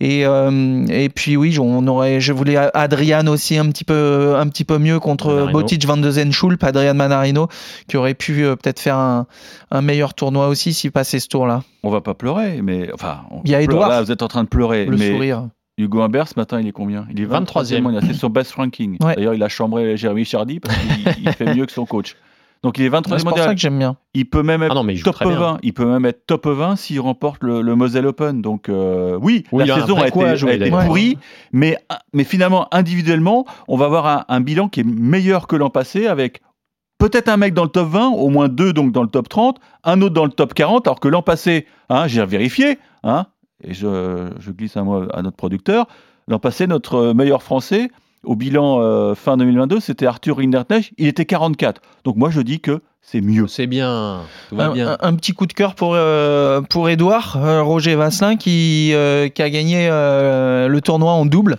Et, 0.00 0.24
euh, 0.24 0.86
et 0.88 1.10
puis 1.10 1.36
oui, 1.36 1.58
on 1.58 1.86
aurait, 1.86 2.20
je 2.20 2.32
voulais 2.32 2.56
Adrian 2.56 3.26
aussi 3.26 3.58
un 3.58 3.68
petit 3.68 3.84
peu, 3.84 4.34
un 4.36 4.48
petit 4.48 4.64
peu 4.64 4.78
mieux 4.78 4.98
contre 4.98 5.28
Manarino. 5.28 5.52
Botic 5.52 5.86
Van 5.86 5.98
de 5.98 6.10
Zenschulp, 6.10 6.64
Adrian 6.64 6.94
Manarino, 6.94 7.48
qui 7.86 7.98
aurait 7.98 8.14
pu 8.14 8.44
euh, 8.44 8.56
peut-être 8.56 8.80
faire 8.80 8.96
un, 8.96 9.26
un 9.70 9.82
meilleur 9.82 10.14
tournoi 10.14 10.48
aussi 10.48 10.72
s'il 10.72 10.90
passait 10.90 11.20
ce 11.20 11.28
tour-là. 11.28 11.62
On 11.82 11.90
va 11.90 12.00
pas 12.00 12.14
pleurer, 12.14 12.62
mais 12.62 12.90
enfin, 12.94 13.20
on 13.30 13.42
Il 13.44 13.50
y 13.50 13.54
a 13.54 13.58
pleure. 13.58 13.70
Edouard. 13.70 13.88
Là, 13.90 14.02
vous 14.02 14.10
êtes 14.10 14.22
en 14.22 14.28
train 14.28 14.44
de 14.44 14.48
pleurer, 14.48 14.86
Le 14.86 14.96
mais 14.96 15.12
sourire. 15.12 15.48
Hugo 15.76 16.02
Humbert 16.02 16.28
ce 16.28 16.34
matin, 16.36 16.60
il 16.60 16.66
est 16.66 16.72
combien? 16.72 17.06
Il 17.10 17.20
est 17.20 17.26
23e. 17.26 17.82
23e. 17.82 18.06
C'est 18.06 18.14
son 18.14 18.28
best 18.28 18.52
ranking. 18.52 18.96
Ouais. 19.02 19.14
D'ailleurs, 19.16 19.34
il 19.34 19.42
a 19.42 19.48
chambré 19.48 19.96
Jérémy 19.96 20.24
Chardy 20.24 20.60
parce 20.60 20.76
qu'il 20.76 21.24
il 21.24 21.32
fait 21.32 21.54
mieux 21.54 21.66
que 21.66 21.72
son 21.72 21.86
coach. 21.86 22.16
Donc 22.62 22.76
il 22.76 22.84
est 22.84 22.90
23e 22.90 23.18
C'est 23.18 23.24
pour 23.24 23.38
ça 23.38 23.54
que 23.54 23.60
j'aime 23.60 23.78
bien. 23.78 23.96
Il 24.12 24.28
peut 24.28 24.42
même 24.42 24.62
être 24.62 24.72
Ah 24.72 24.74
non, 24.74 24.82
mais 24.82 24.92
il 24.94 24.96
joue 24.98 25.04
top 25.04 25.14
très 25.14 25.26
bien. 25.26 25.38
20. 25.38 25.58
Il 25.62 25.72
peut 25.72 25.86
même 25.86 26.04
être 26.04 26.26
top 26.26 26.46
20 26.46 26.76
s'il 26.76 27.00
remporte 27.00 27.42
le, 27.42 27.62
le 27.62 27.74
Moselle 27.74 28.06
Open. 28.06 28.42
Donc 28.42 28.68
euh, 28.68 29.18
oui, 29.20 29.44
Oui, 29.52 29.64
il 29.64 29.68
y 29.68 29.70
a 29.70 29.76
la 29.76 29.80
saison 29.82 29.96
a 29.96 30.08
été, 30.08 30.24
à 30.24 30.36
jouer, 30.36 30.50
a 30.50 30.54
été 30.54 30.64
d'ailleurs. 30.70 30.84
pourrie, 30.84 31.16
mais, 31.52 31.78
mais 32.12 32.24
finalement 32.24 32.68
individuellement, 32.74 33.46
on 33.66 33.76
va 33.76 33.86
avoir 33.86 34.06
un, 34.06 34.24
un 34.28 34.40
bilan 34.40 34.68
qui 34.68 34.80
est 34.80 34.84
meilleur 34.86 35.46
que 35.46 35.56
l'an 35.56 35.70
passé 35.70 36.06
avec 36.06 36.42
peut-être 36.98 37.28
un 37.28 37.38
mec 37.38 37.54
dans 37.54 37.64
le 37.64 37.70
top 37.70 37.88
20, 37.88 38.08
au 38.10 38.28
moins 38.28 38.48
deux 38.48 38.74
donc 38.74 38.92
dans 38.92 39.02
le 39.02 39.08
top 39.08 39.28
30, 39.28 39.58
un 39.84 40.02
autre 40.02 40.14
dans 40.14 40.26
le 40.26 40.30
top 40.30 40.52
40, 40.52 40.86
alors 40.86 41.00
que 41.00 41.08
l'an 41.08 41.22
passé, 41.22 41.66
hein, 41.88 42.06
j'ai 42.06 42.24
vérifié, 42.26 42.78
hein, 43.04 43.26
et 43.64 43.72
je, 43.72 44.28
je 44.38 44.50
glisse 44.50 44.76
un 44.76 44.84
mot 44.84 45.04
à 45.12 45.22
notre 45.22 45.36
producteur, 45.36 45.86
l'an 46.28 46.38
passé, 46.38 46.66
notre 46.66 47.14
meilleur 47.14 47.42
français, 47.42 47.90
au 48.24 48.36
bilan 48.36 48.80
euh, 48.80 49.14
fin 49.14 49.36
2022, 49.36 49.80
c'était 49.80 50.06
Arthur 50.06 50.36
Rinderknecht, 50.38 50.92
il 50.98 51.06
était 51.06 51.24
44. 51.26 51.80
Donc 52.04 52.16
moi 52.16 52.30
je 52.30 52.40
dis 52.40 52.60
que 52.60 52.80
c'est 53.02 53.20
mieux. 53.22 53.46
C'est 53.48 53.66
bien. 53.66 54.20
Tout 54.50 54.56
va 54.56 54.66
Un, 54.66 54.72
bien. 54.74 54.90
un- 54.90 55.08
un 55.08 55.14
petit 55.14 55.32
coup 55.32 55.46
de 55.46 55.52
cœur 55.54 55.74
pour, 55.74 55.92
euh, 55.94 56.60
pour 56.60 56.88
Edouard, 56.90 57.38
euh, 57.42 57.62
Roger 57.62 57.94
Vasselin, 57.94 58.36
qui, 58.36 58.90
euh, 58.92 59.28
qui 59.28 59.40
a 59.42 59.48
gagné 59.50 59.88
euh, 59.90 60.68
le 60.68 60.80
tournoi 60.82 61.12
en 61.12 61.24
double 61.24 61.56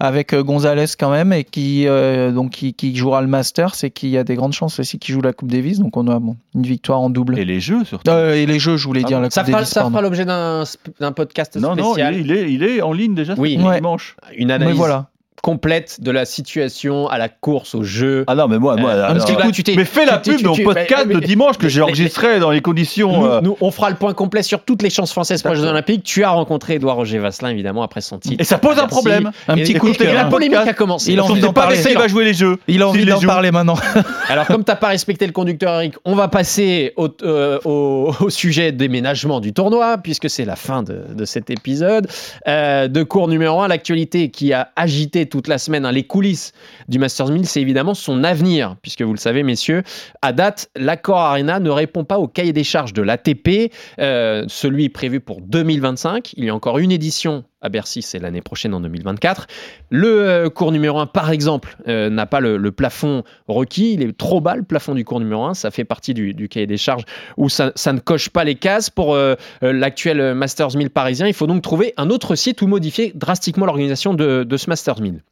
avec 0.00 0.34
Gonzalez 0.34 0.86
quand 0.98 1.10
même, 1.10 1.32
et 1.32 1.44
qui, 1.44 1.86
euh, 1.86 2.32
donc, 2.32 2.50
qui, 2.50 2.74
qui 2.74 2.94
jouera 2.94 3.22
le 3.22 3.28
Master, 3.28 3.74
c'est 3.74 3.90
qu'il 3.90 4.08
y 4.10 4.18
a 4.18 4.24
des 4.24 4.34
grandes 4.34 4.52
chances 4.52 4.78
aussi 4.80 4.98
qu'il 4.98 5.14
joue 5.14 5.20
la 5.20 5.32
Coupe 5.32 5.50
Davis, 5.50 5.78
donc 5.78 5.96
on 5.96 6.06
a 6.08 6.18
bon, 6.18 6.36
une 6.54 6.62
victoire 6.64 7.00
en 7.00 7.10
double. 7.10 7.38
Et 7.38 7.44
les 7.44 7.60
jeux 7.60 7.84
surtout. 7.84 8.10
Euh, 8.10 8.34
et 8.34 8.44
les 8.44 8.58
jeux, 8.58 8.76
je 8.76 8.86
voulais 8.86 9.02
Ah 9.04 9.08
dire, 9.08 9.16
bon. 9.18 9.22
la 9.22 9.28
Coupe 9.28 9.34
Ça 9.34 9.44
fera, 9.44 9.58
Davis. 9.58 9.68
ça 9.70 9.80
pardon. 9.82 9.92
fera 9.96 10.02
l'objet 10.02 10.24
d'un 10.24 11.12
podcast 11.12 11.56
Non, 11.56 11.70
non, 11.76 11.94
il 11.96 12.02
spécial. 12.02 12.14
est, 12.14 12.20
il, 12.20 12.32
est, 12.32 12.52
il 12.52 12.62
est 12.64 12.82
en 12.82 12.92
ligne 12.92 13.14
déjà 13.14 13.34
Oui. 13.38 13.56
ce 13.58 13.64
Ouais. 13.66 13.76
dimanche. 13.76 14.16
Une 14.36 14.48
Mais 14.48 14.54
analyse 14.54 14.76
voilà. 14.76 15.08
Complète 15.44 15.98
de 16.00 16.10
la 16.10 16.24
situation 16.24 17.06
à 17.08 17.18
la 17.18 17.28
course, 17.28 17.74
au 17.74 17.82
jeu. 17.82 18.24
Ah 18.28 18.34
non, 18.34 18.48
mais 18.48 18.58
moi, 18.58 18.76
moi 18.76 18.92
Euh, 18.92 19.10
alors, 19.10 19.26
que 19.26 19.32
là, 19.32 19.50
tu 19.52 19.62
t'es- 19.62 19.74
mais 19.76 19.84
fais 19.84 20.06
la 20.06 20.16
pub 20.16 20.38
tu- 20.38 20.42
le 20.44 20.64
podcast 20.64 21.04
mais- 21.06 21.16
de 21.16 21.20
dimanche 21.20 21.58
que 21.58 21.68
j'ai 21.68 21.82
enregistré 21.82 22.40
dans 22.40 22.50
les 22.50 22.62
conditions. 22.62 23.12
Nous, 23.20 23.26
euh, 23.26 23.40
nous, 23.42 23.54
on 23.60 23.70
fera 23.70 23.90
le 23.90 23.96
point 23.96 24.14
complet 24.14 24.42
sur 24.42 24.64
toutes 24.64 24.80
les 24.80 24.88
chances 24.88 25.12
françaises 25.12 25.42
pour 25.42 25.52
les 25.52 25.60
Jeux. 25.60 25.66
Olympiques. 25.68 26.02
Tu 26.02 26.24
as 26.24 26.30
rencontré 26.30 26.76
Edouard 26.76 26.96
Roger 26.96 27.18
Vasselin, 27.18 27.50
évidemment, 27.50 27.82
après 27.82 28.00
son 28.00 28.18
titre. 28.18 28.36
Et 28.38 28.44
ça 28.44 28.56
pose 28.56 28.78
un 28.78 28.86
problème. 28.86 29.32
Un 29.46 29.56
Et- 29.56 29.62
petit 29.64 29.72
et- 29.72 29.78
coup 29.78 29.90
de 29.90 29.96
cœur, 29.98 30.14
La 30.14 30.24
polémique 30.24 30.56
a 30.56 30.72
commencé. 30.72 31.12
Il 31.12 31.18
a 31.18 31.24
envie 31.24 31.42
d'en 31.42 31.52
pas 31.52 31.62
parler. 31.66 31.76
il 31.90 31.98
va 31.98 32.08
jouer 32.08 32.24
les 32.24 32.32
jeux. 32.34 32.56
Il 32.66 32.80
a 32.80 32.88
envie 32.88 33.04
d'en 33.04 33.20
parler 33.20 33.50
maintenant. 33.50 33.76
Alors, 34.30 34.46
comme 34.46 34.64
t'as 34.64 34.76
pas 34.76 34.88
respecté 34.88 35.26
le 35.26 35.32
conducteur 35.32 35.74
Eric, 35.74 35.94
on 36.06 36.14
va 36.14 36.28
passer 36.28 36.94
au, 36.96 37.08
euh, 37.22 37.58
au, 37.66 38.14
au 38.18 38.30
sujet 38.30 38.72
déménagement 38.72 39.40
du 39.40 39.52
tournoi, 39.52 39.98
puisque 39.98 40.30
c'est 40.30 40.46
la 40.46 40.56
fin 40.56 40.82
de, 40.82 41.02
de 41.14 41.24
cet 41.26 41.50
épisode. 41.50 42.06
Euh, 42.48 42.88
de 42.88 43.02
cours 43.02 43.28
numéro 43.28 43.60
1, 43.60 43.68
l'actualité 43.68 44.30
qui 44.30 44.54
a 44.54 44.70
agité 44.76 45.26
toute 45.34 45.48
la 45.48 45.58
semaine 45.58 45.84
hein, 45.84 45.90
les 45.90 46.04
coulisses 46.04 46.52
du 46.86 47.00
Masters 47.00 47.26
1000, 47.26 47.44
c'est 47.44 47.60
évidemment 47.60 47.94
son 47.94 48.22
avenir, 48.22 48.76
puisque 48.82 49.02
vous 49.02 49.12
le 49.12 49.18
savez, 49.18 49.42
messieurs, 49.42 49.82
à 50.22 50.32
date, 50.32 50.70
l'accord 50.76 51.18
Arena 51.18 51.58
ne 51.58 51.70
répond 51.70 52.04
pas 52.04 52.20
au 52.20 52.28
cahier 52.28 52.52
des 52.52 52.62
charges 52.62 52.92
de 52.92 53.02
l'ATP, 53.02 53.72
euh, 53.98 54.44
celui 54.46 54.90
prévu 54.90 55.18
pour 55.18 55.40
2025. 55.40 56.34
Il 56.36 56.44
y 56.44 56.50
a 56.50 56.54
encore 56.54 56.78
une 56.78 56.92
édition 56.92 57.42
à 57.64 57.70
Bercy, 57.70 58.02
c'est 58.02 58.18
l'année 58.18 58.42
prochaine 58.42 58.74
en 58.74 58.80
2024. 58.80 59.46
Le 59.90 60.08
euh, 60.08 60.50
cours 60.50 60.70
numéro 60.70 60.98
1, 60.98 61.06
par 61.06 61.30
exemple, 61.30 61.76
euh, 61.88 62.10
n'a 62.10 62.26
pas 62.26 62.40
le, 62.40 62.70
plafond 62.70 63.24
requis. 63.48 63.94
Il 63.94 64.02
est 64.02 64.16
trop 64.16 64.40
bas, 64.40 64.54
le 64.54 64.62
plafond 64.62 64.94
du 64.94 65.04
cours 65.04 65.18
numéro 65.18 65.44
1. 65.44 65.54
Ça 65.54 65.70
fait 65.70 65.84
partie 65.84 66.14
du, 66.14 66.48
cahier 66.48 66.66
des 66.66 66.76
charges 66.76 67.04
où 67.36 67.48
ça, 67.48 67.72
ne 67.86 67.98
coche 67.98 68.28
pas 68.28 68.44
les 68.44 68.54
cases 68.54 68.90
pour 68.90 69.14
euh, 69.14 69.34
l'actuel 69.62 70.34
Masters 70.34 70.76
1000 70.76 70.90
parisien. 70.90 71.26
Il 71.26 71.34
faut 71.34 71.46
donc 71.46 71.62
trouver 71.62 71.94
un 71.96 72.10
autre 72.10 72.34
site 72.34 72.60
ou 72.62 72.66
modifier 72.66 73.12
drastiquement 73.14 73.66
l'organisation 73.66 74.14
de, 74.14 74.44
de 74.44 74.56
ce 74.56 74.68
Masters 74.68 75.00
1000. 75.00 75.22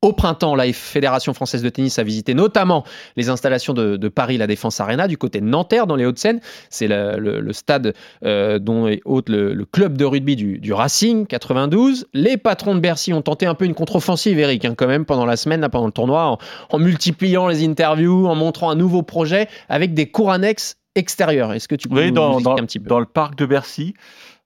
Au 0.00 0.12
printemps, 0.12 0.54
la 0.54 0.72
Fédération 0.72 1.34
française 1.34 1.60
de 1.60 1.68
tennis 1.70 1.98
a 1.98 2.04
visité 2.04 2.32
notamment 2.32 2.84
les 3.16 3.30
installations 3.30 3.74
de, 3.74 3.96
de 3.96 4.08
Paris 4.08 4.38
La 4.38 4.46
Défense 4.46 4.78
Arena 4.80 5.08
du 5.08 5.18
côté 5.18 5.40
de 5.40 5.46
Nanterre 5.46 5.88
dans 5.88 5.96
les 5.96 6.06
Hauts-de-Seine. 6.06 6.38
C'est 6.70 6.86
le, 6.86 7.18
le- 7.18 7.40
le 7.40 7.52
stade 7.52 7.94
euh, 8.24 8.60
dont 8.60 8.86
est 8.86 9.00
hôte 9.04 9.28
le, 9.28 9.52
le 9.54 9.64
club 9.64 9.98
de 9.98 10.04
rugby 10.04 10.36
du, 10.36 10.60
du 10.60 10.72
Racing 10.72 11.26
92. 11.26 12.06
Les 12.14 12.36
patrons 12.36 12.76
de 12.76 12.80
Bercy 12.80 13.12
ont 13.12 13.22
tenté 13.22 13.46
un 13.46 13.54
peu 13.54 13.64
une 13.64 13.74
contre-offensive, 13.74 14.38
Eric, 14.38 14.64
hein, 14.66 14.74
quand 14.76 14.86
même, 14.86 15.04
pendant 15.04 15.26
la 15.26 15.36
semaine, 15.36 15.60
là, 15.62 15.68
pendant 15.68 15.86
le 15.86 15.92
tournoi, 15.92 16.26
en, 16.26 16.38
en 16.70 16.78
multipliant 16.78 17.48
les 17.48 17.66
interviews, 17.66 18.28
en 18.28 18.36
montrant 18.36 18.70
un 18.70 18.76
nouveau 18.76 19.02
projet 19.02 19.48
avec 19.68 19.94
des 19.94 20.08
cours 20.08 20.30
annexes 20.30 20.76
extérieurs. 20.94 21.52
Est-ce 21.54 21.66
que 21.66 21.74
tu 21.74 21.88
peux 21.88 21.96
Oui, 21.96 22.06
nous 22.08 22.14
dans, 22.14 22.40
dans- 22.40 22.56
un 22.56 22.66
petit 22.66 22.78
peu? 22.78 22.88
dans 22.88 23.00
le 23.00 23.06
parc 23.06 23.34
de 23.36 23.46
Bercy, 23.46 23.94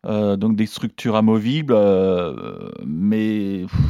euh, 0.07 0.37
donc 0.37 0.57
des 0.57 0.65
structures 0.67 1.15
amovibles, 1.17 1.75
euh, 1.77 2.71
mais 2.87 3.67
pff, 3.67 3.81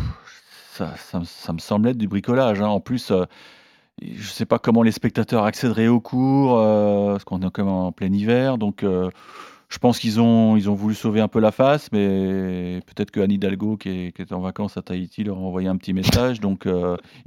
ça, 0.77 0.95
ça, 1.25 1.53
me- 1.53 1.59
semble 1.59 1.89
être 1.89 1.99
du 1.99 2.09
bricolage. 2.09 2.61
hein. 2.61 2.67
En 2.69 2.81
plus, 2.81 3.11
euh, 3.11 3.25
je 4.03 4.19
ne 4.19 4.23
sais 4.23 4.47
pas 4.47 4.59
comment 4.59 4.83
les 4.83 4.93
spectateurs 4.93 5.45
accéderaient 5.45 5.89
au 5.89 6.01
cours, 6.01 6.59
euh, 6.59 7.13
parce 7.13 7.25
qu'on 7.25 7.41
est 7.43 7.59
même 7.59 7.69
en 7.69 7.93
plein 7.93 8.13
hiver, 8.13 8.59
donc 8.59 8.83
euh, 8.85 9.11
je 9.69 9.79
pense 9.79 9.99
qu'ils 9.99 10.21
ont, 10.21 10.57
ils 10.57 10.69
ont 10.71 10.75
voulu 10.75 10.95
sauver 10.95 11.21
un 11.21 11.29
peu 11.29 11.41
la 11.41 11.53
face, 11.53 11.91
mais 11.93 12.81
peut-être 12.87 13.11
que 13.11 13.21
Anne 13.21 13.33
Hidalgo, 13.33 13.77
qui 13.77 13.89
est, 13.91 14.13
qui 14.13 14.23
est 14.23 14.33
en 14.33 14.41
vacances 14.41 14.77
à 14.77 14.83
Tahiti, 14.83 15.25
leur 15.25 15.37
a 15.39 15.41
envoyé 15.41 15.69
un 15.69 15.77
petit 15.77 15.93
message, 15.95 16.41
donc 16.41 16.67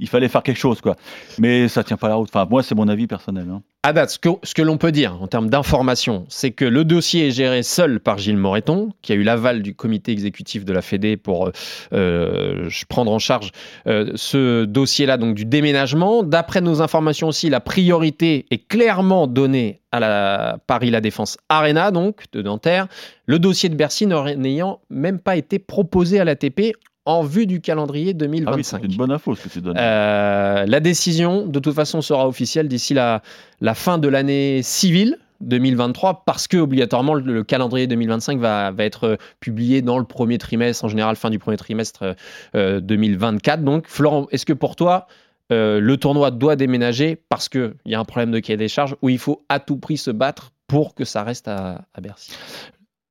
il 0.00 0.08
fallait 0.08 0.28
faire 0.28 0.42
quelque 0.44 0.58
chose, 0.58 0.80
quoi. 0.80 0.96
Mais 1.38 1.68
ça 1.68 1.84
tient 1.84 1.96
pas 1.96 2.08
la 2.08 2.14
route. 2.16 2.28
Enfin, 2.30 2.46
moi, 2.48 2.62
c'est 2.62 2.74
mon 2.76 2.88
avis 2.88 3.06
personnel. 3.08 3.48
hein. 3.50 3.62
À 3.86 3.92
date, 3.92 4.10
ce 4.10 4.18
que, 4.18 4.30
ce 4.42 4.52
que 4.52 4.62
l'on 4.62 4.78
peut 4.78 4.90
dire 4.90 5.16
en 5.22 5.28
termes 5.28 5.48
d'information, 5.48 6.26
c'est 6.28 6.50
que 6.50 6.64
le 6.64 6.84
dossier 6.84 7.28
est 7.28 7.30
géré 7.30 7.62
seul 7.62 8.00
par 8.00 8.18
Gilles 8.18 8.36
Moreton, 8.36 8.88
qui 9.00 9.12
a 9.12 9.14
eu 9.14 9.22
l'aval 9.22 9.62
du 9.62 9.76
comité 9.76 10.10
exécutif 10.10 10.64
de 10.64 10.72
la 10.72 10.82
Fédé 10.82 11.16
pour 11.16 11.46
euh, 11.46 11.52
euh, 11.92 12.68
prendre 12.88 13.12
en 13.12 13.20
charge 13.20 13.52
euh, 13.86 14.10
ce 14.16 14.64
dossier-là, 14.64 15.18
donc 15.18 15.36
du 15.36 15.44
déménagement. 15.44 16.24
D'après 16.24 16.60
nos 16.62 16.82
informations 16.82 17.28
aussi, 17.28 17.48
la 17.48 17.60
priorité 17.60 18.46
est 18.50 18.66
clairement 18.66 19.28
donnée 19.28 19.82
à 19.92 20.00
la 20.00 20.58
Paris 20.66 20.90
La 20.90 21.00
Défense 21.00 21.38
Arena, 21.48 21.92
donc 21.92 22.24
de 22.32 22.42
Nanterre. 22.42 22.88
Le 23.26 23.38
dossier 23.38 23.68
de 23.68 23.76
Bercy 23.76 24.08
n'ayant 24.08 24.80
même 24.90 25.20
pas 25.20 25.36
été 25.36 25.60
proposé 25.60 26.18
à 26.18 26.24
l'ATP 26.24 26.72
en 27.06 27.22
vue 27.22 27.46
du 27.46 27.60
calendrier 27.60 28.12
2025. 28.14 28.50
Ah 28.52 28.56
oui, 28.56 28.64
c'est 28.64 28.92
une 28.92 28.96
bonne 28.96 29.12
info 29.12 29.34
ce 29.34 29.44
que 29.44 29.48
tu 29.48 29.60
donnes. 29.60 29.76
Euh, 29.78 30.66
la 30.66 30.80
décision, 30.80 31.46
de 31.46 31.58
toute 31.58 31.74
façon, 31.74 32.02
sera 32.02 32.28
officielle 32.28 32.68
d'ici 32.68 32.94
la, 32.94 33.22
la 33.60 33.74
fin 33.74 33.98
de 33.98 34.08
l'année 34.08 34.60
civile 34.62 35.18
2023, 35.40 36.24
parce 36.24 36.48
que 36.48 36.56
obligatoirement 36.56 37.14
le, 37.14 37.22
le 37.32 37.44
calendrier 37.44 37.86
2025 37.86 38.38
va, 38.38 38.70
va 38.70 38.84
être 38.84 39.04
euh, 39.04 39.16
publié 39.40 39.82
dans 39.82 39.98
le 39.98 40.04
premier 40.04 40.38
trimestre, 40.38 40.84
en 40.84 40.88
général 40.88 41.16
fin 41.16 41.30
du 41.30 41.38
premier 41.38 41.58
trimestre 41.58 42.02
euh, 42.02 42.14
euh, 42.54 42.80
2024. 42.80 43.62
Donc, 43.62 43.86
Florent, 43.86 44.26
est-ce 44.30 44.46
que 44.46 44.52
pour 44.54 44.76
toi, 44.76 45.06
euh, 45.52 45.78
le 45.78 45.96
tournoi 45.96 46.30
doit 46.30 46.56
déménager 46.56 47.16
parce 47.28 47.48
qu'il 47.48 47.74
y 47.84 47.94
a 47.94 48.00
un 48.00 48.04
problème 48.04 48.32
de 48.32 48.40
cahier 48.40 48.56
des 48.56 48.68
charges 48.68 48.96
ou 49.02 49.10
il 49.10 49.18
faut 49.18 49.44
à 49.48 49.60
tout 49.60 49.76
prix 49.76 49.96
se 49.96 50.10
battre 50.10 50.52
pour 50.66 50.94
que 50.94 51.04
ça 51.04 51.22
reste 51.22 51.46
à, 51.46 51.82
à 51.94 52.00
Bercy? 52.00 52.32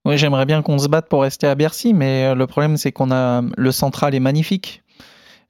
Oui, 0.06 0.18
j'aimerais 0.18 0.46
bien 0.46 0.62
qu'on 0.62 0.78
se 0.78 0.88
batte 0.88 1.08
pour 1.10 1.24
rester 1.24 1.48
à 1.48 1.56
Bercy, 1.56 1.94
mais 1.94 2.26
euh, 2.26 2.36
le 2.36 2.46
problème, 2.48 2.78
c'est 2.78 2.92
qu'on 2.92 3.12
a 3.12 3.42
le 3.58 3.72
central 3.72 4.14
est 4.16 4.20
magnifique. 4.20 4.82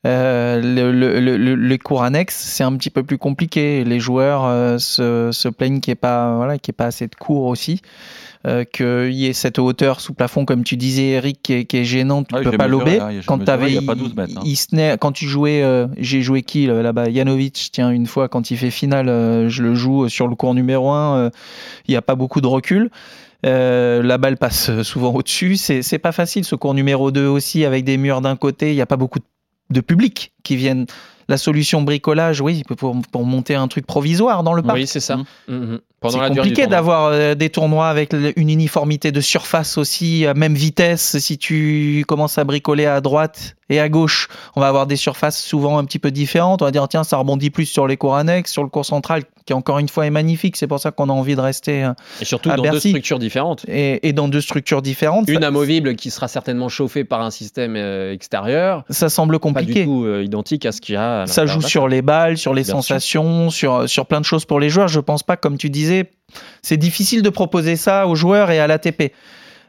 Euh, 0.05 0.61
le, 0.61 0.91
le- 0.91 1.19
le- 1.19 1.35
le- 1.35 1.55
les 1.55 1.79
cours 1.79 2.03
annexes, 2.03 2.35
c'est 2.35 2.63
un 2.63 2.73
petit 2.77 2.91
peu 2.91 3.01
plus 3.01 3.17
compliqué. 3.17 3.83
Les 3.83 3.99
joueurs 3.99 4.45
euh, 4.45 4.77
se, 4.77 5.31
se 5.33 5.47
plaignent 5.49 5.79
qu'il 5.79 5.89
n'y 5.91 5.93
ait 5.93 5.95
pas, 5.95 6.35
voilà, 6.35 6.59
qu'il 6.59 6.71
y 6.71 6.75
ait 6.75 6.77
pas 6.77 6.85
assez 6.85 7.07
de 7.07 7.15
cours 7.15 7.45
aussi. 7.45 7.81
Euh, 8.45 8.63
qu'il 8.63 9.11
y 9.13 9.25
ait 9.25 9.33
cette 9.33 9.57
hauteur 9.57 9.99
sous 9.99 10.13
plafond, 10.13 10.45
comme 10.45 10.63
tu 10.63 10.77
disais, 10.77 11.07
Eric, 11.07 11.39
qui 11.41 11.53
est, 11.53 11.65
qui 11.65 11.77
est 11.77 11.83
gênante, 11.83 12.27
tu 12.27 12.35
Ah 12.35 12.37
oui, 12.37 12.43
peux 12.43 12.55
pas 12.55 12.67
lober. 12.67 12.99
quand 13.25 13.37
mesuré, 13.37 13.45
t'avais 13.45 13.71
il 13.71 13.73
y 13.73 13.77
a 13.79 13.81
pas 13.81 13.95
12 13.95 14.15
mètres, 14.15 14.33
hein. 14.37 14.97
Quand 15.01 15.11
tu 15.11 15.25
jouais, 15.25 15.63
euh, 15.63 15.87
j'ai 15.97 16.21
joué 16.21 16.43
qui 16.43 16.67
là- 16.67 16.83
là-bas? 16.83 17.11
Janovic, 17.11 17.69
tiens, 17.73 17.89
une 17.89 18.05
fois, 18.05 18.29
quand 18.29 18.51
il 18.51 18.57
fait 18.57 18.69
finale, 18.69 19.09
euh, 19.09 19.49
je 19.49 19.63
le 19.63 19.73
joue 19.73 20.07
sur 20.09 20.27
le 20.27 20.35
cours 20.35 20.53
numéro 20.53 20.91
1, 20.91 21.31
il 21.87 21.91
n'y 21.91 21.95
a 21.97 22.03
pas 22.03 22.13
beaucoup 22.13 22.39
de 22.39 22.47
recul. 22.47 22.91
Euh, 23.45 24.02
la 24.04 24.17
balle 24.17 24.38
passe 24.38 24.82
souvent 24.84 25.13
au-dessus. 25.13 25.58
C'est 25.58 26.00
pas 26.00 26.12
facile. 26.12 26.45
Ce 26.45 26.56
cours 26.56 26.74
numéro 26.74 27.12
2 27.12 27.28
aussi, 27.28 27.65
avec 27.65 27.84
des 27.84 27.98
murs 27.98 28.21
d'un 28.21 28.36
côté, 28.36 28.71
il 28.71 28.76
n'y 28.76 28.82
a 28.82 28.86
pas 28.86 28.98
beaucoup 28.98 29.19
de, 29.69 29.82
public 29.82 30.34
qui 30.43 30.56
viennent. 30.56 30.86
La 31.28 31.38
solution 31.38 31.82
bricolage, 31.82 32.39
oui, 32.39 32.62
pour, 32.78 32.95
pour 33.12 33.26
monter 33.26 33.56
un 33.56 33.67
truc 33.67 33.88
provisoire 33.88 34.43
dans 34.43 34.54
le 34.54 34.62
parc. 34.62 34.78
Oui, 34.78 34.86
c'est 34.86 35.00
ça. 35.00 35.17
Mhm. 35.48 35.80
Pendant 35.80 35.80
la 35.80 35.94
C'est 36.08 36.19
compliqué 36.19 36.67
d'avoir 36.67 37.05
euh, 37.05 37.34
des 37.36 37.49
tournois 37.49 37.88
avec 37.88 38.13
une 38.13 38.49
uniformité 38.49 39.12
de 39.12 39.21
surface 39.21 39.77
aussi, 39.77 40.25
même 40.36 40.53
vitesse. 40.53 41.17
Si 41.17 41.38
tu 41.38 42.03
commences 42.08 42.38
à 42.38 42.43
bricoler 42.43 42.86
à 42.86 43.01
droite 43.01 43.55
et 43.69 43.79
à 43.79 43.89
gauche, 43.89 44.27
on 44.55 44.62
va 44.62 44.67
avoir 44.67 44.86
des 44.86 44.97
surfaces 44.97 45.41
souvent 45.41 45.79
un 45.79 45.86
petit 45.86 45.97
peu 45.97 46.12
différentes. 46.12 46.62
On 46.62 46.65
va 46.65 46.71
dire, 46.71 46.88
tiens, 46.88 47.03
ça 47.03 47.17
rebondit 47.17 47.49
plus 47.49 47.65
sur 47.65 47.88
les 47.88 47.97
cours 47.97 48.15
annexes, 48.15 48.51
sur 48.51 48.62
le 48.62 48.69
cours 48.69 48.86
central, 48.86 49.23
qui 49.45 49.53
encore 49.53 49.79
une 49.79 49.89
fois 49.89 50.05
est 50.05 50.12
magnifique. 50.12 50.58
C'est 50.58 50.67
pour 50.67 50.79
ça 50.79 50.91
qu'on 50.91 51.10
a 51.10 51.13
envie 51.13 51.36
de 51.36 51.41
rester 51.41 51.84
euh, 51.86 51.93
Et 52.21 52.25
surtout 52.25 52.51
à 52.51 52.58
dans 52.58 52.63
Bercy. 52.63 52.89
deux 52.89 52.89
structures 52.89 53.17
différentes. 53.19 53.65
Et, 53.67 54.08
et 54.08 54.13
dans 54.13 54.27
deux 54.27 54.41
structures 54.41 54.84
différentes. 54.84 55.27
Une 55.29 55.43
amovible 55.43 55.95
qui 55.95 56.12
sera 56.12 56.27
certainement 56.27 56.69
chauffée 56.69 57.03
par 57.03 57.21
un 57.21 57.31
système 57.31 57.75
euh, 57.75 58.13
extérieur. 58.13 58.84
Ça 58.91 59.10
semble 59.10 59.36
Pas 59.38 59.39
compliqué. 59.39 59.79
du 59.81 59.86
tout 59.86 60.05
identique 60.21 60.67
à 60.67 60.71
ce 60.71 60.81
qu'il 60.81 60.93
y 60.93 60.97
a. 60.97 61.21
à 61.23 61.27
Ça 61.27 61.47
joue 61.47 61.62
sur 61.62 61.88
les 61.88 62.03
balles, 62.03 62.38
sur 62.38 62.53
les 62.53 62.62
Bien 62.62 62.73
sûr. 62.73 62.75
sensations, 62.84 63.49
sur, 63.49 63.89
sur 63.89 64.05
plein 64.05 64.19
de 64.19 64.25
choses 64.25 64.45
pour 64.45 64.60
les 64.60 64.69
joueurs. 64.69 64.88
Je 64.89 64.99
pense 64.99 65.23
pas, 65.23 65.38
comme 65.38 65.58
tu 65.58 65.71
disais, 65.71 65.94
c'est 66.62 66.77
difficile 66.77 67.21
de 67.21 67.29
proposer 67.29 67.75
ça 67.75 68.08
aux 68.08 68.15
joueurs 68.15 68.51
et 68.51 68.60
à 68.60 68.67
l'ATP. 68.67 69.13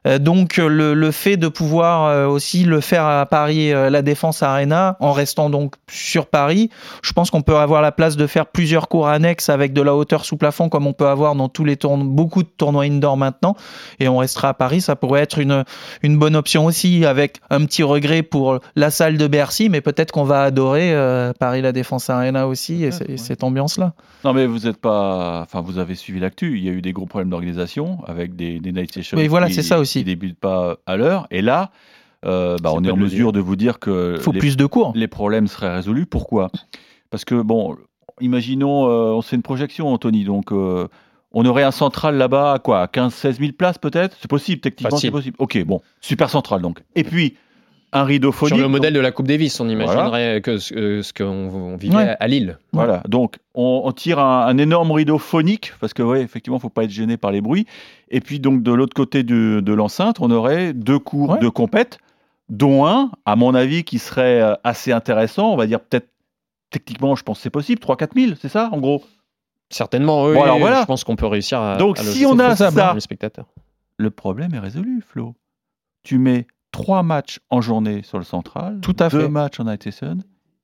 Euh, 0.07 0.19
Donc 0.19 0.59
euh, 0.59 0.69
le, 0.69 0.95
le 0.95 1.11
fait 1.11 1.37
de 1.37 1.49
pouvoir 1.49 2.05
euh, 2.07 2.27
aussi 2.27 2.65
le 2.65 2.81
faire 2.81 3.05
à 3.05 3.27
Paris, 3.27 3.73
euh, 3.73 3.91
la 3.91 4.03
Défense 4.03 4.43
Arena, 4.43 4.97
en 5.01 5.13
restant 5.13 5.51
donc 5.51 5.75
sur 5.91 6.27
Paris, 6.27 6.71
je 7.03 7.13
pense 7.13 7.31
qu'on 7.31 7.43
peut 7.43 7.57
avoir 7.57 7.83
la 7.83 7.93
place 7.93 8.17
de 8.17 8.27
faire 8.27 8.47
plusieurs 8.47 8.89
cours 8.89 9.09
annexes 9.09 9.49
avec 9.49 9.73
de 9.73 9.83
la 9.83 9.95
hauteur 9.95 10.25
sous 10.25 10.37
plafond 10.37 10.69
comme 10.69 10.87
on 10.87 10.93
peut 10.93 11.09
avoir 11.09 11.35
dans 11.35 11.49
tous 11.49 11.65
les 11.65 11.77
tournois, 11.77 12.07
beaucoup 12.09 12.43
de 12.43 12.49
tournois 12.49 12.85
indoor 12.85 13.17
maintenant, 13.17 13.57
et 14.01 14.09
on 14.09 14.19
restera 14.19 14.51
à 14.51 14.55
Paris. 14.55 14.81
Ça 14.81 14.97
pourrait 14.97 15.23
être 15.23 15.39
une, 15.39 15.65
une 16.03 16.19
bonne 16.19 16.37
option 16.37 16.67
aussi, 16.67 17.05
avec 17.05 17.41
un 17.51 17.65
petit 17.65 17.83
regret 17.83 18.23
pour 18.23 18.61
la 18.77 18.91
salle 18.91 19.17
de 19.19 19.27
Bercy, 19.27 19.69
mais 19.69 19.81
peut-être 19.81 20.13
qu'on 20.13 20.25
va 20.25 20.43
adorer 20.45 20.93
euh, 20.95 21.33
Paris 21.39 21.63
la 21.63 21.73
Défense 21.73 22.09
Arena 22.11 22.47
aussi 22.47 22.85
et, 22.85 22.91
cette 23.17 23.43
ambiance-là. 23.43 23.93
Non, 24.25 24.33
mais 24.33 24.47
vous 24.47 24.67
êtes 24.67 24.77
pas. 24.79 25.41
Enfin, 25.43 25.61
vous 25.63 25.79
avez 25.79 25.95
suivi 25.95 26.21
l'actu. 26.21 26.59
Il 26.59 26.65
y 26.65 26.69
a 26.69 26.73
eu 26.73 26.83
des 26.83 26.93
gros 26.93 27.07
problèmes 27.07 27.31
d'organisation 27.31 27.99
avec 28.07 28.37
des, 28.37 28.59
des 28.61 28.73
night 28.73 28.93
sessions. 28.93 29.17
Oui, 29.17 29.29
voilà, 29.29 29.47
qui- 29.49 29.55
c'est 29.55 29.63
ça 29.63 29.79
aussi. 29.79 29.96
Qui 30.01 30.05
débutent 30.05 30.39
pas 30.39 30.77
à 30.87 30.97
l'heure. 30.97 31.27
Et 31.31 31.43
là, 31.43 31.71
euh, 32.25 32.57
bah, 32.63 32.71
on 32.75 32.83
est 32.85 32.91
en 32.91 32.97
mesure 32.97 33.33
de 33.33 33.41
vous 33.41 33.57
dire 33.57 33.79
que. 33.79 34.19
Faut 34.21 34.33
les- 34.33 34.39
plus 34.39 34.57
de 34.57 34.67
cours. 34.67 34.93
Les 34.95 35.09
problèmes 35.09 35.47
seraient 35.47 35.75
résolus. 35.75 36.07
Pourquoi? 36.07 36.51
Parce 37.11 37.25
que, 37.25 37.41
bon, 37.41 37.77
imaginons, 38.21 38.87
euh, 38.89 39.13
on 39.13 39.23
fait 39.23 39.37
une 39.37 39.43
projection, 39.43 39.89
Anthony. 39.93 40.25
Donc, 40.25 40.53
euh, 40.53 40.89
on 41.33 41.45
aurait 41.45 41.63
un 41.65 41.71
central 41.71 42.17
là-bas 42.17 42.55
à 42.55 42.59
quoi 42.59 42.81
À 42.83 42.87
15-16 42.87 43.39
000 43.39 43.53
places 43.53 43.79
peut-être? 43.79 44.17
C'est 44.21 44.29
possible, 44.31 44.61
techniquement, 44.61 44.97
c'est 44.97 45.11
possible. 45.11 45.37
Ok, 45.39 45.63
bon, 45.65 45.81
super 46.01 46.31
central 46.31 46.63
donc. 46.63 46.83
Et 46.95 47.05
puis, 47.05 47.37
un 47.97 48.05
rideau 48.05 48.33
phonique. 48.33 48.51
Sur 48.51 48.57
le 48.59 48.63
donc- 48.65 48.73
modèle 48.73 48.93
de 48.95 49.01
la 49.01 49.11
Coupe 49.13 49.27
Davis, 49.29 49.59
on 49.61 49.69
imaginerait 49.69 50.09
Voilà. 50.09 50.41
que 50.41 50.59
ce, 50.59 50.75
euh, 50.75 51.03
ce 51.03 51.13
qu'on 51.13 51.25
on 51.25 51.77
vivait 51.77 51.97
Ouais. 51.97 52.17
à 52.21 52.29
Lille. 52.29 52.59
Voilà, 52.73 53.03
donc 53.09 53.37
on, 53.55 53.83
on 53.85 53.93
tire 53.93 54.19
un, 54.19 54.47
un 54.47 54.59
énorme 54.59 54.91
rideau 54.93 55.19
phonique, 55.19 55.73
parce 55.81 55.93
que 55.95 56.03
ouais, 56.03 56.23
effectivement, 56.23 56.59
faut 56.59 56.69
pas 56.69 56.85
être 56.85 56.91
gêné 56.91 57.17
par 57.17 57.33
les 57.33 57.41
bruits. 57.41 57.67
Et 58.11 58.21
puis 58.21 58.39
donc 58.41 58.63
de 58.63 58.73
l'autre 58.73 58.95
côté 58.95 59.23
du- 59.23 59.63
de 59.63 59.73
l'enceinte, 59.73 60.19
on 60.21 60.31
aurait 60.31 60.73
deux 60.73 60.99
cours 60.99 61.39
de 61.39 61.49
compète, 61.49 61.99
dont 62.49 62.87
un, 62.87 63.11
à 63.25 63.35
mon 63.37 63.55
avis, 63.55 63.83
qui 63.85 63.99
serait 63.99 64.41
euh, 64.41 64.55
assez 64.63 64.93
intéressant. 64.93 65.53
On 65.53 65.57
va 65.57 65.67
dire 65.67 65.81
peut-être 65.81 66.09
techniquement, 66.71 67.17
je 67.17 67.23
pense 67.25 67.39
que 67.39 67.43
c'est 67.43 67.51
possible, 67.51 67.81
3-4 67.81 68.15
000, 68.15 68.33
c'est 68.41 68.49
ça, 68.49 68.69
en 68.73 68.79
gros? 68.79 69.03
Certainement, 69.71 70.25
oui. 70.27 70.35
Bon, 70.35 70.43
alors 70.45 70.59
voilà. 70.61 70.83
Je 70.83 70.87
pense 70.87 71.03
qu'on 71.03 71.17
peut 71.17 71.27
réussir 71.27 71.61
à. 71.61 71.77
Donc 71.77 71.99
à 71.99 72.03
si 72.03 72.25
on 72.25 72.39
a 72.39 72.55
ça, 72.55 72.93
les 72.95 73.01
spectateurs. 73.01 73.47
le 73.99 74.11
problème 74.11 74.55
est 74.55 74.59
résolu, 74.61 75.03
Flo. 75.09 75.35
Tu 76.05 76.19
mets 76.19 76.47
trois 76.77 77.03
matchs 77.03 77.41
en 77.51 77.61
journée 77.61 78.03
sur 78.03 78.19
le 78.19 78.25
central, 78.25 78.81
Tout 78.83 78.97
à 79.01 79.09
deux 79.09 79.21
fait. 79.23 79.29
matchs 79.29 79.61
en 79.61 79.67
session, 79.83 80.19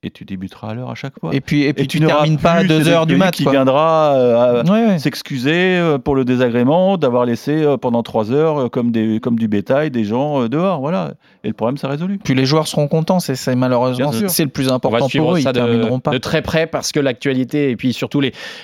et 0.04 0.10
tu 0.10 0.24
débuteras 0.24 0.70
à 0.70 0.74
l'heure 0.74 0.90
à 0.90 0.94
chaque 0.96 1.18
fois. 1.20 1.30
Et 1.32 1.40
puis, 1.40 1.62
et 1.62 1.72
puis 1.72 1.86
tu, 1.86 2.00
n'auras 2.00 2.14
termines 2.22 2.38
pas 2.38 2.52
à 2.54 2.58
plus 2.60 2.68
2 2.68 2.82
ces 2.84 2.88
heures 2.90 3.06
du 3.06 3.12
écuries 3.14 3.26
mat. 3.26 3.30
Qui 3.32 3.42
quoi. 3.44 3.52
viendra 3.52 4.14
euh, 4.16 4.62
à- 4.62 4.64
Ouais, 4.64 4.86
ouais. 4.88 4.98
s'excuser 4.98 5.52
euh, 5.76 5.98
pour 5.98 6.16
le 6.16 6.24
désagrément 6.24 6.96
d'avoir 6.98 7.24
laissé 7.24 7.52
euh, 7.62 7.76
pendant 7.76 8.02
3 8.02 8.32
heures 8.32 8.58
euh, 8.62 8.68
comme, 8.68 8.90
des, 8.90 9.20
comme 9.20 9.38
du 9.38 9.46
bétail 9.46 9.90
des 9.92 10.04
gens 10.04 10.48
dehors. 10.48 10.80
Voilà. 10.80 11.12
Et 11.44 11.48
le 11.48 11.54
problème, 11.54 11.76
c'est 11.76 11.86
résolu. 11.86 12.18
Puis 12.22 12.34
les 12.34 12.46
joueurs 12.46 12.66
seront 12.68 12.88
contents, 12.88 13.20
c'est 13.20 13.54
malheureusement 13.56 14.10
c'est 14.28 14.44
le 14.44 14.50
plus 14.50 14.68
important 14.70 15.08
pour 15.08 15.34
eux, 15.34 15.38
ils 15.40 15.44
de, 15.44 15.50
termineront 15.50 15.98
pas. 16.00 16.10
de 16.12 16.18
très 16.18 16.42
près 16.42 16.66
parce 16.66 16.92
que 16.92 17.00
l'actualité 17.00 17.70
et 17.70 17.76
puis 17.76 17.92
surtout 17.92 18.20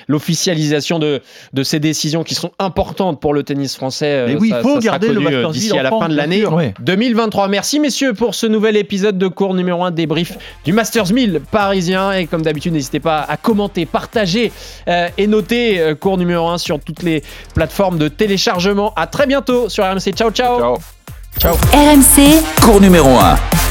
l'officialisation 0.08 0.98
de, 0.98 1.20
de 1.52 1.62
ces 1.62 1.80
décisions 1.80 2.24
qui 2.24 2.34
sont 2.34 2.50
importantes 2.58 3.20
pour 3.20 3.34
le 3.34 3.42
tennis 3.42 3.76
français. 3.76 4.06
euh, 4.12 4.26
Mais 4.28 4.36
oui, 4.36 4.52
il 4.54 4.60
faut 4.62 4.74
ça 4.76 4.80
garder 4.80 5.08
le 5.12 5.50
d'ici 5.52 5.76
à 5.78 5.82
la 5.82 5.90
fin 5.90 6.08
de 6.08 6.14
l'année 6.16 6.36
bien 6.40 6.48
sûr. 6.48 6.54
Ouais. 6.56 6.74
2023. 6.80 7.48
Merci 7.48 7.78
messieurs 7.80 8.14
pour 8.14 8.34
ce 8.34 8.46
nouvel 8.46 8.76
épisode 8.76 9.18
de 9.18 9.28
cours 9.28 9.54
numéro 9.54 9.84
1 9.84 9.90
débrief 9.90 10.36
du 10.64 10.72
Masters 10.72 11.12
1000 11.12 11.27
parisien. 11.38 12.12
Et 12.12 12.26
comme 12.26 12.42
d'habitude, 12.42 12.72
n'hésitez 12.72 13.00
pas 13.00 13.20
à 13.20 13.36
commenter, 13.36 13.86
partager 13.86 14.52
euh, 14.88 15.08
et 15.18 15.26
noter 15.26 15.80
euh, 15.80 15.94
cours 15.94 16.18
numéro 16.18 16.48
1 16.48 16.58
sur 16.58 16.80
toutes 16.80 17.02
les 17.02 17.22
plateformes 17.54 17.98
de 17.98 18.08
téléchargement. 18.08 18.92
À 18.96 19.06
très 19.06 19.26
bientôt 19.26 19.68
sur 19.68 19.84
RMC. 19.84 20.12
Ciao, 20.14 20.30
ciao. 20.30 20.78
Ciao. 21.38 21.56
RMC, 21.72 22.42
Cours 22.62 22.80
numéro 22.80 23.10
1. 23.10 23.67